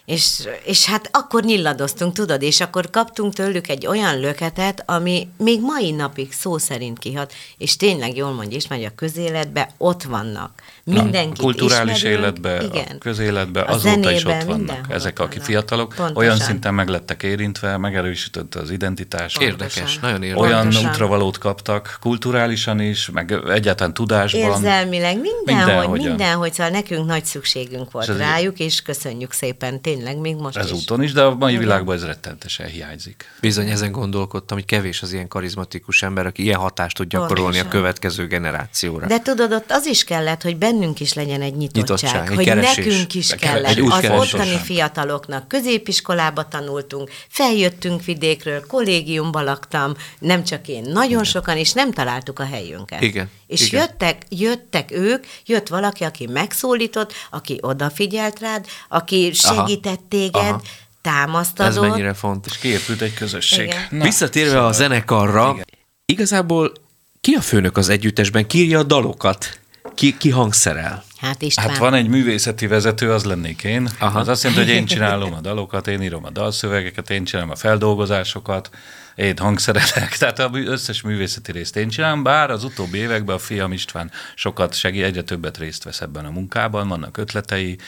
És, 0.09 0.49
és 0.65 0.85
hát 0.85 1.09
akkor 1.13 1.43
nyilladoztunk, 1.43 2.13
tudod, 2.13 2.43
és 2.43 2.61
akkor 2.61 2.91
kaptunk 2.91 3.35
tőlük 3.35 3.69
egy 3.69 3.87
olyan 3.87 4.21
löketet, 4.21 4.83
ami 4.87 5.29
még 5.39 5.61
mai 5.61 5.91
napig 5.91 6.33
szó 6.33 6.59
szerint 6.59 6.99
kihat, 6.99 7.33
és 7.59 7.77
tényleg 7.77 8.17
jól 8.17 8.33
mondja 8.33 8.57
is, 8.57 8.67
hogy 8.69 8.85
a 8.85 8.91
közéletben 8.95 9.69
ott 9.79 10.03
vannak. 10.03 10.51
Mindenkit 10.85 11.39
a 11.39 11.43
kulturális 11.43 11.97
ismerünk, 11.97 12.21
életbe, 12.21 12.63
igen. 12.63 12.87
a 12.95 12.99
közéletbe, 12.99 13.61
A 13.61 13.73
azóta 13.73 14.11
is 14.11 14.19
zenében, 14.21 14.41
ott 14.41 14.45
vannak 14.47 14.87
ezek, 14.89 15.19
akik 15.19 15.43
fiatalok, 15.43 15.89
Pontosan. 15.89 16.17
olyan 16.17 16.39
szinten 16.39 16.75
meg 16.75 16.89
lettek 16.89 17.23
érintve, 17.23 17.77
megerősített 17.77 18.55
az 18.55 18.71
identitás. 18.71 19.37
Érdekes, 19.41 19.99
nagyon 19.99 20.23
érdekes. 20.23 20.49
Olyan 20.49 20.63
Pontosan. 20.63 20.91
útravalót 20.91 21.39
kaptak, 21.39 21.97
kulturálisan 22.01 22.81
is, 22.81 23.11
meg 23.11 23.39
egyáltalán 23.49 23.95
tudásban. 23.95 24.41
Érzelmileg, 24.41 25.21
mindenhogy, 25.21 25.67
Mindenhogyan. 25.67 26.09
mindenhogy, 26.09 26.53
szóval 26.53 26.73
nekünk 26.73 27.07
nagy 27.07 27.25
szükségünk 27.25 27.91
volt 27.91 28.09
És 28.09 28.17
rájuk, 28.17 28.59
és 28.59 28.83
köszönjük 28.83 29.33
szépen, 29.33 29.81
tényleg, 29.81 29.97
még 30.19 30.37
most 30.37 30.57
is. 30.57 30.63
Ezúton 30.63 31.03
is, 31.03 31.13
de 31.13 31.23
a 31.23 31.35
mai 31.35 31.57
világban 31.57 31.95
ez 31.97 32.05
rettentesen 32.05 32.67
hiányzik. 32.67 33.25
Bizony 33.41 33.69
ezen 33.71 33.93
gondolkodtam, 33.93 34.57
hogy 34.57 34.67
kevés 34.67 35.03
az 35.03 35.13
ilyen 35.13 35.29
karizmatikus 35.29 36.03
ember, 36.03 36.27
aki 36.27 36.43
ilyen 36.43 36.59
hatást 36.59 36.97
tud 36.97 37.09
gyakorolni 37.09 37.41
a 37.59 37.61
Pontosan. 37.61 37.69
következő 37.71 38.27
generációra. 38.27 39.07
De 39.07 39.19
tudod, 39.21 39.53
ott 39.53 39.71
az 39.71 39.87
is 39.87 40.05
kellett, 40.05 40.43
hogy 40.43 40.57
bennünk 40.57 41.01
is 41.01 41.13
legyen 41.15 41.41
egy 41.43 41.57
nyitottság, 41.57 41.83
Nyitottság, 41.85 42.29
egy 42.31 42.35
hogy 42.37 42.45
keresés. 42.45 42.85
nekünk 42.85 43.15
is 43.15 43.31
Egy 43.31 43.39
kellett. 43.39 43.63
keresés, 43.75 43.91
Az 43.93 44.01
keresés. 44.01 44.33
ottani 44.33 44.57
fiataloknak 44.65 45.49
középiskolába 45.49 46.49
tanultunk, 46.49 47.11
feljöttünk 47.29 48.05
vidékről, 48.05 48.67
kollégiumba 48.67 49.43
laktam, 49.43 49.95
nem 50.19 50.45
csak 50.45 50.69
én, 50.69 50.83
nagyon 50.93 51.25
sokan, 51.25 51.57
és 51.57 51.73
nem 51.73 51.93
találtuk 51.93 52.39
a 52.39 52.45
helyünket. 52.45 53.03
Igen, 53.03 53.31
És 53.47 53.67
igen. 53.67 53.81
jöttek, 53.81 54.23
jöttek 54.29 54.91
ők, 54.93 55.25
jött 55.47 55.69
valaki, 55.69 56.05
aki 56.05 56.27
megszólított, 56.27 57.13
aki 57.31 57.59
odafigyelt 57.61 58.39
rád, 58.41 58.67
aki 58.89 59.33
Aha, 59.43 59.63
segített 59.89 60.09
téged, 60.09 60.35
aha. 60.35 60.63
támasztadott. 61.03 61.73
Ez 61.85 61.91
mennyire 61.91 62.15
fontos. 62.15 62.59
Kiépült 62.59 63.01
egy 63.01 63.15
közösség. 63.15 63.67
Igen. 63.67 63.87
Na, 63.91 64.05
Visszatérve 64.05 64.51
szóval- 64.51 64.67
a 64.69 64.73
zenekarra, 64.73 65.51
Igen. 65.53 65.67
igazából 66.05 66.73
ki 67.21 67.33
a 67.33 67.41
főnök 67.41 67.77
az 67.77 67.89
együttesben? 67.89 68.47
Ki 68.47 68.59
írja 68.59 68.79
a 68.79 68.83
dalokat? 68.83 69.59
Ki, 69.95 70.17
ki 70.17 70.31
hangszerel? 70.31 71.05
Hát 71.21 71.43
István. 71.43 71.69
Hát 71.69 71.79
van 71.79 71.95
egy 71.95 72.09
művészeti 72.09 72.67
vezető, 72.67 73.13
az 73.13 73.25
lennék 73.25 73.63
én. 73.63 73.89
Aha. 73.99 74.19
Az 74.19 74.29
azt 74.29 74.43
jelenti, 74.43 74.65
hogy 74.65 74.75
én 74.75 74.87
csinálom 74.95 75.33
a 75.33 75.41
dalokat, 75.41 75.87
én 75.87 76.03
írom 76.03 76.25
a 76.25 76.31
dalszövegeket, 76.31 77.11
én 77.11 77.25
csinálom 77.25 77.51
a 77.51 77.57
feldolgozásokat, 77.57 78.71
én 79.15 79.37
hangszerelek, 79.37 80.17
tehát 80.19 80.39
a 80.39 80.49
mű- 80.49 80.67
összes 80.69 81.03
művészeti 81.03 81.53
részt 81.53 81.77
én 81.77 81.89
csinálom, 81.89 82.23
bár 82.23 82.51
az 82.51 82.65
utóbbi 82.65 82.99
években 82.99 83.37
a 83.37 83.39
fiam 83.39 83.73
István 83.73 84.11
sokat 84.35 84.75
segít, 84.75 85.05
egyre 85.05 85.23
többet 85.23 85.59
részt 85.59 85.85
vesz 85.85 86.01
ebben 86.01 86.25
a 86.25 86.31
munkában, 86.31 86.89
vannak 86.89 87.17
ötletei, 87.17 87.79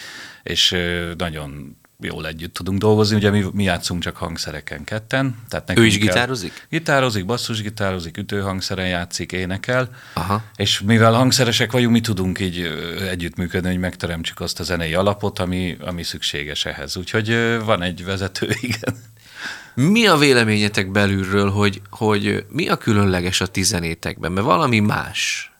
és 0.43 0.77
nagyon 1.17 1.77
jól 2.01 2.27
együtt 2.27 2.55
tudunk 2.55 2.79
dolgozni, 2.79 3.17
ugye 3.17 3.31
mi, 3.31 3.45
mi 3.53 3.63
játszunk 3.63 4.03
csak 4.03 4.17
hangszereken 4.17 4.85
ketten. 4.85 5.39
Tehát 5.49 5.67
nekünk 5.67 5.87
is 5.87 5.99
kell- 5.99 6.07
gitározik? 6.07 6.67
Gitározik, 6.71 7.27
basszusgitározik, 7.27 8.17
ütőhangszeren 8.17 8.89
játszik, 8.89 9.33
énekel, 9.33 9.91
Aha. 10.13 10.43
és 10.57 10.81
mivel 10.81 11.13
hangszeresek 11.13 11.73
vagyunk, 11.73 11.93
mi 11.93 12.01
tudunk 12.01 12.41
így 12.41 12.71
együttműködni, 13.11 13.69
hogy 13.69 13.79
megteremtsük 13.79 14.41
azt 14.41 14.61
a 14.61 14.63
zenei 14.63 14.95
alapot, 14.95 15.39
ami, 15.39 15.77
ami 15.81 16.03
szükséges 16.03 16.65
ehhez. 16.65 16.97
Úgyhogy 16.97 17.59
van 17.65 17.83
egy 17.83 18.05
vezető, 18.05 18.49
igen. 18.61 18.97
Mi 19.75 20.07
a 20.07 20.17
véleményetek 20.17 20.91
belülről, 20.91 21.51
hogy, 21.51 21.83
hogy 21.91 22.45
mi 22.49 22.69
a 22.69 22.77
különleges 22.77 23.41
a 23.41 23.47
ti 23.47 23.63
zenétekben? 23.63 24.33
Mert 24.33 24.47
valami 24.47 24.81
más. 24.81 25.53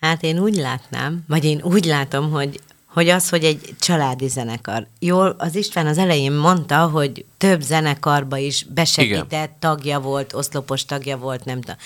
Hát 0.00 0.22
én 0.22 0.38
úgy 0.38 0.54
látnám, 0.54 1.24
vagy 1.28 1.44
én 1.44 1.60
úgy 1.62 1.84
látom, 1.84 2.30
hogy 2.30 2.60
hogy 2.88 3.08
az, 3.08 3.28
hogy 3.28 3.44
egy 3.44 3.74
családi 3.78 4.28
zenekar. 4.28 4.86
Jól, 4.98 5.34
az 5.38 5.54
István 5.54 5.86
az 5.86 5.98
elején 5.98 6.32
mondta, 6.32 6.86
hogy 6.86 7.24
több 7.38 7.60
zenekarba 7.60 8.36
is 8.36 8.64
besegített, 8.64 9.26
Igen. 9.32 9.56
tagja 9.58 10.00
volt, 10.00 10.32
oszlopos 10.32 10.84
tagja 10.84 11.16
volt, 11.16 11.44
nem 11.44 11.60
tudom. 11.60 11.76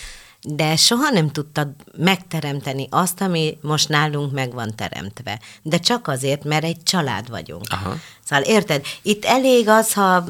De 0.44 0.76
soha 0.76 1.11
nem 1.11 1.30
tudtad 1.30 1.68
megteremteni 1.96 2.86
azt, 2.90 3.20
ami 3.20 3.59
most 3.61 3.88
nálunk 3.88 4.32
meg 4.32 4.53
van 4.53 4.74
teremtve. 4.74 5.40
De 5.62 5.78
csak 5.78 6.09
azért, 6.09 6.44
mert 6.44 6.64
egy 6.64 6.82
család 6.82 7.28
vagyunk. 7.28 7.64
Aha. 7.68 7.96
Szóval 8.25 8.45
érted? 8.45 8.85
Itt 9.03 9.25
elég 9.25 9.68
az, 9.68 9.93
ha 9.93 10.25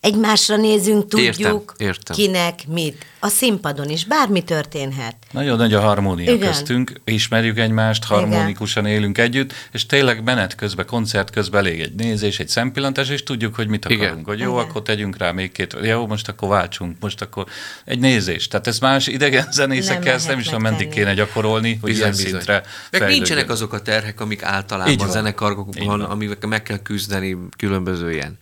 egymásra 0.00 0.56
nézünk, 0.56 1.08
tudjuk, 1.08 1.38
Értem, 1.38 1.62
értem. 1.76 2.16
kinek 2.16 2.66
mit. 2.66 3.06
A 3.20 3.28
színpadon 3.28 3.88
is 3.88 4.04
bármi 4.04 4.42
történhet. 4.42 5.16
Nagyon 5.30 5.56
nagy 5.56 5.74
a 5.74 5.80
harmónia 5.80 6.22
Igen. 6.24 6.34
Igen. 6.36 6.48
köztünk, 6.48 6.92
ismerjük 7.04 7.58
egymást, 7.58 8.04
harmonikusan 8.04 8.86
élünk 8.86 9.18
együtt, 9.18 9.52
és 9.72 9.86
tényleg 9.86 10.22
menet 10.22 10.54
közben, 10.54 10.86
koncert 10.86 11.30
közben 11.30 11.60
elég 11.60 11.80
egy 11.80 11.94
nézés, 11.94 12.38
egy 12.38 12.48
szempillantás, 12.48 13.08
és 13.08 13.22
tudjuk, 13.22 13.54
hogy 13.54 13.68
mit 13.68 13.84
Igen. 13.88 14.04
akarunk. 14.06 14.26
Hogy 14.26 14.38
jó, 14.38 14.52
Igen. 14.52 14.64
akkor 14.64 14.82
tegyünk 14.82 15.16
rá 15.16 15.30
még 15.30 15.52
két, 15.52 15.76
jó, 15.82 16.06
most 16.06 16.28
akkor 16.28 16.48
váltsunk, 16.48 16.96
most 17.00 17.20
akkor 17.20 17.44
egy 17.84 17.98
nézés. 17.98 18.48
Tehát 18.48 18.66
ez 18.66 18.78
más 18.78 19.06
idegen 19.06 19.48
zenészekkel, 19.52 20.14
ezt 20.14 20.28
nem 20.28 20.38
is 20.38 20.50
meddig 20.50 20.62
megtenni. 20.62 20.90
kéne 20.90 21.14
gyakorolni, 21.14 21.78
hogy 21.80 21.96
ilyen 21.96 22.12
szintre 22.12 22.62
Meg 22.90 23.06
nincsenek 23.06 23.50
azok 23.50 23.72
a 23.72 23.82
terhek, 23.82 24.20
amik 24.20 24.42
általában 24.42 24.92
Így 24.92 25.02
a 25.02 25.06
zenekarokban, 25.06 25.86
van. 25.86 26.00
amikkel 26.00 26.48
meg 26.48 26.62
kell 26.62 26.82
küzdeni 26.94 27.36
különböző 27.56 28.12
ilyen 28.12 28.38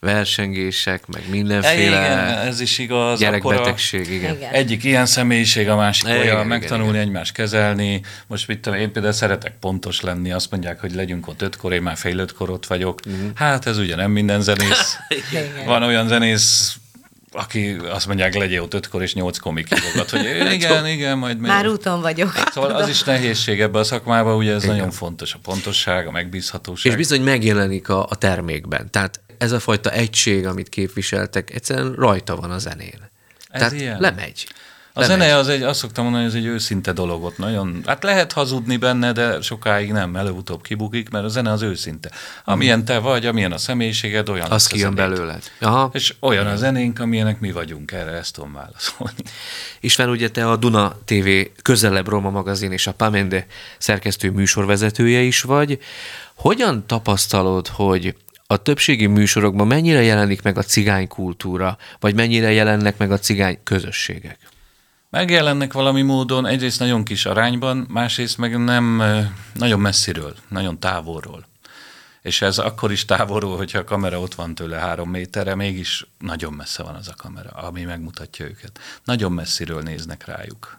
versengések, 0.00 1.06
meg 1.06 1.20
Igen, 1.20 1.36
mindenféle 1.36 1.98
ez 2.38 2.60
is 2.60 2.78
igaz. 2.78 3.18
gyerekbetegség, 3.18 4.00
Akkor 4.00 4.12
igen. 4.12 4.34
Igen. 4.34 4.52
Egyik 4.52 4.84
ilyen 4.84 5.06
személyiség, 5.06 5.68
a 5.68 5.76
másik 5.76 6.04
Igen, 6.08 6.18
olyan, 6.18 6.34
igen, 6.34 6.46
megtanulni 6.46 6.92
igen. 6.92 7.06
egymást 7.06 7.32
kezelni. 7.32 8.00
Most 8.26 8.48
mit 8.48 8.60
tudom, 8.60 8.78
én 8.78 8.92
például 8.92 9.12
szeretek 9.12 9.52
pontos 9.60 10.00
lenni, 10.00 10.32
azt 10.32 10.50
mondják, 10.50 10.80
hogy 10.80 10.94
legyünk 10.94 11.28
ott 11.28 11.42
ötkor, 11.42 11.72
én 11.72 11.82
már 11.82 11.96
fél 11.96 12.18
ötkor 12.18 12.50
ott 12.50 12.66
vagyok. 12.66 13.00
Hát 13.34 13.66
ez 13.66 13.78
ugye 13.78 13.96
nem 13.96 14.10
minden 14.10 14.40
zenész. 14.40 14.96
Igen. 15.30 15.64
Van 15.66 15.82
olyan 15.82 16.08
zenész, 16.08 16.76
aki 17.34 17.76
azt 17.88 18.06
mondják, 18.06 18.34
legyél 18.34 18.62
ott 18.62 18.74
ötkor 18.74 19.02
és 19.02 19.14
nyolc 19.14 19.38
komik 19.38 19.74
hívogat, 19.74 20.10
hogy 20.10 20.24
igen, 20.52 20.86
igen, 20.86 21.18
majd 21.18 21.38
megyek. 21.38 21.56
Már 21.56 21.68
úton 21.68 22.00
vagyok. 22.00 22.32
Szóval 22.52 22.70
az 22.70 22.88
is 22.88 23.02
nehézség 23.02 23.60
ebbe 23.60 23.78
a 23.78 23.84
szakmában, 23.84 24.36
ugye 24.36 24.52
ez 24.52 24.62
igen. 24.64 24.74
nagyon 24.74 24.90
fontos, 24.90 25.34
a 25.34 25.38
pontosság, 25.42 26.06
a 26.06 26.10
megbízhatóság. 26.10 26.92
És 26.92 26.98
bizony 26.98 27.22
megjelenik 27.22 27.88
a, 27.88 28.06
a 28.10 28.14
termékben. 28.14 28.90
Tehát 28.90 29.20
ez 29.38 29.52
a 29.52 29.60
fajta 29.60 29.90
egység, 29.90 30.46
amit 30.46 30.68
képviseltek, 30.68 31.54
egyszerűen 31.54 31.92
rajta 31.92 32.36
van 32.36 32.50
a 32.50 32.58
zenén. 32.58 33.10
Ez 33.48 33.60
Tehát 33.60 33.72
ilyen. 33.72 34.00
lemegy. 34.00 34.46
A 34.96 35.00
lemegy. 35.00 35.18
zene 35.18 35.36
az 35.36 35.48
egy, 35.48 35.62
azt 35.62 35.78
szoktam 35.78 36.04
mondani, 36.04 36.24
hogy 36.24 36.34
ez 36.34 36.40
egy 36.40 36.46
őszinte 36.46 36.92
dolog 36.92 37.24
ott. 37.24 37.38
Nagyon, 37.38 37.82
hát 37.86 38.02
lehet 38.02 38.32
hazudni 38.32 38.76
benne, 38.76 39.12
de 39.12 39.40
sokáig 39.40 39.92
nem, 39.92 40.16
előbb-utóbb 40.16 40.62
kibukik, 40.62 41.10
mert 41.10 41.24
a 41.24 41.28
zene 41.28 41.50
az 41.50 41.62
őszinte. 41.62 42.10
Amilyen 42.44 42.84
te 42.84 42.98
vagy, 42.98 43.26
amilyen 43.26 43.52
a 43.52 43.58
személyiséged, 43.58 44.28
olyan 44.28 44.50
Az 44.50 44.66
a 44.70 44.74
kijön 44.74 44.94
belőled. 44.94 45.42
Aha. 45.60 45.90
És 45.92 46.14
olyan 46.20 46.46
a 46.46 46.56
zenénk, 46.56 46.98
amilyenek 47.00 47.40
mi 47.40 47.52
vagyunk, 47.52 47.92
erre 47.92 48.10
ezt 48.10 48.34
tudom 48.34 48.52
válaszolni. 48.52 49.22
István, 49.80 50.08
ugye 50.08 50.30
te 50.30 50.48
a 50.48 50.56
Duna 50.56 50.96
TV 51.04 51.28
közelebb 51.62 52.08
Roma 52.08 52.30
magazin 52.30 52.72
és 52.72 52.86
a 52.86 52.92
Pamende 52.92 53.46
szerkesztő 53.78 54.30
műsorvezetője 54.30 55.20
is 55.20 55.42
vagy. 55.42 55.78
Hogyan 56.34 56.86
tapasztalod, 56.86 57.68
hogy 57.68 58.16
a 58.46 58.56
többségi 58.56 59.06
műsorokban 59.06 59.66
mennyire 59.66 60.02
jelenik 60.02 60.42
meg 60.42 60.58
a 60.58 60.62
cigány 60.62 61.08
kultúra, 61.08 61.78
vagy 62.00 62.14
mennyire 62.14 62.52
jelennek 62.52 62.96
meg 62.96 63.12
a 63.12 63.18
cigány 63.18 63.58
közösségek? 63.62 64.38
Megjelennek 65.14 65.72
valami 65.72 66.02
módon, 66.02 66.46
egyrészt 66.46 66.78
nagyon 66.78 67.04
kis 67.04 67.26
arányban, 67.26 67.86
másrészt 67.88 68.38
meg 68.38 68.64
nem 68.64 69.02
nagyon 69.52 69.80
messziről, 69.80 70.34
nagyon 70.48 70.78
távolról. 70.78 71.46
És 72.22 72.42
ez 72.42 72.58
akkor 72.58 72.92
is 72.92 73.04
távolról, 73.04 73.56
hogyha 73.56 73.78
a 73.78 73.84
kamera 73.84 74.20
ott 74.20 74.34
van 74.34 74.54
tőle 74.54 74.76
három 74.76 75.10
méterre, 75.10 75.54
mégis 75.54 76.06
nagyon 76.18 76.52
messze 76.52 76.82
van 76.82 76.94
az 76.94 77.08
a 77.08 77.14
kamera, 77.16 77.50
ami 77.50 77.82
megmutatja 77.82 78.46
őket. 78.46 78.80
Nagyon 79.04 79.32
messziről 79.32 79.82
néznek 79.82 80.26
rájuk. 80.26 80.78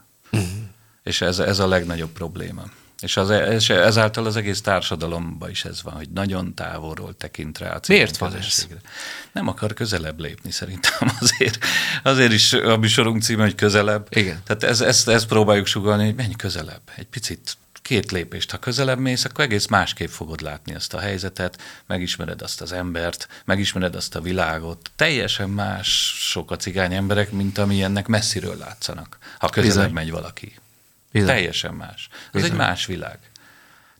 És 1.02 1.20
ez, 1.20 1.38
ez 1.38 1.58
a 1.58 1.68
legnagyobb 1.68 2.10
probléma. 2.10 2.62
És, 3.00 3.16
az, 3.16 3.30
és 3.30 3.70
ezáltal 3.70 4.26
az 4.26 4.36
egész 4.36 4.60
társadalomban 4.60 5.50
is 5.50 5.64
ez 5.64 5.82
van, 5.82 5.94
hogy 5.94 6.08
nagyon 6.10 6.54
távolról 6.54 7.16
tekint 7.16 7.58
rá 7.58 7.74
a 7.74 7.80
Miért 7.88 8.16
van 8.16 8.36
ez? 8.36 8.66
Nem 9.32 9.48
akar 9.48 9.74
közelebb 9.74 10.20
lépni 10.20 10.50
szerintem 10.50 11.12
azért. 11.20 11.58
Azért 12.02 12.32
is 12.32 12.52
a 12.52 12.76
műsorunk 12.76 13.22
címe, 13.22 13.42
hogy 13.42 13.54
közelebb. 13.54 14.06
Igen. 14.10 14.40
Tehát 14.44 14.62
ez, 14.62 14.80
ezt, 14.80 15.08
ezt 15.08 15.26
próbáljuk 15.26 15.66
sugalni, 15.66 16.04
hogy 16.04 16.14
menj 16.14 16.32
közelebb. 16.36 16.82
Egy 16.96 17.06
picit 17.06 17.56
két 17.86 18.12
lépést, 18.12 18.50
ha 18.50 18.58
közelebb 18.58 18.98
mész, 18.98 19.24
akkor 19.24 19.44
egész 19.44 19.66
másképp 19.66 20.08
fogod 20.08 20.40
látni 20.40 20.74
ezt 20.74 20.94
a 20.94 20.98
helyzetet, 20.98 21.58
megismered 21.86 22.42
azt 22.42 22.60
az 22.60 22.72
embert, 22.72 23.28
megismered 23.44 23.94
azt 23.94 24.14
a 24.14 24.20
világot. 24.20 24.90
Teljesen 24.96 25.50
mások 25.50 26.50
a 26.50 26.56
cigány 26.56 26.94
emberek, 26.94 27.30
mint 27.30 27.58
amilyennek 27.58 28.06
messziről 28.06 28.56
látszanak, 28.56 29.18
ha 29.38 29.48
közelebb 29.48 29.76
Bizony. 29.76 29.92
megy 29.92 30.10
valaki. 30.10 30.54
Bizony. 31.18 31.34
Teljesen 31.34 31.74
más. 31.74 32.08
Ez 32.10 32.28
Bizony. 32.32 32.50
egy 32.50 32.56
más 32.56 32.86
világ. 32.86 33.18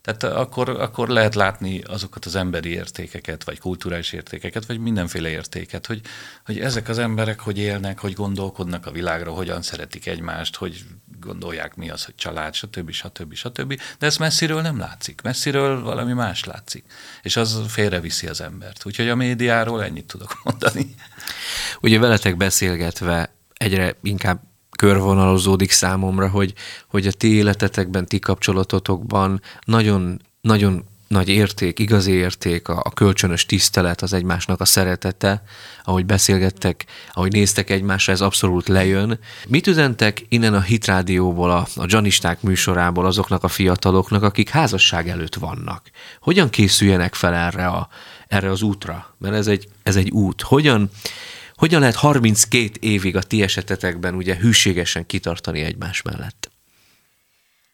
Tehát 0.07 0.35
akkor, 0.37 0.69
akkor 0.69 1.07
lehet 1.07 1.35
látni 1.35 1.81
azokat 1.81 2.25
az 2.25 2.35
emberi 2.35 2.69
értékeket, 2.69 3.43
vagy 3.43 3.59
kulturális 3.59 4.13
értékeket, 4.13 4.65
vagy 4.65 4.79
mindenféle 4.79 5.29
értéket, 5.29 5.85
hogy, 5.85 6.01
hogy 6.45 6.59
ezek 6.59 6.89
az 6.89 6.97
emberek 6.97 7.39
hogy 7.39 7.57
élnek, 7.57 7.99
hogy 7.99 8.13
gondolkodnak 8.13 8.85
a 8.85 8.91
világra, 8.91 9.31
hogyan 9.31 9.61
szeretik 9.61 10.07
egymást, 10.07 10.55
hogy 10.55 10.85
gondolják 11.19 11.75
mi 11.75 11.89
az, 11.89 12.05
hogy 12.05 12.15
család, 12.15 12.53
stb. 12.53 12.91
stb. 12.91 13.33
stb. 13.33 13.79
De 13.99 14.05
ez 14.05 14.17
messziről 14.17 14.61
nem 14.61 14.79
látszik. 14.79 15.21
Messziről 15.21 15.81
valami 15.81 16.13
más 16.13 16.43
látszik. 16.43 16.85
És 17.21 17.35
az 17.35 17.61
félreviszi 17.67 18.27
az 18.27 18.41
embert. 18.41 18.85
Úgyhogy 18.85 19.09
a 19.09 19.15
médiáról 19.15 19.83
ennyit 19.83 20.05
tudok 20.05 20.41
mondani. 20.43 20.95
Ugye 21.81 21.99
veletek 21.99 22.37
beszélgetve 22.37 23.33
egyre 23.53 23.95
inkább 24.01 24.41
körvonalozódik 24.77 25.71
számomra, 25.71 26.29
hogy, 26.29 26.53
hogy 26.87 27.07
a 27.07 27.11
ti 27.11 27.33
életetekben, 27.33 28.05
ti 28.05 28.19
kapcsolatotokban 28.19 29.41
nagyon, 29.65 30.21
nagyon 30.41 30.83
nagy 31.07 31.29
érték, 31.29 31.79
igazi 31.79 32.11
érték, 32.11 32.67
a, 32.67 32.81
a 32.83 32.91
kölcsönös 32.91 33.45
tisztelet, 33.45 34.01
az 34.01 34.13
egymásnak 34.13 34.61
a 34.61 34.65
szeretete, 34.65 35.43
ahogy 35.83 36.05
beszélgettek, 36.05 36.85
ahogy 37.13 37.31
néztek 37.31 37.69
egymásra, 37.69 38.13
ez 38.13 38.21
abszolút 38.21 38.67
lejön. 38.67 39.19
Mit 39.47 39.67
üzentek 39.67 40.25
innen 40.29 40.53
a 40.53 40.61
Hit 40.61 40.85
Rádióból, 40.85 41.51
a, 41.51 41.67
a 41.75 41.85
Janisták 41.87 42.41
műsorából 42.41 43.05
azoknak 43.05 43.43
a 43.43 43.47
fiataloknak, 43.47 44.23
akik 44.23 44.49
házasság 44.49 45.09
előtt 45.09 45.35
vannak? 45.35 45.89
Hogyan 46.21 46.49
készüljenek 46.49 47.13
fel 47.13 47.33
erre, 47.33 47.67
a, 47.67 47.87
erre 48.27 48.49
az 48.49 48.61
útra? 48.61 49.15
Mert 49.17 49.35
ez 49.35 49.47
egy, 49.47 49.67
ez 49.83 49.95
egy 49.95 50.09
út. 50.09 50.41
Hogyan, 50.41 50.89
hogyan 51.57 51.79
lehet 51.79 51.95
32 51.95 52.71
évig 52.79 53.15
a 53.15 53.21
ti 53.21 53.41
esetetekben 53.41 54.15
ugye 54.15 54.35
hűségesen 54.35 55.05
kitartani 55.05 55.61
egymás 55.61 56.01
mellett? 56.01 56.51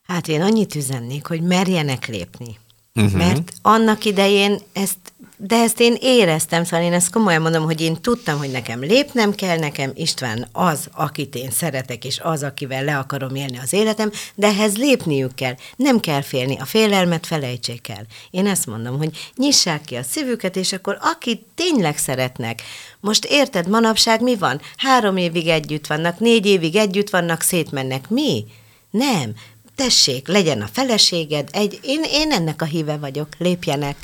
Hát 0.07 0.27
én 0.27 0.41
annyit 0.41 0.75
üzennék, 0.75 1.25
hogy 1.25 1.41
merjenek 1.41 2.07
lépni. 2.07 2.57
Uh-huh. 2.95 3.13
Mert 3.13 3.53
annak 3.61 4.05
idején 4.05 4.59
ezt, 4.73 4.97
de 5.45 5.55
ezt 5.55 5.79
én 5.79 5.95
éreztem, 5.99 6.63
szóval 6.63 6.85
én 6.85 6.93
ezt 6.93 7.11
komolyan 7.11 7.41
mondom, 7.41 7.63
hogy 7.63 7.81
én 7.81 8.01
tudtam, 8.01 8.37
hogy 8.37 8.51
nekem 8.51 8.79
lépnem 8.79 9.35
kell, 9.35 9.57
nekem 9.57 9.91
István 9.93 10.47
az, 10.51 10.87
akit 10.91 11.35
én 11.35 11.51
szeretek, 11.51 12.05
és 12.05 12.19
az, 12.19 12.43
akivel 12.43 12.83
le 12.83 12.97
akarom 12.97 13.35
élni 13.35 13.57
az 13.57 13.73
életem, 13.73 14.11
de 14.35 14.47
ehhez 14.47 14.77
lépniük 14.77 15.35
kell. 15.35 15.55
Nem 15.75 15.99
kell 15.99 16.21
félni, 16.21 16.57
a 16.59 16.65
félelmet 16.65 17.25
felejtsék 17.25 17.87
el. 17.87 18.05
Én 18.31 18.47
ezt 18.47 18.65
mondom, 18.65 18.97
hogy 18.97 19.31
nyissák 19.35 19.81
ki 19.81 19.95
a 19.95 20.03
szívüket, 20.03 20.55
és 20.55 20.73
akkor 20.73 20.97
akit 21.01 21.45
tényleg 21.55 21.97
szeretnek, 21.97 22.61
most 22.99 23.25
érted, 23.25 23.67
manapság 23.67 24.21
mi 24.21 24.35
van? 24.35 24.61
Három 24.77 25.17
évig 25.17 25.47
együtt 25.47 25.87
vannak, 25.87 26.19
négy 26.19 26.45
évig 26.45 26.75
együtt 26.75 27.09
vannak, 27.09 27.41
szétmennek. 27.41 28.09
Mi? 28.09 28.45
Nem. 28.89 29.33
Tessék, 29.75 30.27
legyen 30.27 30.61
a 30.61 30.69
feleséged, 30.73 31.49
egy, 31.51 31.79
én, 31.81 32.03
én 32.11 32.31
ennek 32.31 32.61
a 32.61 32.65
híve 32.65 32.97
vagyok, 32.97 33.27
lépjenek. 33.37 33.95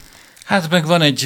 Hát 0.50 0.70
meg 0.70 0.86
van 0.86 1.02
egy 1.02 1.20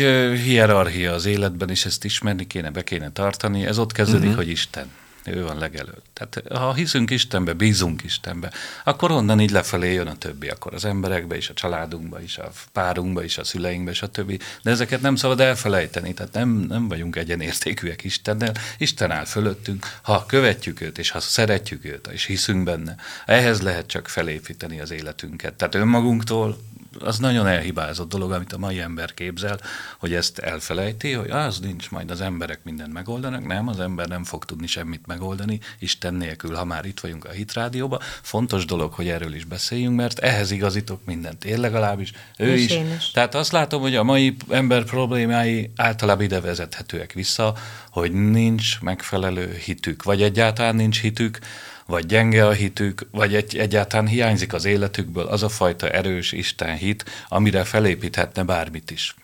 hierarchia 0.44 1.14
az 1.14 1.26
életben, 1.26 1.70
és 1.70 1.86
ezt 1.86 2.04
ismerni 2.04 2.48
kéne, 2.48 2.70
be 2.70 2.84
kéne 2.84 3.12
tartani. 3.12 3.66
Ez 3.66 3.78
ott 3.78 3.92
kezdődik, 3.92 4.30
uh-huh. 4.30 4.44
hogy 4.44 4.50
Isten. 4.50 4.92
Ő 5.26 5.44
van 5.44 5.58
legelőtt. 5.58 6.06
Tehát 6.14 6.42
ha 6.52 6.74
hiszünk 6.74 7.10
Istenbe, 7.10 7.54
bízunk 7.54 8.04
Istenbe, 8.04 8.52
akkor 8.84 9.12
onnan 9.12 9.40
így 9.40 9.52
lefelé 9.52 9.94
jön 9.94 10.08
a 10.08 10.16
többi. 10.16 10.48
Akkor 10.48 10.74
az 10.74 10.86
emberekbe 10.86 11.38
is, 11.38 11.50
a 11.50 11.54
családunkba 11.54 12.22
is, 12.22 12.38
a 12.38 12.52
párunkba 12.72 13.24
is, 13.24 13.38
a 13.38 13.44
szüleinkbe 13.44 13.92
is, 13.92 14.02
a 14.02 14.08
többi. 14.08 14.40
De 14.64 14.72
ezeket 14.72 15.02
nem 15.02 15.16
szabad 15.16 15.40
elfelejteni. 15.40 16.14
Tehát 16.14 16.34
nem, 16.34 16.50
nem 16.50 16.88
vagyunk 16.88 17.16
egyenértékűek 17.16 18.04
Istennel. 18.04 18.54
Isten 18.78 19.12
áll 19.12 19.26
fölöttünk. 19.26 19.86
Ha 20.02 20.26
követjük 20.26 20.82
őt, 20.82 20.98
és 20.98 21.10
ha 21.10 21.20
szeretjük 21.20 21.86
őt, 21.86 22.08
és 22.08 22.26
hiszünk 22.26 22.64
benne, 22.64 22.96
ehhez 23.26 23.62
lehet 23.62 23.88
csak 23.88 24.08
felépíteni 24.08 24.80
az 24.80 24.92
életünket. 24.92 25.54
Tehát 25.54 25.76
önmagunktól 25.76 26.58
az 27.00 27.18
nagyon 27.18 27.48
elhibázott 27.48 28.10
dolog, 28.10 28.32
amit 28.32 28.54
a 28.54 28.58
mai 28.58 28.80
ember 28.80 29.14
képzel, 29.14 29.60
hogy 30.00 30.14
ezt 30.14 30.40
elfelejti, 30.40 31.12
hogy 31.12 31.30
az 31.30 31.60
nincs, 31.60 31.92
majd 31.92 32.12
az 32.12 32.22
emberek 32.22 32.60
mindent 32.64 32.94
megoldanak. 32.94 33.48
Nem, 33.48 33.68
az 33.68 33.80
ember 33.80 34.08
nem 34.08 34.24
fog 34.24 34.46
tudni 34.46 34.68
semmit 34.68 35.08
megoldani, 35.08 35.60
Isten 35.80 36.14
nélkül, 36.14 36.56
ha 36.56 36.66
már 36.66 36.86
itt 36.86 37.00
vagyunk 37.00 37.26
a 37.26 37.32
Hitrádióban. 37.32 38.00
Fontos 38.22 38.66
dolog, 38.66 38.94
hogy 38.94 39.08
erről 39.08 39.34
is 39.34 39.46
beszéljünk, 39.46 39.96
mert 39.96 40.20
ehhez 40.20 40.52
igazítok 40.52 41.06
mindent. 41.06 41.46
Én 41.46 41.60
legalábbis, 41.60 42.12
ő 42.38 42.56
is. 42.56 42.72
én 42.72 42.96
is. 42.98 43.12
Tehát 43.12 43.36
azt 43.36 43.52
látom, 43.52 43.82
hogy 43.82 43.96
a 43.96 44.04
mai 44.04 44.36
ember 44.50 44.84
problémái 44.84 45.72
általában 45.76 46.24
ide 46.24 46.42
vezethetőek 46.42 47.14
vissza, 47.14 47.54
hogy 47.90 48.12
nincs 48.12 48.82
megfelelő 48.82 49.56
hitük, 49.66 50.04
vagy 50.04 50.22
egyáltalán 50.22 50.76
nincs 50.76 51.02
hitük, 51.02 51.40
vagy 51.86 52.06
gyenge 52.06 52.48
a 52.48 52.52
hitük, 52.52 53.08
vagy 53.12 53.36
egy, 53.36 53.58
egyáltalán 53.58 54.08
hiányzik 54.08 54.54
az 54.54 54.66
életükből 54.66 55.26
az 55.26 55.44
a 55.44 55.50
fajta 55.50 55.90
erős 55.90 56.32
Isten 56.32 56.76
hit, 56.76 57.06
amire 57.28 57.64
felépíthetne 57.64 58.44
bármit 58.44 58.92
is. 58.92 59.16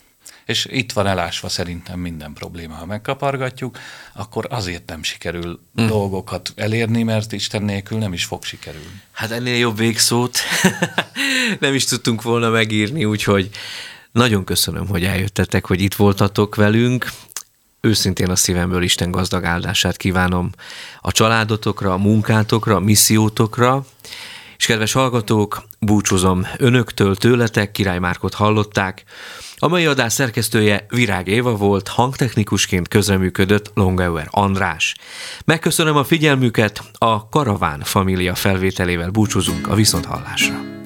És 0.46 0.68
itt 0.72 0.92
van 0.92 1.08
elásva 1.08 1.50
szerintem 1.50 2.00
minden 2.00 2.34
probléma. 2.34 2.74
Ha 2.74 2.86
megkapargatjuk, 2.86 3.78
akkor 4.14 4.48
azért 4.50 4.86
nem 4.86 5.04
sikerül 5.04 5.60
mm. 5.82 5.88
dolgokat 5.88 6.54
elérni, 6.56 7.04
mert 7.04 7.32
Isten 7.32 7.64
nélkül 7.64 7.98
nem 7.98 8.14
is 8.14 8.26
fog 8.26 8.44
sikerülni. 8.44 9.02
Hát 9.12 9.32
ennél 9.32 9.58
jobb 9.58 9.78
végszót 9.78 10.38
nem 11.60 11.74
is 11.74 11.86
tudtunk 11.86 12.22
volna 12.22 12.50
megírni, 12.50 13.06
úgyhogy 13.06 13.50
nagyon 14.12 14.44
köszönöm, 14.44 14.88
hogy 14.88 15.04
eljöttetek, 15.04 15.66
hogy 15.66 15.82
itt 15.82 15.96
voltatok 15.96 16.56
velünk. 16.56 17.12
Őszintén 17.82 18.30
a 18.30 18.36
szívemből 18.36 18.84
Isten 18.84 19.12
gazdag 19.12 19.44
áldását 19.44 19.98
kívánom 19.98 20.50
a 21.00 21.12
családotokra, 21.12 21.94
a 21.94 21.98
munkátokra, 21.98 22.76
a 22.76 22.80
missziótokra, 22.80 23.86
és 24.58 24.66
kedves 24.66 24.92
hallgatók, 24.92 25.64
búcsúzom 25.80 26.48
önöktől, 26.58 27.16
tőletek, 27.16 27.72
Király 27.72 28.00
Márkot 28.00 28.34
hallották. 28.34 29.04
A 29.58 29.68
mai 29.68 29.86
adás 29.86 30.14
szerkesztője 30.14 30.86
Virág 30.90 31.28
Éva 31.28 31.56
volt, 31.56 31.88
hangtechnikusként 31.88 32.88
közreműködött 32.88 33.72
Longauer 33.74 34.28
András. 34.30 34.96
Megköszönöm 35.46 35.96
a 35.96 36.04
figyelmüket, 36.04 36.82
a 36.98 37.30
Karaván 37.30 37.80
família 37.80 38.36
felvételével 38.36 39.10
búcsúzunk 39.10 39.68
a 39.68 39.76
viszonthallásra. 39.76 40.79